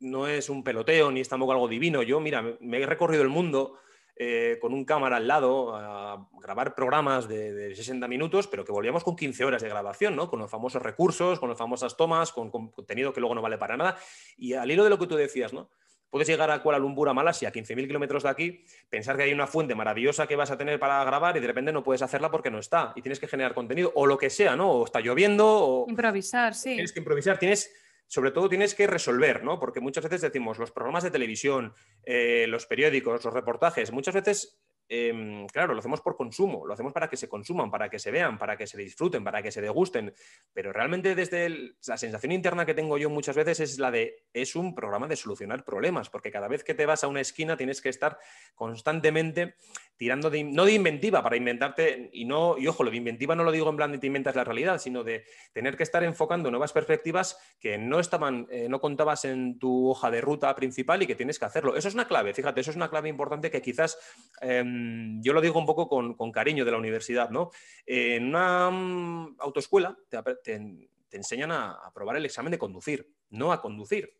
no 0.00 0.26
es 0.26 0.48
un 0.48 0.64
peloteo 0.64 1.10
ni 1.10 1.20
es 1.20 1.28
tampoco 1.28 1.52
algo 1.52 1.68
divino. 1.68 2.02
Yo, 2.02 2.18
mira, 2.18 2.56
me 2.60 2.80
he 2.80 2.86
recorrido 2.86 3.22
el 3.22 3.28
mundo 3.28 3.78
eh, 4.20 4.58
con 4.60 4.74
un 4.74 4.84
cámara 4.84 5.18
al 5.18 5.28
lado 5.28 5.76
a 5.76 6.28
grabar 6.42 6.74
programas 6.74 7.28
de, 7.28 7.72
60 7.76 8.08
minutos, 8.08 8.48
pero 8.48 8.64
que 8.64 8.72
volvíamos 8.72 9.04
con 9.04 9.14
15 9.14 9.44
horas 9.44 9.62
de 9.62 9.68
grabación, 9.68 10.16
¿no? 10.16 10.28
Con 10.28 10.40
los 10.40 10.50
famosos 10.50 10.82
recursos, 10.82 11.38
con 11.38 11.48
las 11.48 11.56
famosas 11.56 11.96
tomas, 11.96 12.32
con, 12.32 12.50
contenido 12.50 13.12
que 13.12 13.20
luego 13.20 13.36
no 13.36 13.42
vale 13.42 13.58
para 13.58 13.76
nada. 13.76 13.96
Y 14.36 14.54
al 14.54 14.68
hilo 14.68 14.82
de 14.82 14.90
lo 14.90 14.98
que 14.98 15.06
tú 15.06 15.14
decías, 15.14 15.52
¿no? 15.52 15.70
Puedes 16.10 16.26
llegar 16.26 16.50
a 16.50 16.60
Kuala 16.62 16.80
Lumpur, 16.80 17.08
a 17.08 17.14
Malasia, 17.14 17.50
a 17.50 17.52
15.000 17.52 17.86
kilómetros 17.86 18.24
de 18.24 18.28
aquí, 18.30 18.64
pensar 18.88 19.16
que 19.16 19.22
hay 19.22 19.32
una 19.32 19.46
fuente 19.46 19.76
maravillosa 19.76 20.26
que 20.26 20.34
vas 20.34 20.50
a 20.50 20.58
tener 20.58 20.80
para 20.80 21.04
grabar 21.04 21.36
y 21.36 21.40
de 21.40 21.46
repente 21.46 21.70
no 21.70 21.84
puedes 21.84 22.02
hacerla 22.02 22.28
porque 22.28 22.50
no 22.50 22.58
está 22.58 22.92
y 22.96 23.02
tienes 23.02 23.20
que 23.20 23.28
generar 23.28 23.54
contenido 23.54 23.92
o 23.94 24.04
lo 24.04 24.18
que 24.18 24.30
sea, 24.30 24.56
¿no? 24.56 24.68
O 24.70 24.84
está 24.84 25.00
lloviendo 25.00 25.46
o... 25.46 25.86
Improvisar, 25.88 26.56
sí. 26.56 26.70
Tienes 26.70 26.92
que 26.92 26.98
improvisar, 26.98 27.38
tienes 27.38 27.72
sobre 28.08 28.30
todo 28.30 28.48
tienes 28.48 28.74
que 28.74 28.86
resolver, 28.86 29.44
¿no? 29.44 29.60
Porque 29.60 29.80
muchas 29.80 30.04
veces 30.04 30.22
decimos, 30.22 30.58
los 30.58 30.72
programas 30.72 31.04
de 31.04 31.10
televisión, 31.10 31.74
eh, 32.04 32.46
los 32.48 32.66
periódicos, 32.66 33.24
los 33.24 33.34
reportajes, 33.34 33.92
muchas 33.92 34.14
veces 34.14 34.58
Em, 34.90 35.46
claro, 35.48 35.74
lo 35.74 35.80
hacemos 35.80 36.00
por 36.00 36.16
consumo, 36.16 36.66
lo 36.66 36.72
hacemos 36.72 36.94
para 36.94 37.08
que 37.08 37.16
se 37.18 37.28
consuman, 37.28 37.70
para 37.70 37.90
que 37.90 37.98
se 37.98 38.10
vean, 38.10 38.38
para 38.38 38.56
que 38.56 38.66
se 38.66 38.78
disfruten, 38.78 39.22
para 39.22 39.42
que 39.42 39.52
se 39.52 39.60
degusten, 39.60 40.14
pero 40.54 40.72
realmente 40.72 41.14
desde 41.14 41.74
la 41.86 41.98
sensación 41.98 42.32
interna 42.32 42.64
que 42.64 42.72
tengo 42.72 42.96
yo 42.96 43.10
muchas 43.10 43.36
veces 43.36 43.60
es 43.60 43.78
la 43.78 43.90
de, 43.90 44.24
es 44.32 44.56
un 44.56 44.74
programa 44.74 45.06
de 45.06 45.16
solucionar 45.16 45.62
problemas, 45.62 46.08
porque 46.08 46.30
cada 46.30 46.48
vez 46.48 46.64
que 46.64 46.74
te 46.74 46.86
vas 46.86 47.04
a 47.04 47.08
una 47.08 47.20
esquina 47.20 47.56
tienes 47.56 47.82
que 47.82 47.90
estar 47.90 48.18
constantemente 48.54 49.56
tirando 49.98 50.30
de, 50.30 50.44
no 50.44 50.64
de 50.64 50.74
inventiva, 50.74 51.22
para 51.22 51.36
inventarte, 51.36 52.08
y 52.12 52.24
no, 52.24 52.56
y 52.56 52.68
ojo, 52.68 52.84
lo 52.84 52.90
de 52.90 52.96
inventiva 52.96 53.34
no 53.34 53.42
lo 53.42 53.50
digo 53.50 53.68
en 53.68 53.76
plan 53.76 53.90
de 53.90 53.98
te 53.98 54.06
inventas 54.06 54.36
la 54.36 54.44
realidad, 54.44 54.78
sino 54.78 55.02
de 55.02 55.24
tener 55.52 55.76
que 55.76 55.82
estar 55.82 56.04
enfocando 56.04 56.50
nuevas 56.50 56.72
perspectivas 56.72 57.36
que 57.58 57.78
no 57.78 57.98
estaban, 57.98 58.46
eh, 58.50 58.68
no 58.68 58.80
contabas 58.80 59.24
en 59.24 59.58
tu 59.58 59.90
hoja 59.90 60.10
de 60.10 60.20
ruta 60.20 60.54
principal 60.54 61.02
y 61.02 61.06
que 61.08 61.16
tienes 61.16 61.38
que 61.38 61.46
hacerlo. 61.46 61.76
Eso 61.76 61.88
es 61.88 61.94
una 61.94 62.06
clave, 62.06 62.32
fíjate, 62.32 62.60
eso 62.60 62.70
es 62.70 62.76
una 62.76 62.88
clave 62.88 63.08
importante 63.08 63.50
que 63.50 63.60
quizás 63.60 63.98
em, 64.40 64.77
yo 65.20 65.32
lo 65.32 65.40
digo 65.40 65.58
un 65.58 65.66
poco 65.66 65.88
con, 65.88 66.32
cariño 66.32 66.64
de 66.64 66.70
la 66.70 66.78
universidad, 66.78 67.30
¿no? 67.30 67.50
En 67.86 68.26
una 68.26 68.70
mm, 68.70 69.36
autoescuela 69.38 69.96
te, 70.08 70.86
enseñan 71.10 71.52
a, 71.52 71.72
a 71.72 71.92
probar 71.92 72.16
el 72.16 72.24
examen 72.24 72.50
de 72.50 72.58
conducir, 72.58 73.12
no 73.30 73.52
a 73.52 73.60
conducir. 73.60 74.18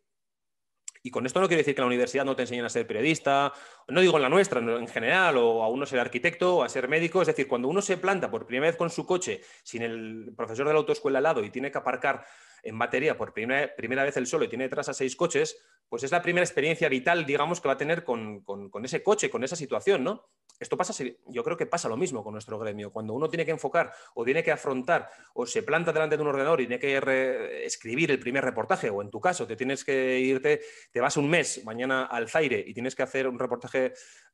Y 1.02 1.10
con 1.10 1.26
esto 1.26 1.40
no 1.40 1.48
quiero 1.48 1.60
decir 1.60 1.74
que 1.74 1.80
la 1.80 1.86
universidad 1.86 2.24
no 2.24 2.36
te 2.36 2.42
enseñen 2.42 2.64
a 2.64 2.68
ser 2.68 2.86
periodista, 2.86 3.52
no 3.88 4.00
digo 4.02 4.16
en 4.16 4.22
la 4.22 4.28
nuestra, 4.28 4.60
en 4.60 4.86
general, 4.86 5.38
o 5.38 5.62
a 5.62 5.68
uno 5.68 5.86
ser 5.86 5.98
arquitecto 5.98 6.56
o 6.56 6.62
a 6.62 6.68
ser 6.68 6.88
médico. 6.88 7.22
Es 7.22 7.28
decir, 7.28 7.48
cuando 7.48 7.68
uno 7.68 7.80
se 7.80 7.96
planta 7.96 8.30
por 8.30 8.46
primera 8.46 8.70
vez 8.70 8.76
con 8.76 8.90
su 8.90 9.06
coche 9.06 9.40
sin 9.62 9.82
el 9.82 10.32
profesor 10.36 10.66
de 10.66 10.74
la 10.74 10.78
autoescuela 10.78 11.18
al 11.18 11.24
lado 11.24 11.42
y 11.42 11.50
tiene 11.50 11.70
que 11.70 11.78
aparcar 11.78 12.24
en 12.62 12.78
batería 12.78 13.16
por 13.16 13.32
primera, 13.32 13.74
primera 13.74 14.04
vez 14.04 14.16
el 14.16 14.26
solo 14.26 14.44
y 14.44 14.48
tiene 14.48 14.64
detrás 14.64 14.88
a 14.88 14.94
seis 14.94 15.16
coches, 15.16 15.58
pues 15.88 16.02
es 16.02 16.10
la 16.10 16.22
primera 16.22 16.44
experiencia 16.44 16.88
vital, 16.88 17.24
digamos, 17.24 17.60
que 17.60 17.68
va 17.68 17.74
a 17.74 17.78
tener 17.78 18.04
con, 18.04 18.44
ese 18.84 19.02
coche, 19.02 19.30
con 19.30 19.42
esa 19.42 19.56
situación, 19.56 20.04
¿no? 20.04 20.28
Esto 20.60 20.76
pasa, 20.76 20.92
yo 21.28 21.44
creo 21.44 21.56
que 21.56 21.66
pasa 21.66 21.88
lo 21.88 21.96
mismo 21.96 22.24
con 22.24 22.32
nuestro 22.32 22.58
gremio. 22.58 22.92
Cuando 22.92 23.14
uno 23.14 23.28
tiene 23.28 23.44
que 23.44 23.52
enfocar 23.52 23.92
o 24.14 24.24
tiene 24.24 24.42
que 24.42 24.50
afrontar 24.50 25.08
o 25.34 25.46
se 25.46 25.62
planta 25.62 25.92
delante 25.92 26.16
de 26.16 26.22
un 26.22 26.28
ordenador 26.28 26.60
y 26.60 26.66
tiene 26.66 26.80
que 26.80 27.64
escribir 27.64 28.10
el 28.10 28.18
primer 28.18 28.44
reportaje, 28.44 28.90
o 28.90 29.00
en 29.00 29.08
tu 29.08 29.20
caso 29.20 29.46
te 29.46 29.54
tienes 29.54 29.84
que 29.84 30.18
irte, 30.18 30.60
te 30.90 31.00
vas 31.00 31.16
un 31.16 31.30
mes 31.30 31.64
mañana 31.64 32.06
al 32.06 32.28
Zaire 32.28 32.62
y 32.66 32.74
tienes 32.74 32.96
que 32.96 33.04
hacer 33.04 33.28
un 33.28 33.38
reportaje 33.38 33.77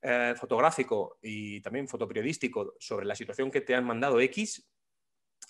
eh, 0.03 0.35
fotográfico 0.37 1.19
y 1.23 1.61
también 1.61 1.89
fotoperiodístico 1.89 2.75
sobre 2.79 3.07
la 3.07 3.15
situación 3.15 3.51
que 3.51 3.63
te 3.63 3.75
han 3.75 3.85
mandado 3.85 4.21
X, 4.21 4.69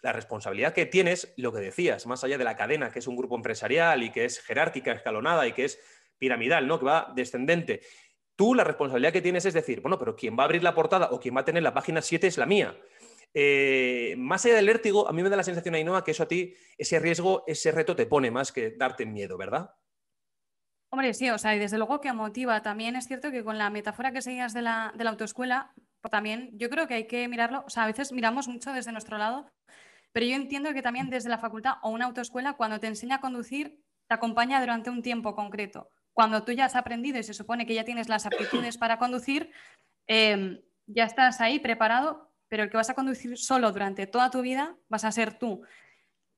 la 0.03 0.13
responsabilidad 0.13 0.73
que 0.73 0.87
tienes, 0.87 1.33
lo 1.37 1.53
que 1.53 1.61
decías, 1.61 2.07
más 2.07 2.23
allá 2.25 2.39
de 2.39 2.45
la 2.45 2.57
cadena, 2.57 2.91
que 2.91 2.99
es 2.99 3.07
un 3.07 3.17
grupo 3.17 3.37
empresarial 3.37 4.03
y 4.03 4.11
que 4.11 4.25
es 4.25 4.41
jerárquica, 4.41 4.93
escalonada 4.93 5.47
y 5.47 5.53
que 5.53 5.65
es 5.65 5.81
piramidal, 6.19 6.67
¿no? 6.67 6.79
que 6.79 6.85
va 6.85 7.13
descendente. 7.17 7.81
Tú 8.37 8.55
la 8.55 8.65
responsabilidad 8.65 9.13
que 9.13 9.23
tienes 9.23 9.45
es 9.45 9.55
decir, 9.55 9.81
bueno, 9.81 9.99
pero 9.99 10.15
quien 10.17 10.37
va 10.37 10.43
a 10.43 10.47
abrir 10.47 10.63
la 10.63 10.75
portada 10.75 11.09
o 11.11 11.21
quien 11.21 11.37
va 11.37 11.41
a 11.41 11.45
tener 11.45 11.63
la 11.63 11.75
página 11.75 12.03
7 12.03 12.27
es 12.27 12.39
la 12.39 12.47
mía. 12.47 12.79
Eh, 13.33 14.15
más 14.19 14.45
allá 14.45 14.55
del 14.55 14.67
vértigo, 14.67 15.09
a 15.09 15.13
mí 15.13 15.23
me 15.23 15.31
da 15.31 15.37
la 15.37 15.43
sensación, 15.43 15.75
Ainhoa, 15.75 16.05
que 16.05 16.13
eso 16.13 16.23
a 16.23 16.29
ti, 16.29 16.55
ese 16.79 17.01
riesgo, 17.01 17.43
ese 17.47 17.73
reto 17.73 17.97
te 17.97 18.07
pone 18.07 18.31
más 18.31 18.53
que 18.53 18.71
darte 18.71 19.07
miedo, 19.07 19.37
¿verdad? 19.37 19.71
Hombre, 20.95 21.13
sí, 21.13 21.29
o 21.31 21.39
sea, 21.39 21.57
y 21.57 21.59
desde 21.59 21.77
luego 21.77 22.01
que 22.01 22.13
motiva. 22.13 22.63
También 22.63 22.95
es 22.95 23.09
cierto 23.09 23.33
que 23.33 23.43
con 23.43 23.59
la 23.59 23.69
metáfora 23.69 24.13
que 24.13 24.23
seguías 24.23 24.55
de 24.55 24.63
la, 24.63 24.93
de 24.95 25.03
la 25.03 25.11
autoescuela, 25.11 25.73
también 26.11 26.51
yo 26.55 26.71
creo 26.71 26.87
que 26.87 26.95
hay 26.95 27.07
que 27.09 27.27
mirarlo, 27.27 27.65
o 27.67 27.71
sea, 27.71 27.83
a 27.83 27.87
veces 27.87 28.13
miramos 28.13 28.47
mucho 28.47 28.73
desde 28.73 28.93
nuestro 28.93 29.19
lado 29.19 29.51
pero 30.15 30.27
yo 30.27 30.37
entiendo 30.37 30.73
que 30.73 30.81
también 30.81 31.11
desde 31.11 31.29
la 31.29 31.39
facultad 31.39 31.75
o 31.83 31.91
una 31.91 32.05
autoescuela, 32.05 32.53
cuando 32.53 32.79
te 32.79 32.87
enseña 32.87 33.17
a 33.17 33.21
conducir, 33.21 33.83
te 34.07 34.15
acompaña 34.15 34.61
durante 34.61 34.89
un 34.89 35.03
tiempo 35.03 35.35
concreto. 35.35 35.91
Cuando 36.13 36.45
tú 36.45 36.53
ya 36.53 36.67
has 36.67 36.77
aprendido 36.77 37.19
y 37.19 37.25
se 37.25 37.35
supone 37.35 37.67
que 37.67 37.75
ya 37.75 37.83
tienes 37.83 38.09
las 38.09 38.25
aptitudes 38.25 38.79
para 38.79 39.01
conducir, 39.01 39.51
em, 40.07 40.61
ya 40.87 41.03
estás 41.03 41.41
ahí 41.41 41.59
preparado, 41.59 42.31
pero 42.49 42.63
el 42.63 42.71
que 42.71 42.77
vas 42.77 42.91
a 42.91 42.95
conducir 42.95 43.37
solo 43.37 43.73
durante 43.73 44.07
toda 44.07 44.31
tu 44.31 44.41
vida 44.41 44.77
vas 44.89 45.05
a 45.05 45.11
ser 45.11 45.37
tú. 45.37 45.63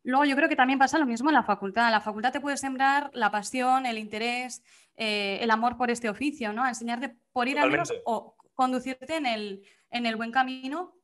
Luego 0.07 0.25
yo 0.25 0.37
creo 0.37 0.49
que 0.49 0.55
también 0.55 0.79
pasa 0.79 1.01
lo 1.01 1.05
mismo 1.05 1.31
en 1.31 1.35
la 1.35 1.43
facultad. 1.43 1.87
En 1.87 1.93
la 1.93 2.01
facultad 2.01 2.33
te 2.33 2.41
puede 2.41 2.57
sembrar 2.57 3.11
la 3.13 3.33
pasión, 3.33 3.87
el 3.87 3.99
interés, 3.99 4.63
eh, 4.95 5.39
el 5.41 5.51
amor 5.51 5.77
por 5.77 5.91
este 5.91 6.09
oficio, 6.09 6.53
¿no? 6.53 6.63
A 6.63 6.69
enseñarte 6.69 7.17
por 7.33 7.49
ir 7.49 7.59
al 7.59 7.73
menos 7.73 7.93
o 8.05 8.37
conducirte 8.55 9.17
en 9.17 9.27
el, 9.27 9.67
en 9.91 10.07
el 10.07 10.15
buen 10.15 10.31
camino, 10.31 10.95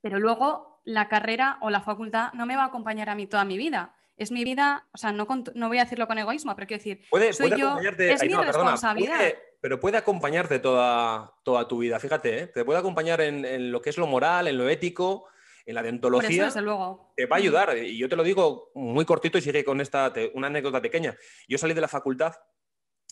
pero 0.00 0.18
luego 0.18 0.80
la 0.84 1.06
carrera 1.08 1.58
o 1.60 1.68
la 1.68 1.82
facultad 1.82 2.32
no 2.32 2.46
me 2.46 2.56
va 2.56 2.62
a 2.62 2.66
acompañar 2.68 3.10
a 3.10 3.14
mí 3.14 3.26
toda 3.26 3.44
mi 3.44 3.58
vida. 3.58 3.94
Es 4.16 4.30
mi 4.30 4.42
vida, 4.42 4.88
o 4.92 4.96
sea, 4.96 5.12
no, 5.12 5.28
no 5.54 5.68
voy 5.68 5.78
a 5.78 5.84
decirlo 5.84 6.06
con 6.06 6.16
egoísmo, 6.16 6.56
pero 6.56 6.66
quiero 6.66 6.78
decir, 6.78 7.02
puede, 7.10 7.34
soy 7.34 7.50
yo, 7.58 7.76
es 7.78 8.22
mi 8.24 8.34
responsabilidad. 8.34 9.18
pero 9.60 9.78
puede 9.78 9.98
acompañarte 9.98 10.60
toda, 10.60 11.30
toda 11.42 11.68
tu 11.68 11.78
vida, 11.78 12.00
fíjate, 12.00 12.38
¿eh? 12.38 12.46
te 12.46 12.64
puede 12.64 12.78
acompañar 12.78 13.20
en, 13.20 13.70
lo 13.70 13.82
que 13.82 13.90
es 13.90 13.98
lo 13.98 14.06
moral, 14.06 14.48
en 14.48 14.56
lo 14.56 14.66
ético, 14.70 15.26
en 15.66 15.74
la 15.74 15.82
deontología. 15.82 16.46
desde 16.46 16.62
luego. 16.62 17.12
Te 17.16 17.26
va 17.26 17.36
a 17.36 17.38
ayudar. 17.38 17.76
Y 17.78 17.96
yo 17.98 18.08
te 18.08 18.16
lo 18.16 18.22
digo 18.22 18.70
muy 18.74 19.04
cortito 19.04 19.38
y 19.38 19.42
sigue 19.42 19.64
con 19.64 19.80
esta 19.80 20.12
una 20.34 20.48
anécdota 20.48 20.80
pequeña. 20.80 21.16
Yo 21.48 21.58
salí 21.58 21.74
de 21.74 21.80
la 21.80 21.88
facultad, 21.88 22.34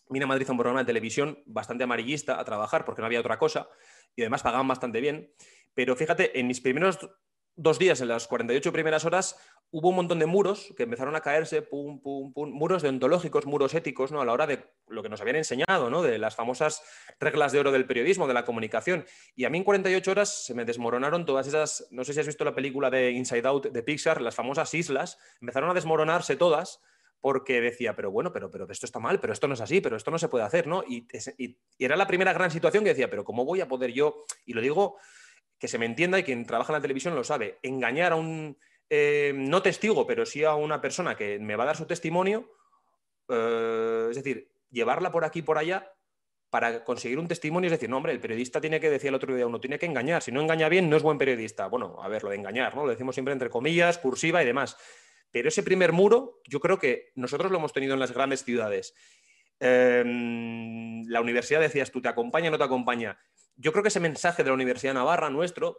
vine 0.08 0.24
a 0.24 0.28
Madrid 0.28 0.46
a 0.48 0.52
un 0.52 0.58
programa 0.58 0.80
de 0.80 0.86
televisión 0.86 1.42
bastante 1.46 1.84
amarillista 1.84 2.40
a 2.40 2.44
trabajar 2.44 2.84
porque 2.84 3.02
no 3.02 3.06
había 3.06 3.20
otra 3.20 3.38
cosa 3.38 3.68
y 4.16 4.22
además 4.22 4.42
pagaban 4.42 4.68
bastante 4.68 5.00
bien. 5.00 5.32
Pero 5.74 5.94
fíjate, 5.96 6.38
en 6.38 6.46
mis 6.46 6.60
primeros 6.60 6.98
dos 7.54 7.78
días, 7.78 8.00
en 8.00 8.08
las 8.08 8.26
48 8.26 8.72
primeras 8.72 9.04
horas, 9.04 9.36
hubo 9.70 9.90
un 9.90 9.96
montón 9.96 10.18
de 10.18 10.26
muros 10.26 10.72
que 10.76 10.84
empezaron 10.84 11.14
a 11.14 11.20
caerse, 11.20 11.62
pum, 11.62 12.00
pum, 12.00 12.32
pum, 12.32 12.50
muros 12.50 12.82
deontológicos, 12.82 13.46
muros 13.46 13.74
éticos, 13.74 14.12
¿no? 14.12 14.20
A 14.20 14.24
la 14.24 14.32
hora 14.32 14.46
de 14.46 14.64
lo 14.88 15.02
que 15.02 15.08
nos 15.08 15.20
habían 15.20 15.36
enseñado, 15.36 15.90
¿no? 15.90 16.02
De 16.02 16.18
las 16.18 16.36
famosas 16.36 16.82
reglas 17.20 17.52
de 17.52 17.60
oro 17.60 17.72
del 17.72 17.86
periodismo, 17.86 18.26
de 18.26 18.34
la 18.34 18.44
comunicación. 18.44 19.04
Y 19.34 19.44
a 19.44 19.50
mí 19.50 19.58
en 19.58 19.64
48 19.64 20.10
horas 20.10 20.44
se 20.44 20.54
me 20.54 20.64
desmoronaron 20.64 21.26
todas 21.26 21.46
esas, 21.46 21.86
no 21.90 22.04
sé 22.04 22.14
si 22.14 22.20
has 22.20 22.26
visto 22.26 22.44
la 22.44 22.54
película 22.54 22.90
de 22.90 23.10
Inside 23.10 23.46
Out 23.46 23.66
de 23.66 23.82
Pixar, 23.82 24.22
las 24.22 24.34
famosas 24.34 24.72
islas, 24.72 25.18
empezaron 25.40 25.70
a 25.70 25.74
desmoronarse 25.74 26.36
todas 26.36 26.80
porque 27.20 27.60
decía, 27.60 27.96
pero 27.96 28.10
bueno, 28.10 28.32
pero, 28.32 28.50
pero 28.50 28.66
esto 28.70 28.86
está 28.86 29.00
mal, 29.00 29.20
pero 29.20 29.32
esto 29.32 29.48
no 29.48 29.54
es 29.54 29.60
así, 29.60 29.80
pero 29.80 29.96
esto 29.96 30.10
no 30.10 30.18
se 30.18 30.28
puede 30.28 30.44
hacer, 30.44 30.66
¿no? 30.66 30.84
Y, 30.88 31.06
era 31.78 31.96
la 31.96 32.06
primera 32.06 32.32
gran 32.32 32.50
situación 32.50 32.84
que 32.84 32.90
decía, 32.90 33.10
pero 33.10 33.24
¿cómo 33.24 33.44
voy 33.44 33.60
a 33.60 33.68
poder 33.68 33.92
yo, 33.92 34.24
y 34.46 34.52
lo 34.52 34.60
digo 34.60 34.96
que 35.58 35.66
se 35.66 35.78
me 35.78 35.86
entienda 35.86 36.18
y 36.20 36.22
quien 36.22 36.46
trabaja 36.46 36.72
en 36.72 36.78
la 36.78 36.82
televisión 36.82 37.16
lo 37.16 37.24
sabe, 37.24 37.58
engañar 37.62 38.12
a 38.12 38.16
un, 38.16 38.56
eh, 38.90 39.32
no 39.34 39.62
testigo, 39.62 40.06
pero 40.06 40.24
sí 40.24 40.44
a 40.44 40.54
una 40.54 40.80
persona 40.80 41.16
que 41.16 41.38
me 41.38 41.56
va 41.56 41.64
a 41.64 41.66
dar 41.68 41.76
su 41.76 41.86
testimonio, 41.86 42.50
eh, 43.28 44.08
es 44.10 44.16
decir, 44.16 44.50
llevarla 44.70 45.12
por 45.12 45.24
aquí, 45.24 45.42
por 45.42 45.58
allá, 45.58 45.92
para 46.50 46.82
conseguir 46.84 47.18
un 47.18 47.28
testimonio, 47.28 47.68
es 47.68 47.72
decir, 47.72 47.90
no, 47.90 47.98
hombre, 47.98 48.12
el 48.12 48.20
periodista 48.20 48.60
tiene 48.60 48.80
que 48.80 48.88
decir 48.88 49.08
el 49.08 49.14
otro 49.14 49.34
día, 49.34 49.46
uno 49.46 49.60
tiene 49.60 49.78
que 49.78 49.86
engañar, 49.86 50.22
si 50.22 50.32
no 50.32 50.40
engaña 50.40 50.68
bien, 50.68 50.88
no 50.88 50.96
es 50.96 51.02
buen 51.02 51.18
periodista. 51.18 51.66
Bueno, 51.66 51.98
a 52.02 52.08
ver, 52.08 52.22
lo 52.22 52.30
de 52.30 52.36
engañar, 52.36 52.74
¿no? 52.74 52.84
Lo 52.84 52.90
decimos 52.90 53.14
siempre 53.14 53.32
entre 53.32 53.50
comillas, 53.50 53.98
cursiva 53.98 54.42
y 54.42 54.46
demás. 54.46 54.76
Pero 55.30 55.48
ese 55.48 55.62
primer 55.62 55.92
muro, 55.92 56.40
yo 56.46 56.60
creo 56.60 56.78
que 56.78 57.12
nosotros 57.14 57.52
lo 57.52 57.58
hemos 57.58 57.74
tenido 57.74 57.92
en 57.92 58.00
las 58.00 58.12
grandes 58.12 58.44
ciudades. 58.44 58.94
Em, 59.60 61.04
la 61.08 61.20
universidad, 61.20 61.60
decías 61.60 61.90
tú, 61.90 62.00
¿te 62.00 62.08
acompaña 62.08 62.50
no 62.50 62.56
te 62.56 62.64
acompaña? 62.64 63.18
Yo 63.56 63.72
creo 63.72 63.82
que 63.82 63.88
ese 63.88 64.00
mensaje 64.00 64.42
de 64.42 64.48
la 64.48 64.54
Universidad 64.54 64.94
Navarra 64.94 65.28
nuestro, 65.30 65.78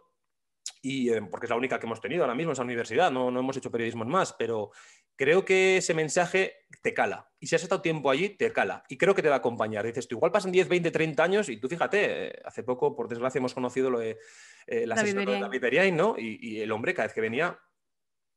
y 0.82 1.10
em, 1.10 1.28
porque 1.28 1.46
es 1.46 1.50
la 1.50 1.56
única 1.56 1.78
que 1.78 1.86
hemos 1.86 2.00
tenido 2.00 2.22
ahora 2.22 2.34
mismo 2.34 2.52
esa 2.52 2.62
universidad, 2.62 3.10
no, 3.10 3.30
no 3.30 3.40
hemos 3.40 3.56
hecho 3.56 3.70
periodismo 3.70 4.04
más, 4.04 4.32
pero 4.32 4.70
creo 5.16 5.44
que 5.44 5.76
ese 5.76 5.92
mensaje 5.92 6.64
te 6.82 6.94
cala. 6.94 7.30
Y 7.38 7.46
si 7.46 7.54
has 7.54 7.62
estado 7.62 7.82
tiempo 7.82 8.10
allí, 8.10 8.30
te 8.30 8.52
cala. 8.52 8.84
Y 8.88 8.96
creo 8.96 9.14
que 9.14 9.22
te 9.22 9.28
va 9.28 9.34
a 9.34 9.38
acompañar. 9.38 9.84
Dices 9.84 10.08
tú, 10.08 10.16
igual 10.16 10.32
pasan 10.32 10.50
10, 10.50 10.68
20, 10.68 10.90
30 10.90 11.22
años 11.22 11.48
y 11.50 11.58
tú 11.58 11.68
fíjate, 11.68 12.28
eh, 12.28 12.42
hace 12.44 12.62
poco, 12.62 12.96
por 12.96 13.08
desgracia, 13.08 13.38
hemos 13.38 13.52
conocido 13.52 13.90
lo 13.90 13.98
de 13.98 14.18
eh, 14.66 14.86
la 14.86 14.94
de 15.02 15.12
David 15.12 15.92
¿no? 15.92 16.14
y, 16.18 16.60
el 16.60 16.72
hombre, 16.72 16.94
cada 16.94 17.08
vez 17.08 17.14
que 17.14 17.20
venía, 17.20 17.58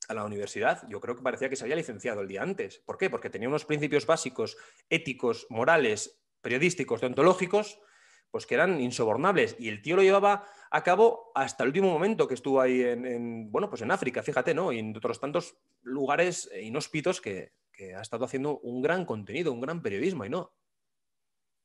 a 0.10 0.14
la 0.14 0.26
universidad, 0.26 0.86
yo 0.90 1.00
creo 1.00 1.16
que 1.16 1.22
parecía 1.22 1.48
que 1.48 1.56
se 1.56 1.64
había 1.64 1.78
licenciado 1.78 2.20
el 2.20 2.28
día 2.28 2.42
antes. 2.42 2.80
¿Por 2.80 2.98
qué? 2.98 3.10
Porque 3.10 3.30
tenía 3.30 3.48
unos 3.48 3.64
principios 3.64 4.06
básicos, 4.06 4.58
éticos, 4.90 5.48
morales, 5.50 6.22
periodísticos, 6.42 7.00
deontológicos, 7.00 7.80
pues 8.34 8.48
que 8.48 8.56
eran 8.56 8.82
insobornables. 8.82 9.56
Y 9.60 9.70
el 9.70 9.84
tío 9.84 9.96
lo 9.96 10.02
llevaba 10.02 10.44
a 10.72 10.84
cabo 10.84 11.32
hasta 11.36 11.62
el 11.62 11.68
último 11.68 11.92
momento 11.92 12.28
que 12.28 12.34
estuvo 12.34 12.60
ahí 12.60 12.82
en, 12.82 13.52
bueno, 13.52 13.70
pues 13.70 13.84
en 13.84 13.92
África, 13.92 14.24
fíjate, 14.24 14.56
¿no? 14.56 14.72
Y 14.72 14.80
en 14.80 14.98
otros 14.98 15.20
tantos 15.20 15.56
lugares 15.84 16.50
inhóspitos 16.60 17.22
que, 17.22 17.54
que 17.72 17.94
ha 17.94 18.02
estado 18.02 18.26
haciendo 18.26 18.58
un 18.62 18.82
gran 18.82 19.06
contenido, 19.06 19.54
un 19.54 19.62
gran 19.62 19.84
periodismo, 19.84 20.26
y 20.26 20.30
no, 20.32 20.52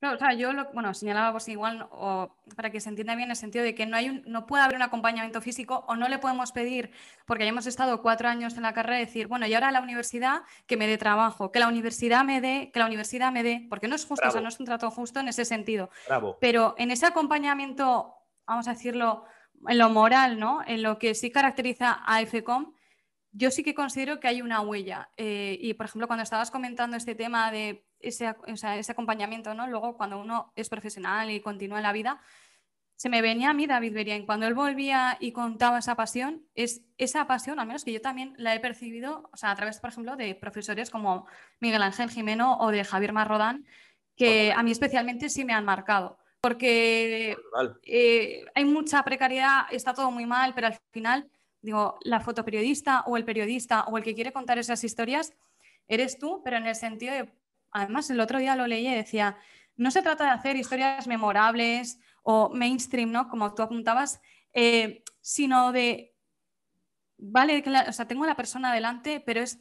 Claro, 0.00 0.14
o 0.14 0.18
sea, 0.18 0.32
yo 0.32 0.52
lo, 0.52 0.70
bueno, 0.72 0.94
señalaba 0.94 1.32
pues 1.32 1.48
igual, 1.48 1.88
o 1.90 2.36
para 2.54 2.70
que 2.70 2.80
se 2.80 2.88
entienda 2.88 3.16
bien 3.16 3.30
el 3.30 3.36
sentido 3.36 3.64
de 3.64 3.74
que 3.74 3.84
no, 3.84 3.96
hay 3.96 4.22
no 4.26 4.46
puede 4.46 4.62
haber 4.62 4.76
un 4.76 4.82
acompañamiento 4.82 5.40
físico 5.40 5.84
o 5.88 5.96
no 5.96 6.08
le 6.08 6.20
podemos 6.20 6.52
pedir, 6.52 6.92
porque 7.26 7.42
ya 7.42 7.50
hemos 7.50 7.66
estado 7.66 8.00
cuatro 8.00 8.28
años 8.28 8.56
en 8.56 8.62
la 8.62 8.72
carrera, 8.72 8.98
decir, 8.98 9.26
bueno, 9.26 9.46
y 9.46 9.54
ahora 9.54 9.72
la 9.72 9.80
universidad 9.80 10.42
que 10.66 10.76
me 10.76 10.86
dé 10.86 10.98
trabajo, 10.98 11.50
que 11.50 11.58
la 11.58 11.66
universidad 11.66 12.24
me 12.24 12.40
dé, 12.40 12.70
que 12.72 12.78
la 12.78 12.86
universidad 12.86 13.32
me 13.32 13.42
dé, 13.42 13.66
porque 13.68 13.88
no 13.88 13.96
es 13.96 14.06
justo, 14.06 14.28
o 14.28 14.30
sea, 14.30 14.40
no 14.40 14.48
es 14.48 14.60
un 14.60 14.66
trato 14.66 14.88
justo 14.92 15.18
en 15.18 15.26
ese 15.26 15.44
sentido. 15.44 15.90
Pero 16.40 16.76
en 16.78 16.92
ese 16.92 17.06
acompañamiento, 17.06 18.14
vamos 18.46 18.68
a 18.68 18.74
decirlo, 18.74 19.24
en 19.66 19.78
lo 19.78 19.90
moral, 19.90 20.38
¿no? 20.38 20.60
En 20.64 20.84
lo 20.84 21.00
que 21.00 21.16
sí 21.16 21.32
caracteriza 21.32 21.90
a 22.06 22.24
FECOM, 22.24 22.72
yo 23.32 23.50
sí 23.50 23.64
que 23.64 23.74
considero 23.74 24.20
que 24.20 24.28
hay 24.28 24.42
una 24.42 24.60
huella. 24.60 25.10
Eh, 25.16 25.58
y, 25.60 25.74
por 25.74 25.86
ejemplo, 25.86 26.06
cuando 26.06 26.22
estabas 26.22 26.52
comentando 26.52 26.96
este 26.96 27.14
tema 27.16 27.50
de 27.50 27.87
ese, 28.00 28.34
ese 28.46 28.92
acompañamiento, 28.92 29.54
¿no? 29.54 29.66
Luego, 29.66 29.96
cuando 29.96 30.20
uno 30.20 30.52
es 30.56 30.68
profesional 30.68 31.30
y 31.30 31.40
continúa 31.40 31.78
en 31.78 31.82
la 31.84 31.92
vida, 31.92 32.20
se 32.98 33.08
me 33.08 33.22
venía 33.22 33.50
a 33.50 33.54
mí 33.54 33.68
David 33.68 33.94
Beriain. 33.94 34.26
Cuando 34.26 34.48
él 34.48 34.54
volvía 34.54 35.16
y 35.20 35.30
contaba 35.30 35.78
esa 35.78 35.94
pasión, 35.94 36.42
es 36.56 36.82
esa 36.96 37.28
pasión, 37.28 37.60
al 37.60 37.68
menos 37.68 37.84
que 37.84 37.92
yo 37.92 38.00
también 38.00 38.34
la 38.38 38.56
he 38.56 38.60
percibido, 38.60 39.30
o 39.32 39.36
sea, 39.36 39.52
a 39.52 39.54
través, 39.54 39.78
por 39.78 39.90
ejemplo, 39.90 40.16
de 40.16 40.34
profesores 40.34 40.90
como 40.90 41.28
Miguel 41.60 41.82
Ángel 41.82 42.10
Jimeno 42.10 42.58
o 42.58 42.72
de 42.72 42.82
Javier 42.82 43.12
Marrodán, 43.12 43.64
que 44.16 44.52
a 44.52 44.64
mí 44.64 44.72
especialmente 44.72 45.28
sí 45.28 45.44
me 45.44 45.52
han 45.52 45.64
marcado. 45.64 46.18
Porque 46.40 47.36
eh, 47.84 48.44
hay 48.56 48.64
mucha 48.64 49.04
precariedad, 49.04 49.66
está 49.70 49.94
todo 49.94 50.10
muy 50.10 50.26
mal, 50.26 50.52
pero 50.54 50.66
al 50.66 50.78
final, 50.90 51.30
digo, 51.62 51.98
la 52.02 52.18
fotoperiodista 52.18 53.02
o 53.06 53.16
el 53.16 53.24
periodista 53.24 53.84
o 53.84 53.96
el 53.96 54.02
que 54.02 54.16
quiere 54.16 54.32
contar 54.32 54.58
esas 54.58 54.82
historias, 54.82 55.32
eres 55.86 56.18
tú, 56.18 56.42
pero 56.44 56.56
en 56.56 56.66
el 56.66 56.74
sentido 56.74 57.14
de 57.14 57.28
además 57.78 58.10
el 58.10 58.20
otro 58.20 58.38
día 58.38 58.56
lo 58.56 58.66
leí 58.66 58.88
y 58.88 58.94
decía, 58.94 59.36
no 59.76 59.90
se 59.90 60.02
trata 60.02 60.24
de 60.24 60.30
hacer 60.30 60.56
historias 60.56 61.06
memorables 61.06 62.00
o 62.22 62.50
mainstream, 62.50 63.10
¿no? 63.10 63.28
Como 63.28 63.54
tú 63.54 63.62
apuntabas, 63.62 64.20
eh, 64.52 65.02
sino 65.20 65.72
de, 65.72 66.14
vale, 67.16 67.62
o 67.88 67.92
sea, 67.92 68.08
tengo 68.08 68.24
a 68.24 68.28
la 68.28 68.36
persona 68.36 68.74
delante, 68.74 69.20
pero 69.20 69.40
es 69.40 69.60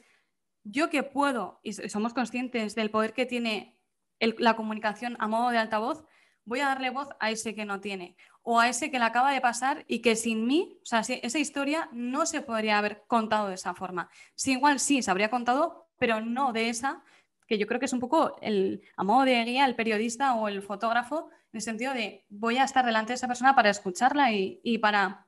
yo 0.64 0.90
que 0.90 1.04
puedo, 1.04 1.60
y 1.64 1.74
somos 1.74 2.14
conscientes 2.14 2.76
del 2.76 2.92
poder 2.92 3.14
que 3.14 3.26
tiene 3.26 3.78
la 4.20 4.56
comunicación 4.56 5.16
a 5.20 5.28
modo 5.28 5.50
de 5.50 5.58
altavoz, 5.60 6.04
voy 6.44 6.62
a 6.62 6.68
darle 6.68 6.90
voz 6.90 7.10
a 7.20 7.30
ese 7.30 7.54
que 7.54 7.66
no 7.66 7.80
tiene 7.82 8.16
o 8.42 8.60
a 8.60 8.70
ese 8.70 8.90
que 8.90 9.00
le 9.00 9.06
acaba 9.06 9.32
de 9.32 9.42
pasar 9.42 9.84
y 9.88 10.00
que 10.00 10.16
sin 10.16 10.48
mí, 10.48 10.80
o 10.82 10.86
sea, 10.86 11.02
esa 11.02 11.40
historia 11.40 11.90
no 11.92 12.26
se 12.26 12.42
podría 12.42 12.78
haber 12.78 13.04
contado 13.06 13.50
de 13.50 13.56
esa 13.56 13.74
forma. 13.74 14.10
Sí, 14.36 14.54
igual 14.54 14.80
sí, 14.80 15.02
se 15.02 15.12
habría 15.12 15.30
contado, 15.30 15.90
pero 16.00 16.22
no 16.22 16.54
de 16.54 16.70
esa 16.70 17.04
que 17.48 17.58
yo 17.58 17.66
creo 17.66 17.80
que 17.80 17.86
es 17.86 17.94
un 17.94 18.00
poco 18.00 18.36
el, 18.42 18.84
a 18.98 19.04
modo 19.04 19.24
de 19.24 19.44
guía 19.46 19.66
el 19.66 19.76
periodista 19.76 20.36
o 20.36 20.48
el 20.48 20.62
fotógrafo, 20.62 21.30
en 21.52 21.58
el 21.58 21.62
sentido 21.62 21.94
de 21.94 22.26
voy 22.30 22.58
a 22.58 22.66
estar 22.66 22.86
delante 22.86 23.12
de 23.12 23.16
esa 23.16 23.28
persona 23.28 23.56
para 23.56 23.70
escucharla 23.70 24.32
y, 24.32 24.78
para 24.80 25.26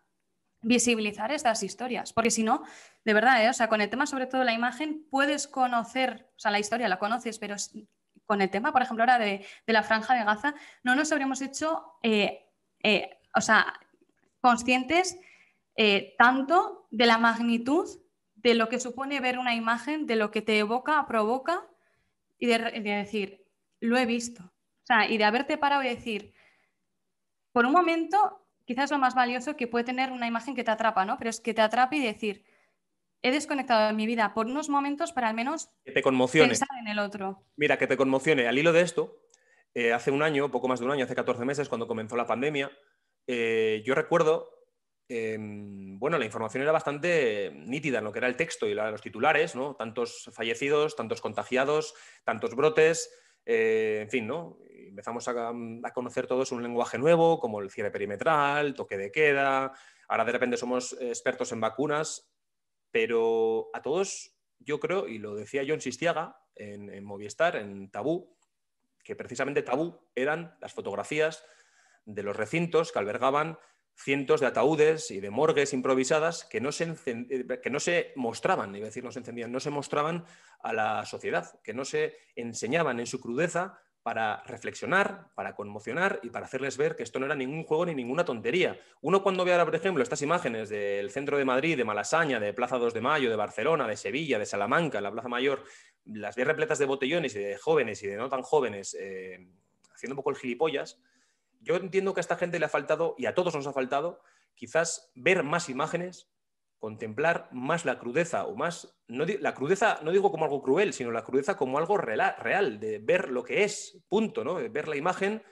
visibilizar 0.61 1.31
estas 1.31 1.63
historias, 1.63 2.11
porque 2.11 2.31
si 2.31 2.43
no, 2.43 2.63
de 3.05 3.13
verdad, 3.13 3.41
¿eh? 3.45 3.49
o 3.49 3.53
sea, 3.53 3.69
con 3.69 3.79
el 3.79 3.89
tema 3.89 4.05
sobre 4.05 4.27
todo 4.27 4.43
la 4.43 4.51
imagen, 4.51 5.05
puedes 5.09 5.47
conocer, 5.47 6.29
o 6.35 6.39
sea, 6.39 6.51
la 6.51 6.59
historia 6.59 6.89
la 6.89 6.99
conoces, 6.99 7.39
pero 7.39 7.55
con 8.25 8.41
el 8.41 8.49
tema, 8.49 8.73
por 8.73 8.81
ejemplo, 8.81 9.03
ahora 9.03 9.17
de, 9.17 9.45
la 9.65 9.83
franja 9.83 10.15
de 10.15 10.25
Gaza, 10.25 10.53
no 10.83 10.95
nos 10.95 11.09
habríamos 11.13 11.41
hecho, 11.41 11.93
eh, 12.03 12.45
eh, 12.83 13.09
o 13.33 13.39
sea, 13.39 13.73
conscientes 14.41 15.17
tanto 16.17 16.87
de 16.91 17.05
la 17.05 17.17
magnitud 17.17 17.87
de 18.35 18.53
lo 18.53 18.67
que 18.67 18.81
supone 18.81 19.21
ver 19.21 19.39
una 19.39 19.55
imagen, 19.55 20.07
de 20.07 20.17
lo 20.17 20.29
que 20.29 20.41
te 20.41 20.59
evoca, 20.59 21.05
provoca 21.07 21.68
y 22.39 22.47
de, 22.47 22.57
decir, 22.81 23.45
lo 23.79 23.97
he 23.97 24.05
visto. 24.05 24.43
O 24.43 24.85
sea, 24.85 25.09
y 25.09 25.17
de 25.17 25.25
haberte 25.25 25.57
parado 25.57 25.83
y 25.83 25.89
decir, 25.89 26.33
por 27.51 27.65
un 27.65 27.73
momento, 27.73 28.47
quizás 28.65 28.89
lo 28.89 28.97
más 28.97 29.13
valioso 29.13 29.55
que 29.55 29.67
puede 29.67 29.83
tener 29.83 30.11
una 30.11 30.27
imagen 30.27 30.55
que 30.55 30.63
te 30.63 30.71
atrapa, 30.71 31.05
¿no? 31.05 31.17
Pero 31.17 31.29
es 31.29 31.41
que 31.41 31.53
te 31.53 31.61
atrape 31.61 31.97
y 31.97 32.03
decir, 32.03 32.45
he 33.21 33.31
desconectado 33.31 33.87
de 33.87 33.93
mi 33.93 34.07
vida 34.07 34.33
por 34.33 34.47
unos 34.47 34.69
momentos 34.69 35.11
para 35.11 35.29
al 35.29 35.35
menos 35.35 35.69
que 35.83 35.91
te 35.91 36.01
conmocione. 36.01 36.47
pensar 36.47 36.69
en 36.79 36.87
el 36.87 36.99
otro. 36.99 37.43
Mira, 37.57 37.77
que 37.77 37.87
te 37.87 37.97
conmocione. 37.97 38.47
Al 38.47 38.57
hilo 38.57 38.71
de 38.71 38.81
esto, 38.81 39.21
eh, 39.73 39.91
hace 39.91 40.11
un 40.11 40.23
año, 40.23 40.49
poco 40.49 40.67
más 40.67 40.79
de 40.79 40.85
un 40.85 40.91
año, 40.91 41.03
hace 41.05 41.15
14 41.15 41.45
meses, 41.45 41.69
cuando 41.69 41.87
comenzó 41.87 42.15
la 42.15 42.25
pandemia, 42.25 42.71
eh, 43.27 43.83
yo 43.85 43.93
recuerdo 43.93 44.58
Em, 45.11 45.97
bueno, 45.97 46.19
la 46.19 46.25
información 46.25 46.61
era 46.61 46.71
bastante 46.71 47.51
nítida 47.65 47.97
en 47.97 48.03
lo 48.03 48.11
que 48.11 48.19
era 48.19 48.27
el 48.27 48.37
texto 48.37 48.67
y 48.67 48.75
los 48.75 49.01
titulares, 49.01 49.55
¿no? 49.55 49.75
Tantos 49.75 50.29
fallecidos, 50.31 50.95
tantos 50.95 51.19
contagiados, 51.19 51.95
tantos 52.23 52.55
brotes, 52.55 53.11
eh, 53.43 54.01
en 54.03 54.09
fin, 54.11 54.27
¿no? 54.27 54.59
Empezamos 54.69 55.27
a, 55.27 55.33
conocer 55.95 56.27
todos 56.27 56.51
un 56.51 56.61
lenguaje 56.61 56.99
nuevo, 56.99 57.39
como 57.39 57.59
el 57.59 57.71
cierre 57.71 57.89
perimetral, 57.89 58.75
toque 58.75 58.97
de 58.97 59.11
queda. 59.11 59.73
Ahora 60.07 60.25
de 60.25 60.31
repente 60.31 60.57
somos 60.57 60.93
expertos 61.01 61.51
en 61.53 61.61
vacunas, 61.61 62.31
pero 62.91 63.71
a 63.73 63.81
todos, 63.81 64.37
yo 64.59 64.79
creo, 64.79 65.07
y 65.07 65.17
lo 65.17 65.33
decía 65.33 65.63
John 65.67 65.81
Sistiaga 65.81 66.37
en, 66.53 66.93
en 66.93 67.03
Movistar, 67.03 67.55
en 67.55 67.89
Tabú, 67.89 68.37
que 69.03 69.15
precisamente 69.15 69.63
Tabú 69.63 69.99
eran 70.13 70.55
las 70.61 70.73
fotografías 70.73 71.43
de 72.05 72.21
los 72.21 72.35
recintos 72.35 72.91
que 72.91 72.99
albergaban 72.99 73.57
cientos 73.99 74.39
de 74.39 74.47
ataúdes 74.47 75.11
y 75.11 75.19
de 75.19 75.29
morgues 75.29 75.73
improvisadas 75.73 76.45
que 76.45 76.61
no 76.61 76.71
se, 76.71 76.95
eh, 77.05 77.59
que 77.61 77.69
no 77.69 77.79
se 77.79 78.13
mostraban, 78.15 78.73
iba 78.75 78.85
a 78.85 78.89
decir 78.89 79.03
no 79.03 79.11
se 79.11 79.19
encendían, 79.19 79.51
no 79.51 79.59
se 79.59 79.69
mostraban 79.69 80.23
a 80.61 80.73
la 80.73 81.05
sociedad, 81.05 81.59
que 81.63 81.73
no 81.73 81.83
se 81.83 82.15
enseñaban 82.35 82.99
en 82.99 83.07
su 83.07 83.19
crudeza 83.19 83.77
para 84.01 84.41
reflexionar, 84.43 85.27
para 85.35 85.53
conmocionar 85.53 86.21
y 86.23 86.29
para 86.29 86.45
hacerles 86.45 86.77
ver 86.77 86.95
que 86.95 87.03
esto 87.03 87.19
no 87.19 87.25
era 87.25 87.35
ningún 87.35 87.65
juego 87.65 87.85
ni 87.85 87.93
ninguna 87.93 88.23
tontería. 88.23 88.79
Uno 89.01 89.21
cuando 89.21 89.43
ve 89.43 89.51
ahora, 89.51 89.65
por 89.65 89.75
ejemplo, 89.75 90.01
estas 90.01 90.21
imágenes 90.21 90.69
del 90.69 91.11
centro 91.11 91.37
de 91.37 91.43
Madrid, 91.43 91.75
de 91.75 91.83
Malasaña, 91.83 92.39
de 92.39 92.53
Plaza 92.53 92.77
2 92.77 92.93
de 92.93 93.01
Mayo, 93.01 93.29
de 93.29 93.35
Barcelona, 93.35 93.85
de 93.85 93.97
Sevilla, 93.97 94.39
de 94.39 94.45
Salamanca, 94.45 95.01
la 95.01 95.11
Plaza 95.11 95.27
Mayor, 95.27 95.65
las 96.05 96.37
ve 96.37 96.45
repletas 96.45 96.79
de 96.79 96.85
botellones 96.85 97.35
y 97.35 97.39
de 97.39 97.57
jóvenes 97.57 98.01
y 98.01 98.07
de 98.07 98.15
no 98.15 98.29
tan 98.29 98.43
jóvenes, 98.43 98.95
eh, 98.97 99.45
haciendo 99.93 100.13
un 100.13 100.17
poco 100.17 100.29
el 100.29 100.37
gilipollas, 100.37 101.01
yo 101.59 101.75
entiendo 101.75 102.13
que 102.13 102.19
a 102.19 102.21
esta 102.21 102.37
gente 102.37 102.59
le 102.59 102.65
ha 102.65 102.69
faltado, 102.69 103.15
y 103.17 103.25
a 103.25 103.35
todos 103.35 103.55
nos 103.55 103.67
ha 103.67 103.73
faltado, 103.73 104.21
quizás 104.55 105.11
ver 105.15 105.43
más 105.43 105.69
imágenes, 105.69 106.29
contemplar 106.79 107.49
más 107.51 107.85
la 107.85 107.99
crudeza, 107.99 108.45
o 108.45 108.55
más, 108.55 108.97
no, 109.07 109.25
la 109.25 109.53
crudeza 109.53 109.99
no 110.01 110.11
digo 110.11 110.31
como 110.31 110.45
algo 110.45 110.61
cruel, 110.61 110.93
sino 110.93 111.11
la 111.11 111.23
crudeza 111.23 111.57
como 111.57 111.77
algo 111.77 111.97
real, 111.97 112.79
de 112.79 112.99
ver 112.99 113.29
lo 113.29 113.43
que 113.43 113.63
es, 113.63 114.01
punto, 114.07 114.43
¿no? 114.43 114.55
De 114.55 114.69
ver 114.69 114.87
la 114.87 114.95
imagen 114.95 115.43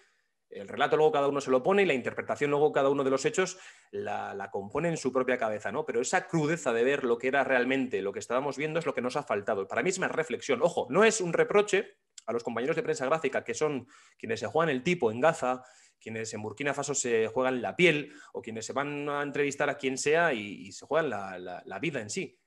El 0.49 0.69
relato 0.69 0.95
luego 0.95 1.11
cada 1.11 1.27
uno 1.27 1.41
se 1.41 1.51
lo 1.51 1.61
pone 1.61 1.83
y 1.83 1.85
la 1.85 1.93
interpretación 1.93 2.49
luego 2.49 2.71
cada 2.71 2.89
uno 2.89 3.03
de 3.03 3.09
los 3.09 3.25
hechos 3.25 3.59
la, 3.91 4.49
compone 4.49 4.87
en 4.87 4.95
su 4.95 5.11
propia 5.11 5.37
cabeza, 5.37 5.73
¿no? 5.73 5.85
Pero 5.85 5.99
esa 5.99 6.27
crudeza 6.27 6.71
de 6.71 6.85
ver 6.85 7.03
lo 7.03 7.17
que 7.17 7.27
era 7.27 7.43
realmente, 7.43 8.01
lo 8.01 8.13
que 8.13 8.19
estábamos 8.19 8.55
viendo 8.55 8.79
es 8.79 8.85
lo 8.85 8.93
que 8.93 9.01
nos 9.01 9.17
ha 9.17 9.23
faltado. 9.23 9.67
Para 9.67 9.83
mí 9.83 9.89
es 9.89 9.99
más 9.99 10.11
reflexión. 10.11 10.61
Ojo, 10.61 10.87
no 10.89 11.03
es 11.03 11.19
un 11.19 11.33
reproche 11.33 11.97
a 12.25 12.31
los 12.31 12.43
compañeros 12.43 12.77
de 12.77 12.83
prensa 12.83 13.05
gráfica 13.05 13.43
que 13.43 13.53
son 13.53 13.87
quienes 14.17 14.39
se 14.39 14.47
juegan 14.47 14.69
el 14.69 14.83
tipo 14.83 15.11
en 15.11 15.19
Gaza, 15.19 15.63
quienes 15.99 16.33
en 16.33 16.41
Burkina 16.41 16.73
Faso 16.73 16.93
se 16.93 17.27
juegan 17.27 17.61
la 17.61 17.75
piel 17.75 18.13
o 18.33 18.41
quienes 18.41 18.65
se 18.65 18.73
van 18.73 19.09
a 19.09 19.21
entrevistar 19.21 19.69
a 19.69 19.77
quien 19.77 19.97
sea 19.97 20.33
y, 20.33 20.71
se 20.71 20.85
juegan 20.85 21.09
la, 21.09 21.79
vida 21.79 22.01
en 22.01 22.09
sí. 22.09 22.39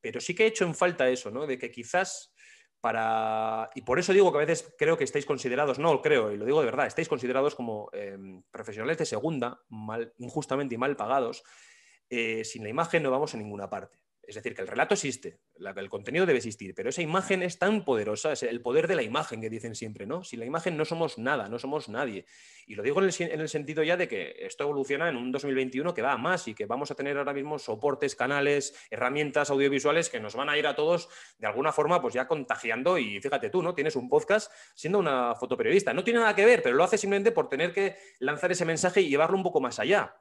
Pero 0.00 0.20
sí 0.20 0.34
que 0.34 0.44
he 0.44 0.48
hecho 0.48 0.64
en 0.64 0.74
falta 0.74 1.08
eso, 1.08 1.30
¿no? 1.30 1.46
De 1.46 1.58
que 1.58 1.70
quizás 1.70 2.32
para... 2.80 3.68
Y 3.74 3.82
por 3.82 3.98
eso 3.98 4.12
digo 4.12 4.30
que 4.30 4.38
a 4.38 4.46
veces 4.46 4.74
creo 4.78 4.96
que 4.96 5.04
estáis 5.04 5.26
considerados, 5.26 5.78
no 5.78 6.00
creo, 6.00 6.32
y 6.32 6.36
lo 6.36 6.44
digo 6.44 6.60
de 6.60 6.66
verdad, 6.66 6.86
estáis 6.86 7.08
considerados 7.08 7.54
como 7.54 7.90
em, 7.92 8.42
profesionales 8.50 8.98
de 8.98 9.06
segunda, 9.06 9.60
mal, 9.68 10.12
injustamente 10.18 10.74
y 10.76 10.78
mal 10.78 10.96
pagados. 10.96 11.42
Eh, 12.10 12.44
sin 12.44 12.62
la 12.62 12.70
imagen 12.70 13.02
no 13.02 13.10
vamos 13.10 13.34
a 13.34 13.38
ninguna 13.38 13.68
parte. 13.68 13.98
Es 14.28 14.34
decir, 14.34 14.54
que 14.54 14.60
el 14.60 14.68
relato 14.68 14.92
existe, 14.92 15.40
el 15.56 15.88
contenido 15.88 16.26
debe 16.26 16.36
existir, 16.36 16.74
pero 16.74 16.90
esa 16.90 17.00
imagen 17.00 17.42
es 17.42 17.58
tan 17.58 17.86
poderosa, 17.86 18.30
es 18.32 18.42
el 18.42 18.60
poder 18.60 18.86
de 18.86 18.94
la 18.94 19.02
imagen 19.02 19.40
que 19.40 19.48
dicen 19.48 19.74
siempre, 19.74 20.04
¿no? 20.04 20.22
Sin 20.22 20.40
la 20.40 20.44
imagen 20.44 20.76
no 20.76 20.84
somos 20.84 21.16
nada, 21.16 21.48
no 21.48 21.58
somos 21.58 21.88
nadie. 21.88 22.26
Y 22.66 22.74
lo 22.74 22.82
digo 22.82 23.00
en 23.00 23.06
el, 23.40 23.48
sentido 23.48 23.82
ya 23.82 23.96
de 23.96 24.06
que 24.06 24.36
esto 24.40 24.64
evoluciona 24.64 25.08
en 25.08 25.16
un 25.16 25.32
2021 25.32 25.94
que 25.94 26.02
va 26.02 26.12
a 26.12 26.18
más 26.18 26.46
y 26.46 26.54
que 26.54 26.66
vamos 26.66 26.90
a 26.90 26.94
tener 26.94 27.16
ahora 27.16 27.32
mismo 27.32 27.58
soportes, 27.58 28.14
canales, 28.14 28.76
herramientas 28.90 29.48
audiovisuales 29.48 30.10
que 30.10 30.20
nos 30.20 30.36
van 30.36 30.50
a 30.50 30.58
ir 30.58 30.66
a 30.66 30.76
todos 30.76 31.08
de 31.38 31.46
alguna 31.46 31.72
forma 31.72 32.02
pues 32.02 32.12
ya 32.12 32.28
contagiando 32.28 32.98
y 32.98 33.22
fíjate 33.22 33.48
tú, 33.48 33.62
¿no? 33.62 33.74
Tienes 33.74 33.96
un 33.96 34.10
podcast 34.10 34.52
siendo 34.74 34.98
una 34.98 35.36
fotoperiodista. 35.36 35.94
No 35.94 36.04
tiene 36.04 36.20
nada 36.20 36.34
que 36.34 36.44
ver, 36.44 36.62
pero 36.62 36.76
lo 36.76 36.84
hace 36.84 36.98
simplemente 36.98 37.32
por 37.32 37.48
tener 37.48 37.72
que 37.72 37.96
lanzar 38.18 38.52
ese 38.52 38.66
mensaje 38.66 39.00
y 39.00 39.08
llevarlo 39.08 39.38
un 39.38 39.42
poco 39.42 39.62
más 39.62 39.78
allá. 39.78 40.16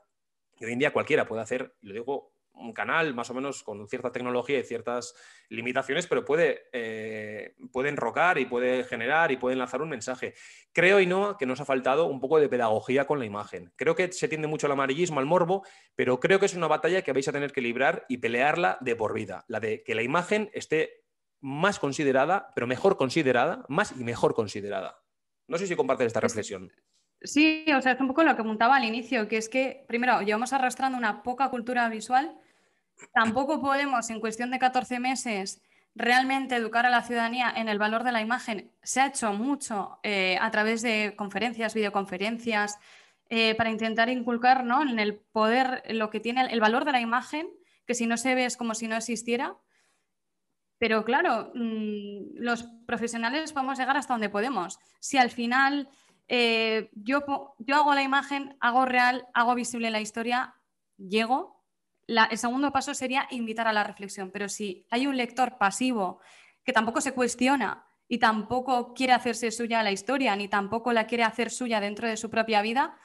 Y 0.58 0.64
hoy 0.64 0.72
en 0.72 0.80
día 0.80 0.94
cualquiera 0.94 1.28
puede 1.28 1.42
hacer, 1.42 1.76
lo 1.82 1.94
digo 1.94 2.37
un 2.60 2.74
canal 2.74 3.14
más 3.14 3.30
o 3.30 3.34
menos 3.34 3.64
con 3.64 3.88
cierta 3.88 4.12
tecnología 4.12 4.60
y 4.60 4.64
ciertas 4.64 5.16
limitaciones, 5.50 6.08
pero 6.08 6.26
puede, 6.26 6.64
eh, 6.74 7.56
puede 7.72 7.90
enrocar 7.90 8.38
y 8.38 8.46
puede 8.46 8.84
generar 8.84 9.32
y 9.32 9.38
puede 9.38 9.56
lanzar 9.56 9.82
un 9.82 9.90
mensaje. 9.90 10.34
Creo 10.74 11.00
y 11.00 11.06
no 11.06 11.38
que 11.38 11.46
nos 11.46 11.62
ha 11.62 11.66
faltado 11.66 12.08
un 12.08 12.20
poco 12.20 12.40
de 12.40 12.50
pedagogía 12.50 13.06
con 13.06 13.20
la 13.20 13.26
imagen. 13.26 13.72
Creo 13.76 13.96
que 13.96 14.12
se 14.12 14.28
tiende 14.28 14.48
mucho 14.48 14.68
al 14.68 14.74
amarillismo, 14.74 15.20
al 15.20 15.26
morbo, 15.26 15.66
pero 15.96 16.20
creo 16.20 16.40
que 16.40 16.46
es 16.46 16.56
una 16.56 16.68
batalla 16.68 17.02
que 17.02 17.14
vais 17.14 17.28
a 17.28 17.32
tener 17.34 17.52
que 17.52 17.62
librar 17.62 18.06
y 18.10 18.18
pelearla 18.18 18.78
de 18.82 18.96
por 18.96 19.14
vida. 19.14 19.46
La 19.48 19.60
de 19.60 19.84
que 19.84 19.96
la 19.96 20.04
imagen 20.04 20.50
esté 20.54 21.04
más 21.40 21.80
considerada, 21.80 22.52
pero 22.56 22.68
mejor 22.68 22.98
considerada, 22.98 23.66
más 23.70 23.94
y 23.98 24.04
mejor 24.04 24.34
considerada. 24.34 25.04
No 25.48 25.58
sé 25.58 25.68
si 25.68 25.76
compartes 25.76 26.08
esta 26.08 26.20
reflexión. 26.20 26.72
Sí, 27.22 27.66
o 27.76 27.82
sea, 27.82 27.94
es 27.94 28.00
un 28.00 28.08
poco 28.08 28.24
lo 28.24 28.36
que 28.36 28.42
apuntaba 28.42 28.76
al 28.76 28.84
inicio, 28.84 29.28
que 29.28 29.38
es 29.38 29.50
que, 29.50 29.86
primero, 29.88 30.22
llevamos 30.22 30.54
arrastrando 30.54 30.98
una 30.98 31.24
poca 31.24 31.50
cultura 31.50 31.90
visual 31.90 32.40
Tampoco 33.14 33.62
podemos, 33.62 34.10
en 34.10 34.20
cuestión 34.20 34.52
de 34.52 34.60
14 34.60 35.00
meses, 35.00 35.62
realmente 35.96 36.56
educar 36.56 36.86
a 36.86 36.90
la 36.90 37.02
ciudadanía 37.02 37.52
en 37.56 37.70
el 37.70 37.80
valor 37.80 38.04
de 38.04 38.12
la 38.12 38.22
imagen. 38.22 38.72
Se 38.84 39.02
ha 39.02 39.08
hecho 39.08 39.34
mucho 39.34 40.00
eh, 40.04 40.38
a 40.40 40.52
través 40.52 40.82
de 40.82 41.16
conferencias, 41.18 41.74
videoconferencias, 41.74 42.78
eh, 43.30 43.56
para 43.56 43.72
intentar 43.72 44.10
inculcar 44.10 44.62
en 44.62 45.00
el 45.00 45.16
poder, 45.16 45.84
lo 45.90 46.10
que 46.10 46.22
tiene 46.22 46.46
el 46.46 46.62
valor 46.62 46.86
de 46.86 46.94
la 46.94 47.02
imagen, 47.02 47.50
que 47.86 47.94
si 47.94 48.08
no 48.08 48.16
se 48.16 48.36
ve 48.36 48.46
es 48.46 48.56
como 48.56 48.74
si 48.74 48.88
no 48.88 48.96
existiera. 48.96 49.58
Pero 50.78 51.04
claro, 51.04 51.52
mm, 51.54 52.36
los 52.36 52.64
profesionales 52.86 53.52
podemos 53.52 53.78
llegar 53.80 53.98
hasta 53.98 54.14
donde 54.14 54.30
podemos. 54.30 54.80
Si 55.00 55.18
al 55.18 55.30
final 55.30 55.90
eh, 56.28 56.90
yo, 56.94 57.56
yo 57.58 57.76
hago 57.76 57.94
la 57.96 58.04
imagen, 58.04 58.56
hago 58.60 58.86
real, 58.86 59.28
hago 59.34 59.56
visible 59.56 59.90
la 59.90 60.02
historia, 60.02 60.56
llego, 60.98 61.57
el 62.08 62.38
segundo 62.38 62.72
paso 62.72 62.94
sería 62.94 63.28
invitar 63.32 63.68
a 63.68 63.74
la 63.74 63.84
reflexión, 63.84 64.32
pero 64.32 64.48
si 64.48 64.88
hay 64.90 65.08
un 65.08 65.18
lector 65.18 65.58
pasivo 65.58 66.22
que 66.64 66.74
tampoco 66.74 67.02
se 67.02 67.14
cuestiona 67.14 67.86
y 68.08 68.18
tampoco 68.18 68.94
quiere 68.94 69.14
hacerse 69.14 69.52
suya 69.52 69.84
la 69.84 69.92
historia, 69.92 70.36
ni 70.36 70.48
tampoco 70.48 70.94
la 70.94 71.06
quiere 71.06 71.24
hacer 71.24 71.52
suya 71.52 71.82
dentro 71.82 72.08
de 72.08 72.18
su 72.18 72.30
propia 72.30 72.62
vida, 72.62 72.98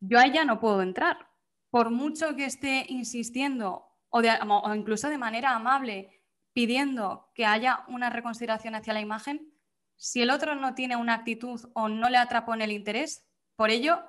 yo 0.00 0.18
a 0.18 0.26
ella 0.26 0.44
no 0.44 0.58
puedo 0.58 0.82
entrar. 0.82 1.28
Por 1.70 1.90
mucho 1.90 2.34
que 2.34 2.44
esté 2.44 2.84
insistiendo 2.88 3.86
o, 4.08 4.20
o 4.20 4.74
incluso 4.74 5.08
de 5.08 5.18
manera 5.18 5.54
amable 5.54 6.22
pidiendo 6.52 7.30
que 7.34 7.46
haya 7.46 7.84
una 7.88 8.10
reconsideración 8.10 8.74
hacia 8.74 8.92
la 8.92 9.00
imagen, 9.00 9.54
si 9.96 10.20
el 10.20 10.30
otro 10.30 10.56
no 10.56 10.74
tiene 10.74 10.96
una 10.96 11.14
actitud 11.14 11.60
o 11.74 11.88
no 11.88 12.10
le 12.10 12.18
atrapó 12.18 12.54
en 12.54 12.62
el 12.62 12.72
interés, 12.72 13.24
por 13.54 13.70
ello 13.70 14.02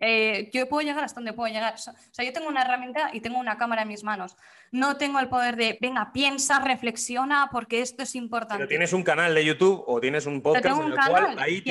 eh, 0.00 0.50
yo 0.52 0.68
puedo 0.68 0.86
llegar 0.86 1.02
hasta 1.04 1.16
donde 1.16 1.32
puedo 1.32 1.52
llegar. 1.52 1.74
O 1.74 1.78
sea, 1.78 2.24
yo 2.24 2.32
tengo 2.32 2.48
una 2.48 2.62
herramienta 2.62 3.10
y 3.12 3.20
tengo 3.20 3.38
una 3.38 3.56
cámara 3.56 3.82
en 3.82 3.88
mis 3.88 4.04
manos. 4.04 4.36
No 4.70 4.96
tengo 4.96 5.18
el 5.18 5.28
poder 5.28 5.56
de, 5.56 5.78
venga, 5.80 6.12
piensa, 6.12 6.60
reflexiona, 6.60 7.48
porque 7.50 7.80
esto 7.80 8.02
es 8.02 8.14
importante. 8.14 8.58
Pero 8.58 8.68
tienes 8.68 8.92
un 8.92 9.02
canal 9.02 9.34
de 9.34 9.44
YouTube 9.44 9.82
o 9.86 10.00
tienes 10.00 10.26
un 10.26 10.40
podcast 10.40 10.66
en 10.66 10.86
el 10.86 10.94
cual 10.94 11.38
ahí 11.38 11.62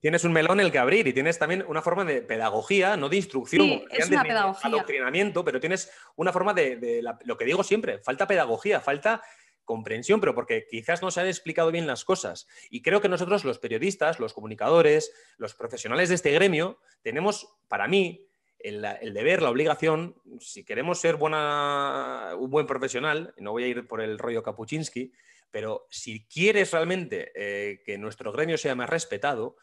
tienes, 0.00 0.24
un, 0.24 0.32
melón 0.32 0.60
el 0.60 0.70
que 0.70 0.78
abrir 0.78 1.06
y 1.08 1.12
tienes 1.12 1.38
también 1.38 1.64
una 1.66 1.80
forma 1.80 2.04
de 2.04 2.20
pedagogía, 2.20 2.96
no 2.96 3.08
de 3.08 3.16
instrucción, 3.16 3.62
sí, 3.62 3.84
es 3.90 4.08
una 4.08 4.22
pedagogía. 4.22 4.68
adoctrinamiento, 4.68 5.44
pero 5.44 5.58
tienes 5.58 5.90
una 6.16 6.32
forma 6.32 6.54
de, 6.54 7.02
lo 7.24 7.38
que 7.38 7.44
digo 7.44 7.64
siempre, 7.64 7.98
falta 7.98 8.26
pedagogía, 8.26 8.80
falta 8.80 9.22
comprensión, 9.68 10.18
pero 10.18 10.34
porque 10.34 10.66
quizás 10.66 11.02
no 11.02 11.10
se 11.10 11.20
han 11.20 11.26
explicado 11.26 11.70
bien 11.70 11.86
las 11.86 12.06
cosas. 12.06 12.48
Y 12.70 12.80
creo 12.80 13.02
que 13.02 13.10
nosotros, 13.10 13.44
los 13.44 13.58
periodistas, 13.58 14.18
los 14.18 14.32
comunicadores, 14.32 15.12
los 15.36 15.54
profesionales 15.54 16.08
de 16.08 16.14
este 16.14 16.32
gremio, 16.32 16.80
tenemos, 17.02 17.54
para 17.68 17.86
mí, 17.86 18.26
el, 18.58 18.80
deber, 19.12 19.42
la 19.42 19.50
obligación, 19.50 20.14
si 20.40 20.64
queremos 20.64 21.00
ser 21.00 21.16
buena, 21.16 22.30
un 22.38 22.50
buen 22.50 22.66
profesional, 22.66 23.34
no 23.36 23.52
voy 23.52 23.64
a 23.64 23.66
ir 23.68 23.86
por 23.86 24.00
el 24.00 24.18
rollo 24.18 24.42
Kapuczynski, 24.42 25.12
pero 25.50 25.86
si 25.90 26.26
quieres 26.26 26.72
realmente 26.72 27.30
eh, 27.34 27.82
que 27.84 27.98
nuestro 27.98 28.32
gremio 28.32 28.56
sea 28.56 28.74
más 28.74 28.88
respetado, 28.88 29.56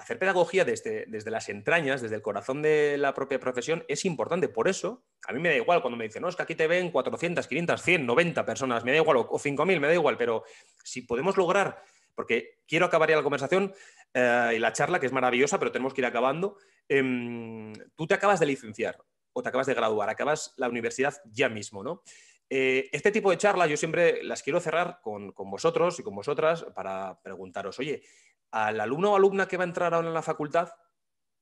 hacer 0.00 0.18
pedagogía 0.18 0.64
desde, 0.64 1.04
desde, 1.06 1.30
las 1.30 1.48
entrañas, 1.48 2.00
desde 2.00 2.16
el 2.16 2.22
corazón 2.22 2.62
de 2.62 2.96
la 2.98 3.14
propia 3.14 3.38
profesión, 3.38 3.84
es 3.88 4.04
importante. 4.04 4.48
Por 4.48 4.68
eso, 4.68 5.04
a 5.26 5.32
mí 5.32 5.40
me 5.40 5.50
da 5.50 5.56
igual 5.56 5.82
cuando 5.82 5.96
me 5.96 6.04
dicen, 6.04 6.22
no, 6.22 6.28
es 6.28 6.36
que 6.36 6.42
aquí 6.42 6.54
te 6.54 6.66
ven 6.66 6.90
400, 6.90 7.46
500, 7.46 7.82
100, 7.82 8.06
90 8.06 8.44
personas, 8.44 8.84
me 8.84 8.92
da 8.92 8.98
igual, 8.98 9.18
o 9.18 9.38
5.000, 9.38 9.80
me 9.80 9.86
da 9.86 9.94
igual, 9.94 10.16
pero 10.16 10.44
si 10.82 11.02
podemos 11.02 11.36
lograr, 11.36 11.82
porque 12.14 12.60
quiero 12.66 12.86
acabar 12.86 13.10
ya 13.10 13.16
la 13.16 13.22
conversación 13.22 13.72
eh, 14.14 14.52
y 14.56 14.58
la 14.58 14.72
charla, 14.72 15.00
que 15.00 15.06
es 15.06 15.12
maravillosa, 15.12 15.58
pero 15.58 15.72
tenemos 15.72 15.94
que 15.94 16.00
ir 16.00 16.06
acabando, 16.06 16.56
em, 16.88 17.72
tú 17.96 18.06
te 18.06 18.14
acabas 18.14 18.40
de 18.40 18.46
licenciar 18.46 18.98
o 19.32 19.42
te 19.42 19.48
acabas 19.48 19.66
de 19.66 19.74
graduar, 19.74 20.08
acabas 20.08 20.54
la 20.56 20.68
universidad 20.68 21.14
ya 21.30 21.48
mismo, 21.48 21.82
¿no? 21.82 22.02
Eh, 22.52 22.88
este 22.90 23.12
tipo 23.12 23.30
de 23.30 23.38
charlas 23.38 23.70
yo 23.70 23.76
siempre 23.76 24.24
las 24.24 24.42
quiero 24.42 24.58
cerrar 24.58 24.98
con, 25.02 25.30
con, 25.30 25.48
vosotros 25.48 26.00
y 26.00 26.02
con 26.02 26.16
vosotras 26.16 26.66
para 26.74 27.20
preguntaros, 27.22 27.78
oye, 27.78 28.02
al 28.50 28.80
alumno 28.80 29.12
o 29.12 29.16
alumna 29.16 29.46
que 29.46 29.56
va 29.56 29.64
a 29.64 29.66
entrar 29.66 29.94
ahora 29.94 30.08
en 30.08 30.14
la 30.14 30.22
facultad, 30.22 30.70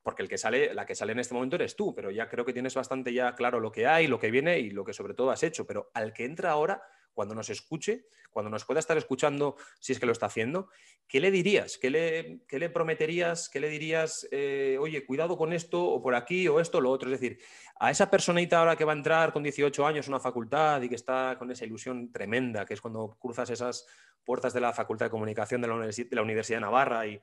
porque 0.02 0.22
el 0.22 0.28
que 0.28 0.38
sale, 0.38 0.74
la 0.74 0.86
que 0.86 0.94
sale 0.94 1.12
en 1.12 1.18
este 1.18 1.34
momento 1.34 1.56
eres 1.56 1.76
tú, 1.76 1.94
pero 1.94 2.11
ya 2.11 2.28
creo 2.28 2.44
que 2.44 2.52
tienes 2.52 2.74
bastante 2.74 3.12
ya 3.12 3.34
claro 3.34 3.61
lo 3.61 3.72
que 3.72 3.86
hay, 3.86 4.06
lo 4.06 4.18
que 4.18 4.30
viene 4.30 4.59
y 4.59 4.70
lo 4.70 4.84
que 4.84 4.92
sobre 4.92 5.14
todo 5.14 5.30
has 5.30 5.42
hecho, 5.42 5.66
pero 5.66 5.90
al 5.94 6.12
que 6.12 6.24
entra 6.24 6.50
ahora, 6.50 6.82
cuando 7.18 7.34
nos 7.34 7.50
escuche, 7.50 8.06
cuando 8.30 8.48
nos 8.48 8.64
pueda 8.64 8.78
estar 8.78 8.96
escuchando, 8.96 9.56
si 9.80 9.92
es 9.92 9.98
que 9.98 10.06
lo 10.06 10.12
está 10.12 10.26
haciendo, 10.26 10.68
¿qué 11.08 11.18
le 11.18 11.32
dirías? 11.32 11.76
¿Qué 11.76 11.90
le, 11.90 12.42
le 12.48 12.70
prometerías? 12.70 13.48
¿Qué 13.48 13.58
le 13.58 13.68
dirías? 13.68 14.28
Eh, 14.30 14.78
oye, 14.80 15.04
cuidado 15.04 15.36
con 15.36 15.52
esto 15.52 15.84
o 15.84 16.00
por 16.00 16.14
aquí 16.14 16.46
o 16.46 16.60
esto 16.60 16.78
o 16.78 16.80
lo 16.80 16.92
otro. 16.92 17.12
Es 17.12 17.20
decir, 17.20 17.40
a 17.80 17.90
esa 17.90 18.08
personita 18.08 18.60
ahora 18.60 18.76
que 18.76 18.84
va 18.84 18.92
a 18.92 18.96
entrar 18.96 19.32
con 19.32 19.42
18 19.42 19.84
años 19.84 20.06
a 20.06 20.12
una 20.12 20.20
facultad 20.20 20.80
y 20.80 20.88
que 20.88 20.94
está 20.94 21.34
con 21.40 21.50
esa 21.50 21.64
ilusión 21.64 22.12
tremenda, 22.12 22.64
que 22.64 22.74
es 22.74 22.80
cuando 22.80 23.16
cruzas 23.18 23.50
esas 23.50 23.84
puertas 24.24 24.54
de 24.54 24.60
la 24.60 24.72
Facultad 24.72 25.06
de 25.06 25.10
Comunicación 25.10 25.60
de 25.60 25.66
la, 25.66 26.22
Universidad 26.22 26.58
de 26.58 26.60
Navarra 26.60 27.04
y, 27.04 27.20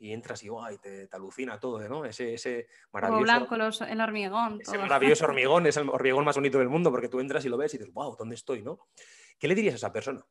entras 0.00 0.42
y 0.42 0.48
te, 0.82 1.08
alucina 1.12 1.60
todo, 1.60 1.88
¿no? 1.88 2.04
Ese, 2.04 2.34
ese 2.34 2.66
maravilloso. 2.92 3.22
blanco 3.22 3.54
el 3.84 4.00
hormigón. 4.00 4.60
Ese 4.62 4.78
maravilloso 4.78 5.24
hormigón, 5.26 5.68
es 5.68 5.76
el 5.76 5.88
hormigón 5.88 6.24
más 6.24 6.34
bonito 6.34 6.58
del 6.58 6.68
mundo 6.68 6.90
porque 6.90 7.08
tú 7.08 7.20
entras 7.20 7.44
y 7.44 7.48
lo 7.48 7.56
ves 7.56 7.72
y 7.74 7.78
dices, 7.78 7.94
wow, 7.94 8.16
¿dónde 8.16 8.34
estoy, 8.34 8.62
no? 8.62 8.80
¿Qué 9.38 9.48
le 9.48 9.54
dirías 9.54 9.74
a 9.74 9.76
esa 9.76 9.92
persona? 9.92 10.24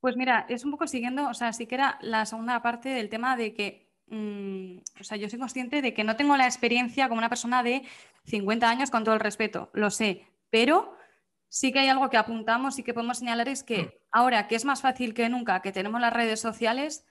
Pues 0.00 0.16
mira, 0.16 0.46
es 0.48 0.64
un 0.64 0.70
poco 0.70 0.86
siguiendo, 0.86 1.28
o 1.28 1.34
sea, 1.34 1.52
sí 1.52 1.66
que 1.66 1.74
era 1.74 1.98
la 2.00 2.24
segunda 2.24 2.62
parte 2.62 2.88
del 2.88 3.10
tema 3.10 3.36
de 3.36 3.52
que, 3.52 3.92
mm, 4.06 4.78
o 5.00 5.04
sea, 5.04 5.18
yo 5.18 5.28
soy 5.28 5.38
consciente 5.38 5.82
de 5.82 5.92
que 5.92 6.04
no 6.04 6.16
tengo 6.16 6.36
la 6.36 6.46
experiencia 6.46 7.08
como 7.08 7.18
una 7.18 7.28
persona 7.28 7.62
de 7.62 7.82
50 8.24 8.68
años 8.68 8.90
con 8.90 9.04
todo 9.04 9.14
el 9.14 9.20
respeto, 9.20 9.70
lo 9.74 9.90
sé, 9.90 10.26
pero 10.48 10.96
sí 11.48 11.72
que 11.72 11.80
hay 11.80 11.88
algo 11.88 12.08
que 12.08 12.16
apuntamos 12.16 12.78
y 12.78 12.82
que 12.82 12.94
podemos 12.94 13.18
señalar 13.18 13.48
es 13.48 13.62
que 13.62 13.82
mm. 13.82 13.92
ahora 14.12 14.48
que 14.48 14.54
es 14.54 14.64
más 14.64 14.80
fácil 14.80 15.12
que 15.12 15.28
nunca, 15.28 15.60
que 15.60 15.72
tenemos 15.72 16.00
las 16.00 16.12
redes 16.12 16.40
sociales, 16.40 17.04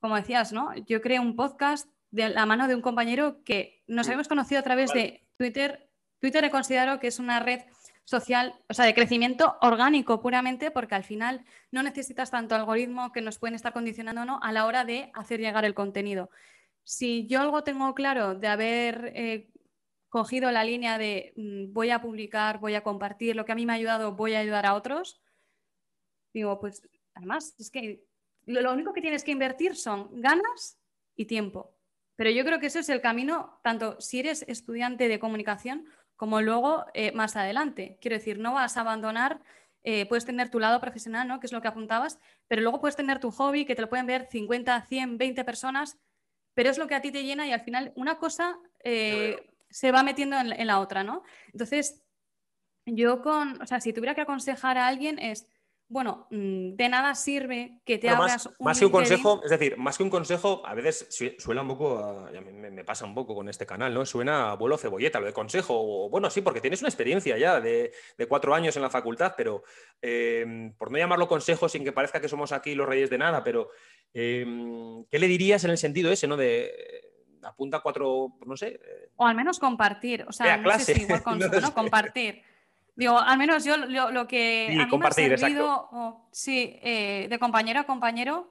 como 0.00 0.16
decías, 0.16 0.52
¿no? 0.52 0.74
Yo 0.76 1.00
creé 1.00 1.18
un 1.18 1.34
podcast 1.34 1.88
de 2.10 2.28
la 2.28 2.44
mano 2.44 2.68
de 2.68 2.74
un 2.74 2.82
compañero 2.82 3.42
que 3.42 3.82
nos 3.86 4.06
mm. 4.06 4.10
habíamos 4.10 4.28
conocido 4.28 4.60
a 4.60 4.64
través 4.64 4.92
de 4.92 5.26
Twitter. 5.38 5.90
Twitter 6.20 6.44
he 6.44 6.50
considero 6.50 6.98
que 6.98 7.06
es 7.06 7.18
una 7.18 7.40
red 7.40 7.60
social, 8.06 8.54
o 8.68 8.74
sea, 8.74 8.84
de 8.84 8.94
crecimiento 8.94 9.56
orgánico 9.60 10.22
puramente, 10.22 10.70
porque 10.70 10.94
al 10.94 11.02
final 11.02 11.44
no 11.72 11.82
necesitas 11.82 12.30
tanto 12.30 12.54
algoritmo 12.54 13.12
que 13.12 13.20
nos 13.20 13.38
pueden 13.38 13.56
estar 13.56 13.72
condicionando 13.72 14.24
¿no? 14.24 14.38
a 14.42 14.52
la 14.52 14.64
hora 14.64 14.84
de 14.84 15.10
hacer 15.12 15.40
llegar 15.40 15.64
el 15.64 15.74
contenido. 15.74 16.30
Si 16.84 17.26
yo 17.26 17.40
algo 17.40 17.64
tengo 17.64 17.92
claro 17.94 18.36
de 18.36 18.46
haber 18.46 19.12
eh, 19.16 19.50
cogido 20.08 20.52
la 20.52 20.62
línea 20.62 20.98
de 20.98 21.32
mm, 21.36 21.72
voy 21.72 21.90
a 21.90 22.00
publicar, 22.00 22.60
voy 22.60 22.76
a 22.76 22.84
compartir, 22.84 23.34
lo 23.34 23.44
que 23.44 23.52
a 23.52 23.56
mí 23.56 23.66
me 23.66 23.72
ha 23.72 23.76
ayudado, 23.76 24.12
voy 24.12 24.34
a 24.34 24.38
ayudar 24.38 24.66
a 24.66 24.74
otros, 24.74 25.20
digo, 26.32 26.60
pues 26.60 26.88
además 27.14 27.56
es 27.58 27.72
que 27.72 28.04
lo 28.44 28.72
único 28.72 28.92
que 28.92 29.00
tienes 29.00 29.24
que 29.24 29.32
invertir 29.32 29.74
son 29.74 30.20
ganas 30.20 30.78
y 31.16 31.24
tiempo. 31.24 31.74
Pero 32.14 32.30
yo 32.30 32.44
creo 32.44 32.60
que 32.60 32.66
eso 32.66 32.78
es 32.78 32.88
el 32.88 33.00
camino, 33.00 33.58
tanto 33.64 34.00
si 34.00 34.20
eres 34.20 34.44
estudiante 34.46 35.08
de 35.08 35.18
comunicación 35.18 35.86
como 36.16 36.40
luego 36.40 36.84
eh, 36.94 37.12
más 37.12 37.36
adelante. 37.36 37.98
Quiero 38.00 38.16
decir, 38.16 38.38
no 38.38 38.54
vas 38.54 38.76
a 38.76 38.80
abandonar, 38.80 39.40
eh, 39.84 40.06
puedes 40.06 40.24
tener 40.24 40.50
tu 40.50 40.58
lado 40.58 40.80
profesional, 40.80 41.28
¿no? 41.28 41.38
que 41.38 41.46
es 41.46 41.52
lo 41.52 41.62
que 41.62 41.68
apuntabas, 41.68 42.18
pero 42.48 42.62
luego 42.62 42.80
puedes 42.80 42.96
tener 42.96 43.20
tu 43.20 43.30
hobby, 43.30 43.64
que 43.64 43.74
te 43.74 43.82
lo 43.82 43.88
pueden 43.88 44.06
ver 44.06 44.26
50, 44.30 44.82
100, 44.86 45.18
20 45.18 45.44
personas, 45.44 45.98
pero 46.54 46.70
es 46.70 46.78
lo 46.78 46.88
que 46.88 46.94
a 46.94 47.02
ti 47.02 47.12
te 47.12 47.22
llena 47.22 47.46
y 47.46 47.52
al 47.52 47.60
final 47.60 47.92
una 47.94 48.18
cosa 48.18 48.58
eh, 48.82 49.36
se 49.70 49.92
va 49.92 50.02
metiendo 50.02 50.38
en, 50.38 50.52
en, 50.52 50.66
la 50.66 50.80
otra, 50.80 51.04
¿no? 51.04 51.22
Entonces, 51.52 52.02
yo 52.86 53.20
con, 53.20 53.60
o 53.60 53.66
sea, 53.66 53.80
si 53.80 53.92
tuviera 53.92 54.14
que 54.14 54.22
aconsejar 54.22 54.78
a 54.78 54.86
alguien 54.86 55.18
es 55.18 55.48
bueno, 55.88 56.26
mm, 56.30 56.74
de 56.74 56.88
nada 56.88 57.14
sirve 57.14 57.80
que 57.84 57.98
te 57.98 58.08
abras 58.08 58.46
más, 58.46 58.56
más 58.58 58.78
que 58.78 58.86
un 58.86 58.90
consejo, 58.90 59.40
es 59.44 59.50
decir, 59.50 59.76
más 59.76 59.96
que 59.96 60.02
un 60.02 60.10
consejo, 60.10 60.62
a 60.66 60.74
veces 60.74 61.06
suena 61.38 61.62
un 61.62 61.68
poco, 61.68 61.98
a, 61.98 62.30
me, 62.40 62.70
me, 62.70 62.84
pasa 62.84 63.04
un 63.04 63.14
poco 63.14 63.36
con 63.36 63.48
este 63.48 63.66
canal, 63.66 63.94
¿no? 63.94 64.04
Suena 64.04 64.48
a 64.48 64.50
abuelo 64.52 64.78
cebolleta, 64.78 65.20
lo 65.20 65.26
de 65.26 65.32
consejo, 65.32 65.74
o, 65.76 66.10
bueno, 66.10 66.28
sí, 66.28 66.40
porque 66.40 66.60
tienes 66.60 66.80
una 66.80 66.88
experiencia 66.88 67.38
ya 67.38 67.60
de, 67.60 67.92
cuatro 68.28 68.54
años 68.54 68.74
en 68.74 68.82
la 68.82 68.90
facultad, 68.90 69.34
pero 69.36 69.62
em, 70.02 70.72
por 70.72 70.90
no 70.90 70.98
llamarlo 70.98 71.28
consejo 71.28 71.68
sin 71.68 71.84
que 71.84 71.92
parezca 71.92 72.20
que 72.20 72.28
somos 72.28 72.50
aquí 72.50 72.74
los 72.74 72.88
reyes 72.88 73.08
de 73.08 73.18
nada, 73.18 73.44
pero 73.44 73.70
em, 74.12 75.04
¿qué 75.04 75.20
le 75.20 75.28
dirías 75.28 75.62
en 75.62 75.70
el 75.70 75.78
sentido 75.78 76.10
ese, 76.10 76.26
¿no? 76.26 76.36
De 76.36 76.72
apunta 77.42 77.80
cuatro, 77.80 78.36
no 78.44 78.56
sé. 78.56 78.80
Eh, 78.82 79.10
o 79.14 79.26
al 79.26 79.36
menos 79.36 79.60
compartir, 79.60 80.24
o 80.28 80.32
sea, 80.32 80.56
no 80.56 80.70
sé 80.78 80.94
si 80.94 81.02
igual 81.02 81.22
consejo, 81.22 81.60
¿no? 81.60 81.74
Compartir. 81.74 82.42
Digo, 82.96 83.18
al 83.18 83.36
menos 83.36 83.62
yo 83.62 83.76
lo, 83.76 84.26
que 84.26 84.68
a 84.68 84.86
mí 84.86 84.98
me 84.98 85.06
ha 85.06 85.10
servido, 85.10 86.26
sí, 86.32 86.78
eh, 86.82 87.26
de 87.28 87.38
compañero 87.38 87.80
a 87.80 87.84
compañero 87.84 88.50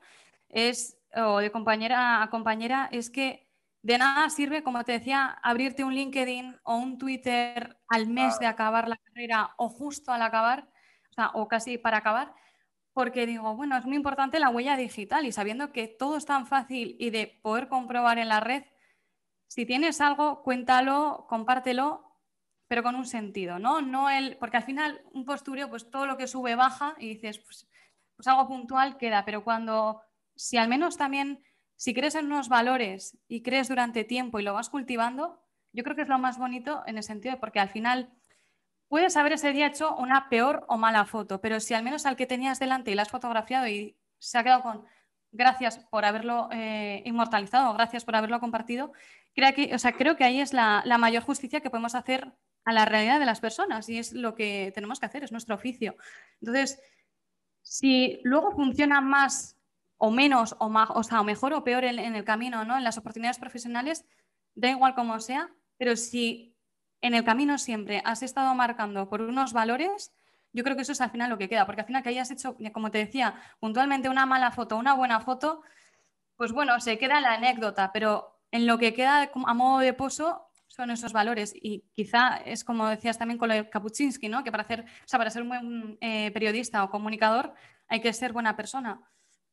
es, 0.49 0.99
o 1.15 1.39
de 1.39 1.51
compañera 1.51 2.21
a 2.21 2.29
compañera, 2.29 2.87
es 2.91 3.09
que 3.09 3.49
de 3.81 3.97
nada 3.97 4.29
sirve, 4.29 4.61
como 4.61 4.83
te 4.83 4.91
decía, 4.93 5.39
abrirte 5.41 5.83
un 5.83 5.95
LinkedIn 5.95 6.57
o 6.63 6.75
un 6.77 6.99
Twitter 6.99 7.77
al 7.87 8.07
mes 8.07 8.37
de 8.37 8.45
acabar 8.45 8.87
la 8.87 8.97
carrera 8.97 9.55
o 9.57 9.67
justo 9.67 10.11
al 10.11 10.21
acabar, 10.21 10.69
o, 11.09 11.13
sea, 11.13 11.31
o 11.33 11.47
casi 11.47 11.79
para 11.79 11.97
acabar, 11.97 12.33
porque 12.93 13.25
digo, 13.25 13.55
bueno, 13.55 13.75
es 13.77 13.85
muy 13.85 13.95
importante 13.95 14.39
la 14.39 14.49
huella 14.49 14.77
digital 14.77 15.25
y 15.25 15.31
sabiendo 15.31 15.71
que 15.71 15.87
todo 15.87 16.17
es 16.17 16.25
tan 16.25 16.45
fácil 16.45 16.95
y 16.99 17.09
de 17.09 17.39
poder 17.41 17.67
comprobar 17.67 18.19
en 18.19 18.29
la 18.29 18.41
red, 18.41 18.63
si 19.47 19.65
tienes 19.65 20.01
algo, 20.01 20.43
cuéntalo, 20.43 21.25
compártelo 21.29 22.05
pero 22.76 22.84
con 22.84 22.95
un 22.95 23.05
sentido, 23.05 23.57
¿no? 23.57 23.80
no 23.80 24.09
el, 24.09 24.36
porque 24.36 24.57
al 24.57 24.63
final 24.63 25.01
un 25.13 25.23
postureo, 25.23 25.69
pues 25.69 25.89
todo 25.89 26.05
lo 26.05 26.17
que 26.17 26.28
sube 26.28 26.55
baja 26.55 26.93
y 26.99 27.07
dices, 27.07 27.39
pues, 27.39 27.69
pues 28.17 28.28
algo 28.28 28.49
puntual 28.49 28.97
queda, 28.97 29.23
pero 29.23 29.45
cuando, 29.45 30.01
si 30.36 30.57
al 30.57 30.67
menos 30.67 30.97
también, 30.97 31.41
si 31.78 31.93
crees 31.93 32.15
en 32.15 32.26
unos 32.26 32.49
valores 32.49 33.17
y 33.30 33.43
crees 33.43 33.69
durante 33.69 34.03
tiempo 34.03 34.41
y 34.41 34.43
lo 34.43 34.53
vas 34.53 34.69
cultivando, 34.69 35.41
yo 35.71 35.86
creo 35.86 35.95
que 35.95 36.01
es 36.01 36.09
lo 36.09 36.19
más 36.19 36.38
bonito 36.38 36.84
en 36.86 36.97
el 36.97 37.03
sentido 37.03 37.36
de 37.36 37.39
porque 37.39 37.61
al 37.61 37.69
final 37.69 38.09
puedes 38.89 39.15
haber 39.15 39.32
ese 39.32 39.53
día 39.53 39.67
hecho 39.67 39.95
una 39.95 40.28
peor 40.28 40.65
o 40.67 40.76
mala 40.76 41.05
foto, 41.05 41.39
pero 41.39 41.61
si 41.61 41.73
al 41.76 41.84
menos 41.84 42.05
al 42.05 42.17
que 42.17 42.26
tenías 42.26 42.59
delante 42.59 42.91
y 42.91 42.95
la 42.95 43.03
has 43.03 43.09
fotografiado 43.09 43.69
y 43.69 43.95
se 44.19 44.38
ha 44.38 44.43
quedado 44.43 44.63
con 44.63 44.84
gracias 45.32 45.78
por 45.78 46.03
haberlo 46.03 46.49
eh, 46.51 47.03
inmortalizado, 47.05 47.73
gracias 47.73 48.03
por 48.03 48.17
haberlo 48.17 48.41
compartido, 48.41 48.91
creo 49.34 49.53
que, 49.53 49.73
o 49.73 49.80
sea, 49.80 49.93
creo 49.93 50.17
que 50.17 50.26
ahí 50.26 50.41
es 50.41 50.51
la, 50.51 50.82
la 50.84 50.97
mayor 50.97 51.23
justicia 51.23 51.61
que 51.61 51.69
podemos 51.69 51.95
hacer 51.95 52.34
a 52.66 52.74
la 52.74 52.86
realidad 52.86 53.20
de 53.20 53.26
las 53.26 53.39
personas 53.39 53.88
y 53.89 53.99
es 53.99 54.11
lo 54.13 54.36
que 54.36 54.72
tenemos 54.74 54.99
que 54.99 55.05
hacer, 55.05 55.24
es 55.24 55.32
nuestro 55.32 55.55
oficio. 55.55 55.95
Entonces, 56.41 56.82
si 57.61 58.20
luego 58.24 58.51
funciona 58.51 59.01
más 59.01 59.57
o 59.97 60.11
menos, 60.11 60.55
o, 60.59 60.70
más, 60.70 60.89
o, 60.93 61.03
sea, 61.03 61.24
mejor 61.24 61.53
o 61.53 61.63
peor 61.63 61.86
en, 61.86 61.99
el 61.99 62.26
camino, 62.26 62.66
¿no? 62.66 62.78
en 62.78 62.84
las 62.84 62.97
oportunidades 62.97 63.39
profesionales, 63.39 64.05
da 64.55 64.70
igual 64.70 64.95
como 64.95 65.20
sea, 65.20 65.49
pero 65.78 65.95
si 65.95 66.55
en 67.01 67.13
el 67.13 67.24
camino 67.24 67.57
siempre 67.57 68.01
has 68.03 68.24
estado 68.24 68.53
marcando 68.55 69.07
por 69.09 69.22
unos 69.22 69.53
valores, 69.53 70.11
yo 70.51 70.63
creo 70.63 70.76
que 70.76 70.82
eso 70.82 70.91
es 70.91 71.01
al 71.01 71.11
final 71.11 71.30
lo 71.30 71.38
que 71.38 71.49
queda, 71.49 71.66
porque 71.66 71.82
al 71.82 71.88
final 71.88 72.01
que 72.01 72.09
hayas 72.09 72.32
hecho, 72.32 72.57
como 72.74 72.89
te 72.89 72.97
decía, 72.97 73.36
puntualmente 73.59 74.09
una 74.09 74.26
mala 74.26 74.51
foto, 74.51 74.78
una 74.78 74.93
buena 74.93 75.20
foto, 75.20 75.61
pues 76.36 76.51
bueno, 76.51 76.80
se 76.80 76.97
queda 76.97 77.22
la 77.22 77.34
anécdota, 77.34 77.91
pero 77.93 78.39
en 78.51 78.66
lo 78.66 78.78
que 78.78 78.93
queda 78.93 79.30
a 79.34 79.53
modo 79.53 79.80
de 79.80 79.93
poso 79.93 80.44
son 80.76 80.91
esos 80.91 81.13
valores. 81.13 81.53
Y 81.55 81.84
quizá 81.93 82.38
es 82.45 82.63
como 82.63 82.88
decías 82.89 83.17
también 83.17 83.38
con 83.38 83.49
lo 83.49 83.55
de 83.55 83.69
Kapuczynski, 83.69 84.30
¿no? 84.30 84.43
que 84.43 84.51
para, 84.51 84.63
hacer, 84.63 84.82
o 84.82 85.07
sea, 85.07 85.17
para 85.17 85.30
ser 85.30 85.43
un 85.43 85.49
buen 85.49 85.97
eh, 86.01 86.32
periodista 86.32 86.84
o 86.84 86.89
comunicador 86.89 87.53
hay 87.88 88.01
que 88.01 88.11
ser 88.13 88.34
buena 88.34 88.55
persona. 88.55 89.01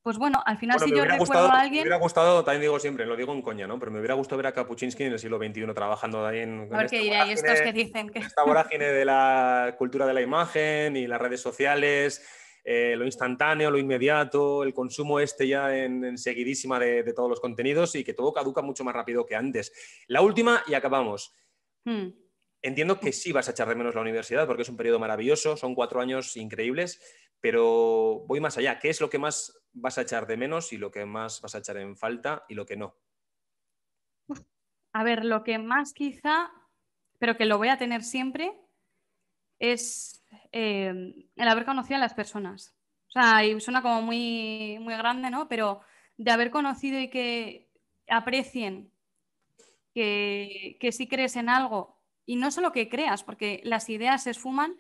Pues 0.03 0.19
bueno, 0.19 0.43
al 0.45 0.59
final 0.59 0.81
si 0.81 0.91
yo 0.91 1.05
recuerdo 1.05 1.53
a 1.53 1.61
alguien... 1.61 1.83
Me 1.85 1.89
hubiera 1.91 1.99
gustado, 1.99 2.43
también 2.43 2.63
digo 2.63 2.81
siempre, 2.81 3.07
lo 3.07 3.15
digo 3.15 3.33
en 3.33 3.41
coña, 3.41 3.69
¿no? 3.69 3.79
Pero 3.79 3.93
me 3.93 4.01
hubiera 4.01 4.15
gustado 4.15 4.39
ver 4.39 4.49
a 4.49 4.53
Kapuczynski 4.53 5.05
en 5.05 5.13
el 5.13 5.19
siglo 5.21 5.39
XXI 5.39 5.73
trabajando 5.75 6.27
ahí 6.27 6.41
en... 6.41 6.69
Ver 6.69 6.89
qué 6.89 6.99
diré, 6.99 7.33
estos 7.33 7.61
que 7.61 7.73
dicen 7.73 8.09
que... 8.09 8.19
Esta 8.19 8.43
vorágine 8.43 8.87
de 8.87 9.05
la 9.05 9.77
cultura 9.79 10.05
de 10.05 10.15
la 10.15 10.21
imagen 10.21 10.97
y 10.97 11.07
las 11.07 11.21
redes 11.21 11.41
sociales 11.41 12.21
eh, 12.65 12.95
lo 12.97 13.05
instantáneo, 13.05 13.71
lo 13.71 13.79
inmediato, 13.79 14.63
el 14.63 14.73
consumo 14.73 15.19
este 15.19 15.49
ya 15.49 15.77
en, 15.77 16.17
seguidísima 16.17 16.79
de, 16.79 17.13
todos 17.13 17.29
los 17.29 17.41
contenidos 17.41 17.95
y 17.97 18.05
que 18.05 18.15
todo 18.15 18.33
caduca 18.33 18.63
mucho 18.63 18.85
más 18.85 18.95
rápido 18.95 19.27
que 19.27 19.35
antes. 19.35 19.73
La 20.07 20.23
última 20.23 20.63
y 20.67 20.75
acabamos. 20.75 21.35
Hmm. 21.85 22.11
Entiendo 22.61 23.01
que 23.01 23.13
sí 23.13 23.33
vas 23.33 23.49
a 23.49 23.51
echar 23.51 23.69
de 23.69 23.75
menos 23.75 23.97
la 23.97 24.01
universidad 24.01 24.47
porque 24.47 24.63
es 24.63 24.69
un 24.69 24.77
periodo 24.77 25.01
maravilloso, 25.01 25.57
son 25.57 25.75
cuatro 25.75 26.01
años 26.01 26.37
increíbles, 26.37 27.01
pero 27.41 28.25
voy 28.29 28.41
más 28.41 28.57
allá. 28.57 28.79
¿Qué 28.79 28.89
es 28.89 29.01
lo 29.01 29.11
que 29.11 29.19
más 29.19 29.61
vas 29.73 29.99
a 29.99 30.03
echar 30.03 30.29
de 30.29 30.37
menos 30.37 30.73
y 30.73 30.77
lo 30.77 30.93
que 30.93 31.05
más 31.05 31.41
vas 31.41 31.57
a 31.57 31.59
echar 31.59 31.77
en 31.79 31.97
falta 31.97 32.45
y 32.49 32.55
lo 32.55 32.65
que 32.65 32.77
no? 32.77 32.97
A 34.93 35.03
ver, 35.03 35.25
lo 35.25 35.43
que 35.43 35.59
más 35.59 35.93
quizá, 35.93 36.53
pero 37.19 37.37
que 37.37 37.47
lo 37.47 37.59
voy 37.59 37.69
a 37.69 37.79
tener 37.79 38.05
siempre, 38.05 38.53
es 39.63 40.23
Em, 40.53 41.15
el 41.37 41.49
haber 41.49 41.65
conocido 41.65 41.97
a 41.97 42.01
las 42.01 42.15
personas. 42.15 42.75
O 43.09 43.13
sea, 43.13 43.45
y 43.45 43.59
suena 43.61 43.83
como 43.83 44.03
muy, 44.03 44.79
muy 44.81 44.95
grande, 44.95 45.31
¿no? 45.31 45.49
Pero 45.49 45.81
de 46.17 46.31
haber 46.31 46.51
conocido 46.51 47.01
y 47.01 47.09
que 47.09 47.71
aprecien 48.09 48.93
que, 49.95 50.77
que 50.81 50.93
sí 50.93 51.09
crees 51.09 51.37
en 51.37 51.49
algo 51.49 51.99
y 52.27 52.37
no 52.37 52.51
solo 52.51 52.73
que 52.73 52.89
creas, 52.89 53.25
porque 53.25 53.61
las 53.65 53.89
ideas 53.89 54.25
se 54.25 54.31
esfuman, 54.31 54.77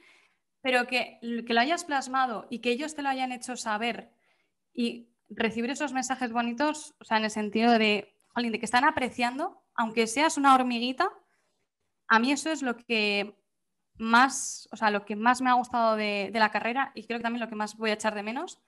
pero 0.63 0.87
que, 0.87 1.19
que, 1.21 1.55
lo 1.55 1.61
hayas 1.61 1.85
plasmado 1.85 2.47
y 2.51 2.61
que 2.61 2.71
ellos 2.71 2.95
te 2.95 3.03
lo 3.03 3.09
hayan 3.09 3.33
hecho 3.33 3.57
saber 3.57 4.13
y 4.73 5.09
recibir 5.29 5.71
esos 5.71 5.93
mensajes 5.93 6.33
bonitos, 6.33 6.95
o 7.01 7.05
sea, 7.05 7.17
en 7.17 7.25
el 7.25 7.31
sentido 7.31 7.73
de, 7.73 8.15
de 8.37 8.59
que 8.59 8.65
están 8.65 8.85
apreciando, 8.85 9.63
aunque 9.75 10.07
seas 10.07 10.37
una 10.37 10.55
hormiguita, 10.55 11.11
a 12.09 12.19
mí 12.19 12.31
eso 12.33 12.51
es 12.51 12.63
lo 12.63 12.77
que 12.77 13.42
más, 13.97 14.69
o 14.73 14.77
sea, 14.77 14.91
lo 14.91 15.05
que 15.05 15.17
más 15.17 15.41
me 15.41 15.51
ha 15.51 15.55
gustado 15.55 15.97
de, 15.97 16.31
la 16.35 16.51
carrera 16.51 16.93
y 16.95 17.05
creo 17.05 17.19
que 17.19 17.23
también 17.23 17.41
lo 17.41 17.49
que 17.49 17.55
más 17.57 17.77
voy 17.77 17.91
a 17.91 17.95
echar 17.95 18.15
de 18.15 18.23
menos. 18.23 18.61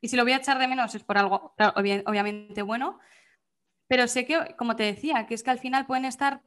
Y 0.00 0.08
si 0.08 0.16
lo 0.16 0.24
voy 0.24 0.32
a 0.32 0.36
echar 0.38 0.58
de 0.58 0.68
menos 0.68 0.94
es 0.94 1.02
por 1.02 1.18
algo 1.18 1.54
obviamente 2.06 2.62
bueno, 2.62 2.98
pero 3.88 4.06
sé 4.08 4.24
que, 4.24 4.54
como 4.56 4.76
te 4.76 4.84
decía, 4.84 5.26
que 5.26 5.34
es 5.34 5.42
que 5.42 5.50
al 5.50 5.58
final 5.58 5.86
pueden 5.86 6.04
estar, 6.04 6.42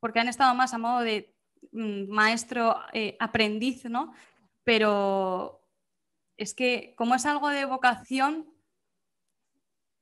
porque 0.00 0.20
han 0.20 0.28
estado 0.28 0.54
más 0.54 0.74
a 0.74 0.78
modo 0.78 1.00
de 1.00 1.34
mm, 1.72 2.08
maestro 2.08 2.76
eh, 2.92 3.16
aprendiz, 3.20 3.84
¿no? 3.86 4.12
Pero 4.64 5.66
es 6.36 6.54
que 6.54 6.94
como 6.96 7.16
es 7.16 7.26
algo 7.26 7.48
de 7.48 7.64
vocación, 7.64 8.48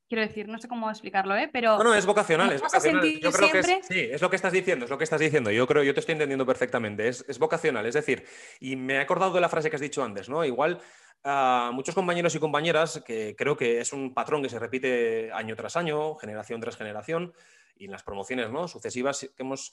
Quiero 0.09 0.23
decir, 0.23 0.49
no 0.49 0.59
sé 0.59 0.69
cómo 0.69 0.89
explicarlo, 0.89 1.37
¿eh? 1.37 1.49
Pero. 1.53 1.79
No, 1.79 1.85
no, 1.85 1.95
es 1.95 2.07
vocacional. 2.07 2.53
Es 2.53 2.61
vocacional. 2.61 3.05
Yo 3.21 3.33
creo 3.33 3.51
que 3.51 3.59
es, 3.59 3.87
sí, 3.87 4.09
es 4.11 4.23
lo 4.23 4.31
que 4.31 4.37
estás 4.37 4.53
diciendo, 4.53 4.85
es 4.85 4.91
lo 4.91 4.99
que 4.99 5.05
estás 5.05 5.21
diciendo. 5.21 5.51
Yo 5.51 5.67
creo, 5.67 5.83
yo 5.83 5.95
te 5.95 6.01
estoy 6.01 6.13
entendiendo 6.13 6.47
perfectamente. 6.47 7.09
Es, 7.09 7.25
es 7.29 7.39
vocacional. 7.39 7.85
Es 7.87 7.95
decir, 7.95 8.25
y 8.61 8.77
me 8.77 8.95
he 8.95 8.99
acordado 9.01 9.33
de 9.33 9.41
la 9.41 9.49
frase 9.49 9.69
que 9.69 9.77
has 9.77 9.83
dicho 9.83 10.05
antes, 10.05 10.29
¿no? 10.29 10.45
Igual 10.45 10.81
a 11.25 11.71
muchos 11.73 11.95
compañeros 11.95 12.35
y 12.37 12.39
compañeras, 12.39 13.03
que 13.05 13.35
creo 13.37 13.57
que 13.57 13.81
es 13.81 13.93
un 13.93 14.15
patrón 14.15 14.43
que 14.43 14.49
se 14.49 14.61
repite 14.61 15.33
año 15.33 15.57
tras 15.57 15.77
año, 15.77 16.15
generación 16.15 16.61
tras 16.61 16.77
generación, 16.77 17.33
y 17.77 17.87
en 17.87 17.91
las 17.91 18.03
promociones 18.03 18.51
¿no? 18.51 18.69
sucesivas 18.69 19.29
que 19.37 19.43
hemos 19.43 19.73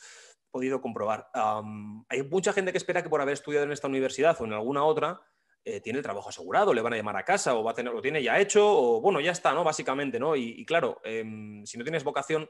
podido 0.51 0.81
comprobar. 0.81 1.29
hay 2.09 2.23
mucha 2.23 2.53
gente 2.53 2.71
que 2.71 2.77
espera 2.77 3.01
que 3.01 3.09
por 3.09 3.21
haber 3.21 3.33
estudiado 3.33 3.65
en 3.65 3.71
esta 3.71 3.87
universidad 3.87 4.35
o 4.39 4.45
en 4.45 4.53
alguna 4.53 4.83
otra, 4.83 5.21
eh, 5.65 5.79
tiene 5.79 5.99
el 5.99 6.03
trabajo 6.03 6.29
asegurado, 6.29 6.73
le 6.73 6.81
van 6.81 6.93
a 6.93 6.97
llamar 6.97 7.15
a 7.15 7.23
casa 7.23 7.55
o 7.55 7.63
va 7.63 7.71
a 7.71 7.73
tener, 7.73 7.93
lo 7.93 8.01
tiene 8.01 8.21
ya 8.21 8.39
hecho 8.39 8.65
o 8.65 8.99
bueno, 8.99 9.21
ya 9.21 9.31
está, 9.31 9.53
¿no? 9.53 9.63
Básicamente, 9.63 10.19
¿no? 10.19 10.35
Y, 10.35 10.65
claro, 10.65 10.99
em, 11.03 11.65
si 11.65 11.77
no 11.77 11.85
tienes 11.85 12.03
vocación, 12.03 12.49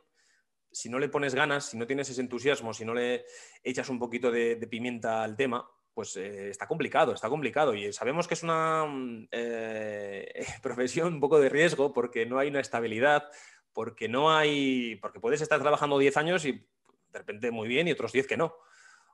si 0.72 0.90
no 0.90 0.98
le 0.98 1.10
pones 1.10 1.36
ganas, 1.36 1.66
si 1.66 1.78
no 1.78 1.86
tienes 1.86 2.10
ese 2.10 2.22
entusiasmo, 2.22 2.74
si 2.74 2.86
no 2.86 2.96
le 2.96 3.26
echas 3.64 3.90
un 3.90 4.00
poquito 4.00 4.32
de, 4.32 4.56
pimienta 4.68 5.24
al 5.24 5.36
tema, 5.36 5.70
pues 5.94 6.16
eh, 6.18 6.50
está 6.50 6.68
complicado, 6.68 7.14
está 7.14 7.30
complicado. 7.30 7.76
Y 7.76 7.94
sabemos 7.94 8.28
que 8.28 8.34
es 8.34 8.42
una 8.42 8.86
mm, 8.86 9.28
eh, 9.32 10.46
profesión 10.64 11.14
un 11.14 11.20
poco 11.20 11.40
de 11.40 11.50
riesgo 11.50 11.94
porque 11.94 12.26
no 12.26 12.40
hay 12.40 12.48
una 12.50 12.62
estabilidad, 12.62 13.30
porque 13.74 14.08
no 14.08 14.36
hay. 14.36 14.96
porque 14.96 15.20
puedes 15.20 15.42
estar 15.42 15.62
trabajando 15.62 16.00
10 16.00 16.18
años 16.18 16.46
y 16.46 16.54
de 16.54 17.20
repente 17.20 17.52
muy 17.52 17.68
bien 17.68 17.88
y 17.88 17.92
otros 17.92 18.12
10 18.12 18.26
que 18.26 18.38
no. 18.38 18.56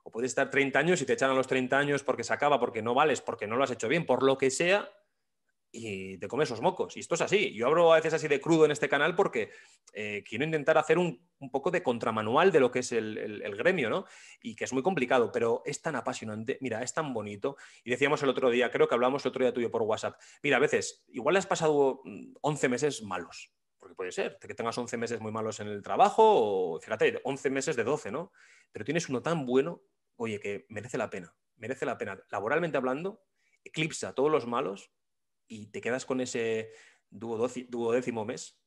O 0.04 0.10
puedes 0.10 0.30
estar 0.30 0.50
30 0.50 0.78
años 0.78 1.02
y 1.02 1.06
te 1.06 1.12
echan 1.12 1.30
a 1.30 1.34
los 1.34 1.46
30 1.46 1.78
años 1.78 2.02
porque 2.02 2.24
se 2.24 2.32
acaba, 2.32 2.58
porque 2.58 2.82
no 2.82 2.94
vales, 2.94 3.20
porque 3.20 3.46
no 3.46 3.56
lo 3.56 3.64
has 3.64 3.70
hecho 3.70 3.88
bien, 3.88 4.06
por 4.06 4.22
lo 4.22 4.38
que 4.38 4.50
sea, 4.50 4.90
y 5.72 6.18
te 6.18 6.28
comes 6.28 6.48
esos 6.48 6.60
mocos. 6.60 6.96
Y 6.96 7.00
esto 7.00 7.14
es 7.14 7.20
así. 7.20 7.52
Yo 7.54 7.66
abro 7.66 7.92
a 7.92 7.96
veces 7.96 8.14
así 8.14 8.28
de 8.28 8.40
crudo 8.40 8.64
en 8.64 8.70
este 8.70 8.88
canal 8.88 9.14
porque 9.14 9.50
eh, 9.92 10.24
quiero 10.28 10.44
intentar 10.44 10.78
hacer 10.78 10.98
un, 10.98 11.28
poco 11.50 11.70
de 11.70 11.82
contramanual 11.82 12.52
de 12.52 12.60
lo 12.60 12.70
que 12.70 12.80
es 12.80 12.92
el, 12.92 13.54
gremio, 13.56 13.88
¿no? 13.88 14.04
Y 14.42 14.54
que 14.54 14.64
es 14.64 14.72
muy 14.72 14.82
complicado, 14.82 15.30
pero 15.32 15.62
es 15.64 15.80
tan 15.80 15.96
apasionante. 15.96 16.58
Mira, 16.60 16.82
es 16.82 16.92
tan 16.92 17.14
bonito. 17.14 17.56
Y 17.84 17.90
decíamos 17.90 18.22
el 18.22 18.28
otro 18.28 18.50
día, 18.50 18.70
creo 18.70 18.88
que 18.88 18.94
hablamos 18.94 19.24
el 19.24 19.30
otro 19.30 19.44
día 19.44 19.54
tuyo 19.54 19.70
por 19.70 19.82
WhatsApp. 19.82 20.20
Mira, 20.42 20.56
a 20.56 20.60
veces, 20.60 21.04
igual 21.08 21.36
has 21.36 21.46
pasado 21.46 22.02
11 22.40 22.68
mm, 22.68 22.70
meses 22.70 23.02
malos. 23.02 23.52
Porque 23.80 23.96
puede 23.96 24.12
ser, 24.12 24.38
que 24.38 24.54
tengas 24.54 24.78
11 24.78 24.96
meses 24.96 25.20
muy 25.20 25.32
malos 25.32 25.58
en 25.58 25.66
el 25.66 25.82
trabajo, 25.82 26.74
o 26.74 26.80
fíjate, 26.80 27.20
11 27.24 27.50
meses 27.50 27.76
de 27.76 27.82
12, 27.82 28.12
¿no? 28.12 28.30
Pero 28.70 28.84
tienes 28.84 29.08
uno 29.08 29.22
tan 29.22 29.46
bueno, 29.46 29.82
oye, 30.16 30.38
que 30.38 30.66
merece 30.68 30.98
la 30.98 31.10
pena. 31.10 31.34
Merece 31.56 31.86
la 31.86 31.98
pena. 31.98 32.22
Laboralmente 32.30 32.76
hablando, 32.76 33.24
eclipsa 33.64 34.14
todos 34.14 34.30
los 34.30 34.46
malos 34.46 34.92
y 35.48 35.66
te 35.66 35.80
quedas 35.80 36.06
con 36.06 36.20
ese 36.20 36.70
duodécimo 37.10 38.24
mes 38.24 38.60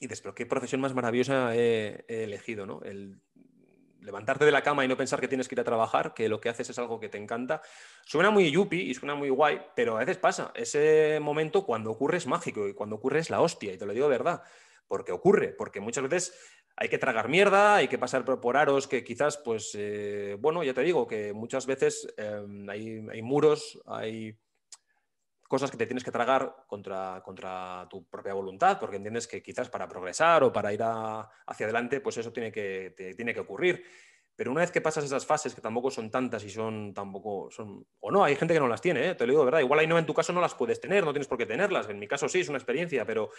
y 0.00 0.06
dices, 0.06 0.20
pero 0.22 0.34
qué 0.34 0.46
profesión 0.46 0.80
más 0.80 0.94
maravillosa 0.94 1.54
he, 1.54 2.04
elegido, 2.08 2.66
¿no? 2.66 2.82
El 2.82 3.20
levantarte 4.04 4.44
de 4.44 4.52
la 4.52 4.62
cama 4.62 4.84
y 4.84 4.88
no 4.88 4.96
pensar 4.96 5.20
que 5.20 5.28
tienes 5.28 5.48
que 5.48 5.54
ir 5.54 5.60
a 5.60 5.64
trabajar, 5.64 6.14
que 6.14 6.28
lo 6.28 6.40
que 6.40 6.48
haces 6.48 6.70
es 6.70 6.78
algo 6.78 7.00
que 7.00 7.08
te 7.08 7.18
encanta. 7.18 7.62
Suena 8.04 8.30
muy 8.30 8.50
yuppie 8.50 8.82
y 8.82 8.94
suena 8.94 9.14
muy 9.14 9.30
guay, 9.30 9.60
pero 9.74 9.96
a 9.96 10.00
veces 10.00 10.18
pasa. 10.18 10.52
Ese 10.54 11.18
momento 11.20 11.64
cuando 11.64 11.90
ocurre 11.90 12.18
es 12.18 12.26
mágico 12.26 12.68
y 12.68 12.74
cuando 12.74 12.96
ocurre 12.96 13.20
es 13.20 13.30
la 13.30 13.40
hostia, 13.40 13.72
y 13.72 13.78
te 13.78 13.86
lo 13.86 13.92
digo 13.92 14.08
de 14.08 14.18
verdad, 14.18 14.42
porque 14.86 15.12
ocurre, 15.12 15.48
porque 15.48 15.80
muchas 15.80 16.04
veces 16.04 16.38
hay 16.76 16.88
que 16.88 16.98
tragar 16.98 17.28
mierda, 17.28 17.76
hay 17.76 17.88
que 17.88 17.98
pasar 17.98 18.24
por 18.24 18.56
aros 18.56 18.86
que 18.86 19.04
quizás, 19.04 19.38
pues, 19.38 19.70
eh, 19.74 20.36
bueno, 20.38 20.62
ya 20.64 20.74
te 20.74 20.82
digo 20.82 21.06
que 21.06 21.32
muchas 21.32 21.66
veces 21.66 22.06
em, 22.16 22.68
hay 22.68 23.22
muros, 23.22 23.80
hay 23.86 24.36
cosas 25.48 25.70
que 25.70 25.76
te 25.76 25.86
tienes 25.86 26.04
que 26.04 26.10
tragar 26.10 26.64
contra, 26.66 27.22
contra 27.24 27.86
tu 27.90 28.08
propia 28.08 28.34
voluntad, 28.34 28.78
porque 28.80 28.96
entiendes 28.96 29.26
que 29.26 29.42
quizás 29.42 29.68
para 29.68 29.88
progresar 29.88 30.42
o 30.44 30.52
para 30.52 30.72
ir 30.72 30.82
hacia 30.82 31.66
adelante, 31.66 32.00
pues 32.00 32.16
eso 32.16 32.32
tiene 32.32 32.50
que, 32.50 32.94
tiene 33.16 33.34
que 33.34 33.40
ocurrir. 33.40 33.84
Pero 34.36 34.50
una 34.50 34.62
vez 34.62 34.72
que 34.72 34.80
pasas 34.80 35.04
esas 35.04 35.24
fases, 35.24 35.54
que 35.54 35.60
tampoco 35.60 35.92
son 35.92 36.10
tantas 36.10 36.42
y 36.42 36.50
son 36.50 36.92
tampoco 36.92 37.50
son. 37.52 37.86
O 38.00 38.10
no, 38.10 38.24
hay 38.24 38.34
gente 38.34 38.52
que 38.52 38.58
no 38.58 38.66
las 38.66 38.80
tiene, 38.80 39.10
¿eh? 39.10 39.14
te 39.14 39.26
lo 39.26 39.30
digo 39.30 39.42
de 39.42 39.44
verdad. 39.44 39.60
Igual 39.60 39.78
ahí 39.78 39.86
no 39.86 39.96
en 39.96 40.06
tu 40.06 40.12
caso 40.12 40.32
no 40.32 40.40
las 40.40 40.54
puedes 40.54 40.80
tener, 40.80 41.04
no 41.04 41.12
tienes 41.12 41.28
por 41.28 41.38
qué 41.38 41.46
tenerlas. 41.46 41.88
En 41.88 42.00
mi 42.00 42.08
caso 42.08 42.28
sí, 42.28 42.40
es 42.40 42.48
una 42.48 42.58
experiencia, 42.58 43.06
pero 43.06 43.30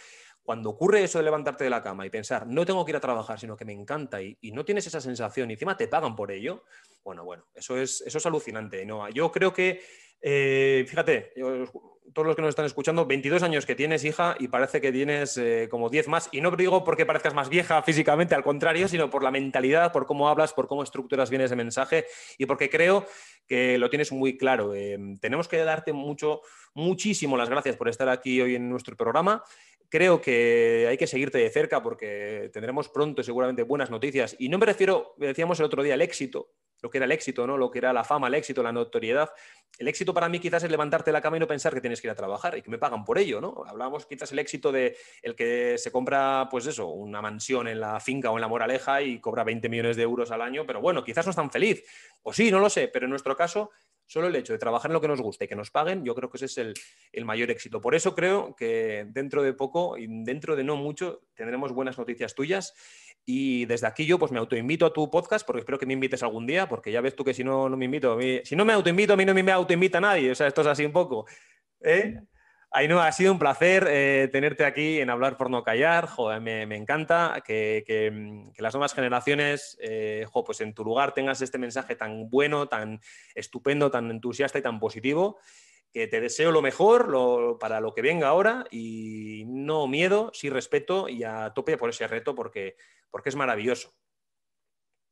cuando 0.41 0.69
ocurre 0.69 1.03
eso 1.03 1.17
de 1.17 1.25
levantarte 1.25 1.65
de 1.65 1.69
la 1.69 1.83
cama 1.83 2.05
y 2.05 2.09
pensar, 2.09 2.47
no 2.47 2.65
tengo 2.65 2.85
que 2.85 2.91
ir 2.91 2.95
a 2.95 3.01
trabajar, 3.01 3.37
sino 3.37 3.57
que 3.57 3.65
me 3.65 3.73
encanta 3.73 4.21
y, 4.21 4.37
no 4.53 4.63
tienes 4.63 4.87
esa 4.87 5.01
sensación 5.01 5.49
y 5.49 5.53
encima 5.55 5.75
te 5.75 5.89
pagan 5.89 6.15
por 6.15 6.31
ello, 6.31 6.63
bueno, 7.03 7.25
bueno, 7.25 7.45
eso 7.53 7.77
es, 7.77 8.01
eso 8.01 8.17
es 8.17 8.25
alucinante. 8.25 8.85
No, 8.85 9.09
yo 9.09 9.29
creo 9.33 9.51
que, 9.51 9.81
eh, 10.21 10.85
fíjate, 10.87 11.33
yo, 11.35 11.65
todos 12.13 12.25
los 12.25 12.35
que 12.35 12.41
nos 12.41 12.49
están 12.49 12.65
escuchando, 12.65 13.05
22 13.05 13.43
años 13.43 13.65
que 13.65 13.75
tienes, 13.75 14.03
hija, 14.03 14.35
y 14.39 14.47
parece 14.47 14.81
que 14.81 14.91
tienes 14.91 15.37
eh, 15.37 15.67
como 15.69 15.89
10 15.89 16.07
más. 16.07 16.29
Y 16.31 16.41
no 16.41 16.51
digo 16.51 16.83
porque 16.83 17.05
parezcas 17.05 17.33
más 17.33 17.49
vieja 17.49 17.81
físicamente, 17.81 18.35
al 18.35 18.43
contrario, 18.43 18.87
sino 18.87 19.09
por 19.09 19.23
la 19.23 19.31
mentalidad, 19.31 19.91
por 19.91 20.05
cómo 20.05 20.29
hablas, 20.29 20.53
por 20.53 20.67
cómo 20.67 20.83
estructuras 20.83 21.29
bien 21.29 21.41
ese 21.41 21.55
mensaje 21.55 22.05
y 22.37 22.45
porque 22.45 22.69
creo 22.69 23.05
que 23.47 23.77
lo 23.77 23.89
tienes 23.89 24.11
muy 24.11 24.37
claro. 24.37 24.73
Eh, 24.73 24.97
tenemos 25.19 25.47
que 25.47 25.57
darte 25.57 25.93
mucho, 25.93 26.41
muchísimo 26.73 27.37
las 27.37 27.49
gracias 27.49 27.75
por 27.75 27.89
estar 27.89 28.09
aquí 28.09 28.41
hoy 28.41 28.55
en 28.55 28.69
nuestro 28.69 28.95
programa. 28.95 29.43
Creo 29.89 30.21
que 30.21 30.87
hay 30.89 30.97
que 30.97 31.07
seguirte 31.07 31.37
de 31.37 31.49
cerca 31.49 31.81
porque 31.81 32.49
tendremos 32.51 32.89
pronto 32.89 33.23
seguramente 33.23 33.63
buenas 33.63 33.91
noticias. 33.91 34.35
Y 34.39 34.49
no 34.49 34.57
me 34.57 34.65
refiero, 34.65 35.13
decíamos 35.17 35.59
el 35.59 35.65
otro 35.65 35.83
día, 35.83 35.93
al 35.93 36.01
éxito, 36.01 36.49
lo 36.85 36.91
que 36.91 36.99
era 36.99 37.05
el 37.05 37.11
éxito, 37.11 37.47
¿no? 37.47 37.57
Lo 37.57 37.71
que 37.71 37.79
era 37.79 37.91
la 37.91 38.03
fama, 38.03 38.27
el 38.27 38.35
éxito, 38.35 38.61
la 38.61 38.71
notoriedad. 38.71 39.31
El 39.79 39.87
éxito 39.87 40.13
para 40.13 40.29
mí 40.29 40.37
quizás 40.39 40.63
es 40.63 40.69
levantarte 40.69 41.11
la 41.11 41.19
cama 41.19 41.37
y 41.37 41.39
no 41.39 41.47
pensar 41.47 41.73
que 41.73 41.81
tienes 41.81 41.99
que 41.99 42.05
ir 42.05 42.11
a 42.11 42.15
trabajar 42.15 42.55
y 42.59 42.61
que 42.61 42.69
me 42.69 42.77
pagan 42.77 43.03
por 43.03 43.17
ello, 43.17 43.41
¿no? 43.41 43.63
Hablábamos 43.65 44.05
quizás 44.05 44.31
el 44.31 44.37
éxito 44.37 44.71
de 44.71 44.95
el 45.23 45.35
que 45.35 45.79
se 45.79 45.91
compra, 45.91 46.47
pues 46.51 46.67
eso, 46.67 46.89
una 46.89 47.23
mansión 47.23 47.67
en 47.67 47.79
la 47.79 47.99
finca 47.99 48.29
o 48.29 48.35
en 48.37 48.41
la 48.41 48.47
Moraleja 48.47 49.01
y 49.01 49.19
cobra 49.19 49.43
20 49.43 49.67
millones 49.67 49.97
de 49.97 50.03
euros 50.03 50.29
al 50.29 50.43
año, 50.43 50.63
pero 50.67 50.79
bueno, 50.79 51.03
quizás 51.03 51.25
no 51.25 51.31
es 51.31 51.35
tan 51.35 51.49
feliz. 51.49 51.83
O 52.21 52.31
sí, 52.31 52.51
no 52.51 52.59
lo 52.59 52.69
sé, 52.69 52.87
pero 52.87 53.07
en 53.07 53.09
nuestro 53.09 53.35
caso, 53.35 53.71
solo 54.07 54.27
el 54.27 54.35
hecho 54.35 54.53
de 54.53 54.59
trabajar 54.59 54.91
en 54.91 54.93
lo 54.93 55.01
que 55.01 55.07
nos 55.07 55.21
guste 55.21 55.45
y 55.45 55.47
que 55.47 55.55
nos 55.55 55.71
paguen, 55.71 56.03
yo 56.03 56.15
creo 56.15 56.29
que 56.29 56.37
ese 56.37 56.45
es 56.45 56.57
el, 56.57 56.73
el 57.11 57.25
mayor 57.25 57.51
éxito. 57.51 57.81
Por 57.81 57.95
eso 57.95 58.15
creo 58.15 58.55
que 58.55 59.05
dentro 59.09 59.43
de 59.43 59.53
poco 59.53 59.97
y 59.97 60.07
dentro 60.07 60.55
de 60.55 60.63
no 60.63 60.75
mucho 60.75 61.21
tendremos 61.33 61.71
buenas 61.71 61.97
noticias 61.97 62.35
tuyas 62.35 62.73
y 63.25 63.65
desde 63.65 63.87
aquí 63.87 64.05
yo 64.05 64.19
pues 64.19 64.31
me 64.31 64.39
autoinvito 64.39 64.85
a 64.85 64.93
tu 64.93 65.09
podcast 65.09 65.45
porque 65.45 65.59
espero 65.59 65.79
que 65.79 65.87
me 65.87 65.93
invites 65.93 66.21
algún 66.21 66.45
día, 66.45 66.69
porque 66.69 66.91
ya 66.91 67.01
ves 67.01 67.15
tú 67.15 67.23
que 67.23 67.33
si 67.33 67.43
no, 67.43 67.67
no 67.69 67.75
me 67.75 67.85
invito, 67.85 68.17
si 68.43 68.55
no 68.55 68.65
me 68.65 68.73
autoinvito, 68.73 69.13
a 69.13 69.17
mí 69.17 69.25
no 69.25 69.33
me 69.33 69.51
autoinvita 69.51 69.99
nadie, 69.99 70.31
o 70.31 70.35
sea, 70.35 70.47
esto 70.47 70.61
es 70.61 70.67
así 70.67 70.85
un 70.85 70.91
poco. 70.91 71.25
¿eh? 71.81 72.19
No 72.87 72.99
ha 72.99 73.11
sido 73.11 73.31
un 73.31 73.39
placer 73.39 73.87
eh, 73.89 74.29
tenerte 74.31 74.65
aquí 74.65 74.99
en 74.99 75.09
Hablar 75.09 75.37
por 75.37 75.49
no 75.49 75.63
callar, 75.63 76.09
me, 76.41 76.63
encanta 76.75 77.41
que, 77.45 77.83
que, 77.85 78.61
las 78.61 78.73
nuevas 78.73 78.93
generaciones, 78.93 79.77
eh, 79.81 80.25
pues 80.45 80.61
en 80.61 80.73
tu 80.73 80.83
lugar 80.83 81.13
tengas 81.13 81.41
este 81.41 81.57
mensaje 81.57 81.95
tan 81.95 82.29
bueno, 82.29 82.67
tan 82.67 82.99
estupendo, 83.33 83.89
tan 83.89 84.11
entusiasta 84.11 84.59
y 84.59 84.61
tan 84.61 84.79
positivo 84.79 85.39
que 85.95 86.07
te 86.07 86.19
deseo 86.19 86.51
lo 86.51 86.61
mejor 86.61 87.57
para 87.57 87.79
lo 87.79 87.93
que 87.93 88.01
venga 88.01 88.27
ahora 88.27 88.65
y 88.69 89.45
no 89.47 89.87
miedo, 89.87 90.29
sí 90.33 90.49
respeto 90.49 91.07
y 91.07 91.23
a 91.23 91.53
tope 91.55 91.77
por 91.77 91.89
ese 91.89 92.05
reto 92.05 92.35
porque, 92.35 92.75
porque 93.09 93.29
es 93.29 93.35
maravilloso. 93.37 93.93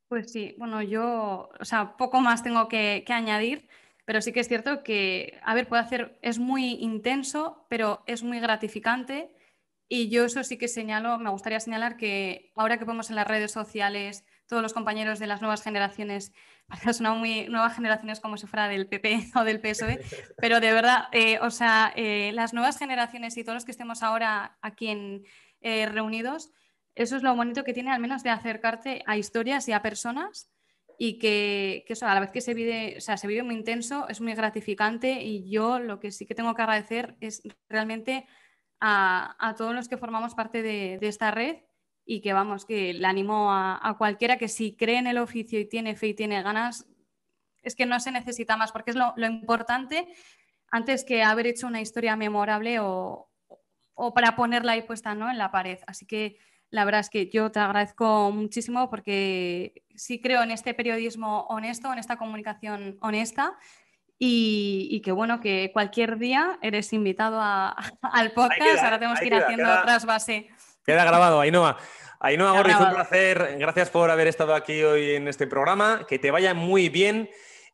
Pues 0.09 0.31
sí, 0.31 0.53
bueno, 0.59 0.81
yo, 0.81 1.49
o 1.59 1.65
sea, 1.65 1.95
poco 1.97 2.19
más 2.19 2.43
tengo 2.43 2.67
que, 2.67 3.03
añadir, 3.07 3.67
pero 4.05 4.21
sí 4.21 4.33
que 4.33 4.41
es 4.41 4.47
cierto 4.47 4.83
que, 4.83 5.39
a 5.43 5.53
ver, 5.55 5.67
puede 5.67 5.81
hacer, 5.81 6.17
es 6.21 6.39
muy 6.39 6.73
intenso, 6.73 7.65
pero 7.69 8.03
es 8.05 8.23
muy 8.23 8.39
gratificante. 8.39 9.35
Y 9.87 10.09
yo 10.09 10.25
eso 10.25 10.43
sí 10.43 10.57
que 10.57 10.67
señalo, 10.67 11.19
me 11.19 11.29
gustaría 11.29 11.59
señalar 11.59 11.97
que 11.97 12.51
ahora 12.55 12.77
que 12.77 12.85
vemos 12.85 13.09
en 13.09 13.15
las 13.15 13.27
redes 13.27 13.51
sociales 13.51 14.25
todos 14.47 14.61
los 14.61 14.73
compañeros 14.73 15.19
de 15.19 15.27
las 15.27 15.41
nuevas 15.41 15.63
generaciones, 15.63 16.33
son 16.93 17.19
muy 17.19 17.47
nuevas 17.47 17.75
generaciones 17.75 18.19
como 18.19 18.37
si 18.37 18.47
fuera 18.47 18.67
del 18.67 18.87
PP 18.87 19.31
o 19.35 19.43
del 19.43 19.59
PSOE, 19.59 19.99
pero 20.37 20.59
de 20.59 20.73
verdad, 20.73 21.05
eh, 21.11 21.39
o 21.39 21.49
sea, 21.49 21.91
eh, 21.95 22.31
las 22.33 22.53
nuevas 22.53 22.77
generaciones 22.77 23.37
y 23.37 23.43
todos 23.43 23.55
los 23.55 23.65
que 23.65 23.71
estemos 23.71 24.03
ahora 24.03 24.57
aquí 24.61 24.87
en, 24.87 25.23
eh, 25.61 25.87
reunidos, 25.87 26.51
eso 26.95 27.15
es 27.15 27.23
lo 27.23 27.35
bonito 27.35 27.63
que 27.63 27.73
tiene 27.73 27.91
al 27.91 27.99
menos 27.99 28.21
de 28.21 28.29
acercarte 28.29 29.01
a 29.07 29.17
historias 29.17 29.67
y 29.67 29.71
a 29.71 29.81
personas 29.81 30.52
y 30.97 31.19
que, 31.19 31.85
eso, 31.87 32.07
a 32.07 32.13
la 32.13 32.21
vez 32.21 32.31
que 32.31 32.41
se 32.41 32.53
vive, 32.53 32.95
o 32.97 33.01
sea, 33.01 33.17
se 33.17 33.27
vive 33.27 33.43
muy 33.43 33.55
intenso, 33.55 34.07
es 34.09 34.21
muy 34.21 34.33
gratificante 34.33 35.21
y 35.21 35.49
yo 35.49 35.79
lo 35.79 35.99
que 35.99 36.11
sí 36.11 36.25
que 36.25 36.35
tengo 36.35 36.53
que 36.55 36.61
agradecer 36.61 37.15
es 37.19 37.41
realmente 37.69 38.25
a, 38.79 39.55
todos 39.57 39.73
los 39.73 39.87
que 39.87 39.97
formamos 39.97 40.35
parte 40.35 40.61
de 40.61 40.99
esta 41.01 41.31
red 41.31 41.57
y 42.05 42.21
que 42.21 42.33
vamos, 42.33 42.65
que 42.65 42.93
le 42.93 43.07
animo 43.07 43.51
a, 43.51 43.95
cualquiera 43.97 44.37
que 44.37 44.47
si 44.47 44.75
cree 44.75 44.97
en 44.97 45.07
el 45.07 45.17
oficio 45.17 45.59
y 45.59 45.65
tiene 45.65 45.95
fe 45.95 46.07
y 46.07 46.13
tiene 46.13 46.41
ganas, 46.41 46.85
es 47.61 47.75
que 47.75 47.85
no 47.85 47.99
se 47.99 48.11
necesita 48.11 48.57
más, 48.57 48.71
porque 48.71 48.91
es 48.91 48.97
lo, 48.97 49.13
importante 49.17 50.07
antes 50.69 51.05
que 51.05 51.23
haber 51.23 51.47
hecho 51.47 51.67
una 51.67 51.81
historia 51.81 52.15
memorable 52.15 52.79
o, 52.79 53.29
para 54.13 54.35
ponerla 54.35 54.73
ahí 54.73 54.81
puesta 54.81 55.15
¿no? 55.15 55.29
en 55.29 55.37
la 55.37 55.51
pared. 55.51 55.79
Así 55.87 56.05
que 56.05 56.37
la 56.73 56.85
verdad 56.85 57.01
es 57.01 57.11
que 57.11 57.29
yo 57.29 57.51
te 57.51 57.59
agradezco 57.59 58.31
muchísimo 58.31 58.89
porque 58.89 59.83
sí 59.95 60.19
creo 60.19 60.41
en 60.41 60.49
este 60.49 60.73
periodismo 60.73 61.45
honesto, 61.47 61.93
en 61.93 61.99
esta 61.99 62.17
comunicación 62.17 62.97
honesta. 62.99 63.55
Y, 64.17 64.99
que 65.03 65.11
bueno, 65.11 65.39
que 65.39 65.69
cualquier 65.71 66.17
día 66.17 66.57
eres 66.63 66.91
invitado 66.93 67.39
al 68.01 68.31
podcast. 68.31 68.83
Ahora 68.83 68.97
tenemos 68.97 69.19
que 69.19 69.27
ir 69.27 69.35
haciendo 69.35 69.71
otras 69.71 70.05
bases. 70.05 70.45
Queda 70.83 71.05
grabado, 71.05 71.41
Ainhoa. 71.41 71.77
Ainhoa 72.19 72.53
Gorriz, 72.53 72.77
un 72.79 72.89
placer. 72.89 73.55
Gracias 73.59 73.91
por 73.91 74.09
haber 74.09 74.25
estado 74.25 74.55
aquí 74.55 74.81
hoy 74.81 75.11
en 75.11 75.27
este 75.27 75.45
programa. 75.45 76.07
Que 76.09 76.17
te 76.17 76.31
vaya 76.31 76.55
muy 76.55 76.89
bien 76.89 77.29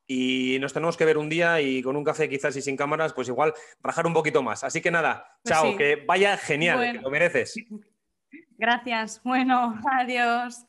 y 0.08 0.58
nos 0.60 0.74
tenemos 0.74 0.98
que 0.98 1.06
ver 1.06 1.18
un 1.18 1.30
día 1.30 1.62
y 1.62 1.82
con 1.84 1.96
un 1.96 2.04
café 2.04 2.28
quizás 2.28 2.54
y 2.58 2.62
sin 2.62 2.76
cámaras, 2.76 3.14
pues 3.14 3.30
igual 3.30 3.54
rajar 3.82 4.06
un 4.08 4.14
poquito 4.14 4.44
más. 4.44 4.66
Así 4.66 4.82
que 4.82 4.92
nada, 4.92 5.38
pues 5.42 5.56
chao, 5.56 5.78
que 5.78 6.04
vaya 6.06 6.36
genial, 6.36 6.92
que 6.92 7.00
lo 7.00 7.10
mereces. 7.10 7.56
Gracias. 8.60 9.22
Bueno, 9.24 9.80
adiós. 9.92 10.66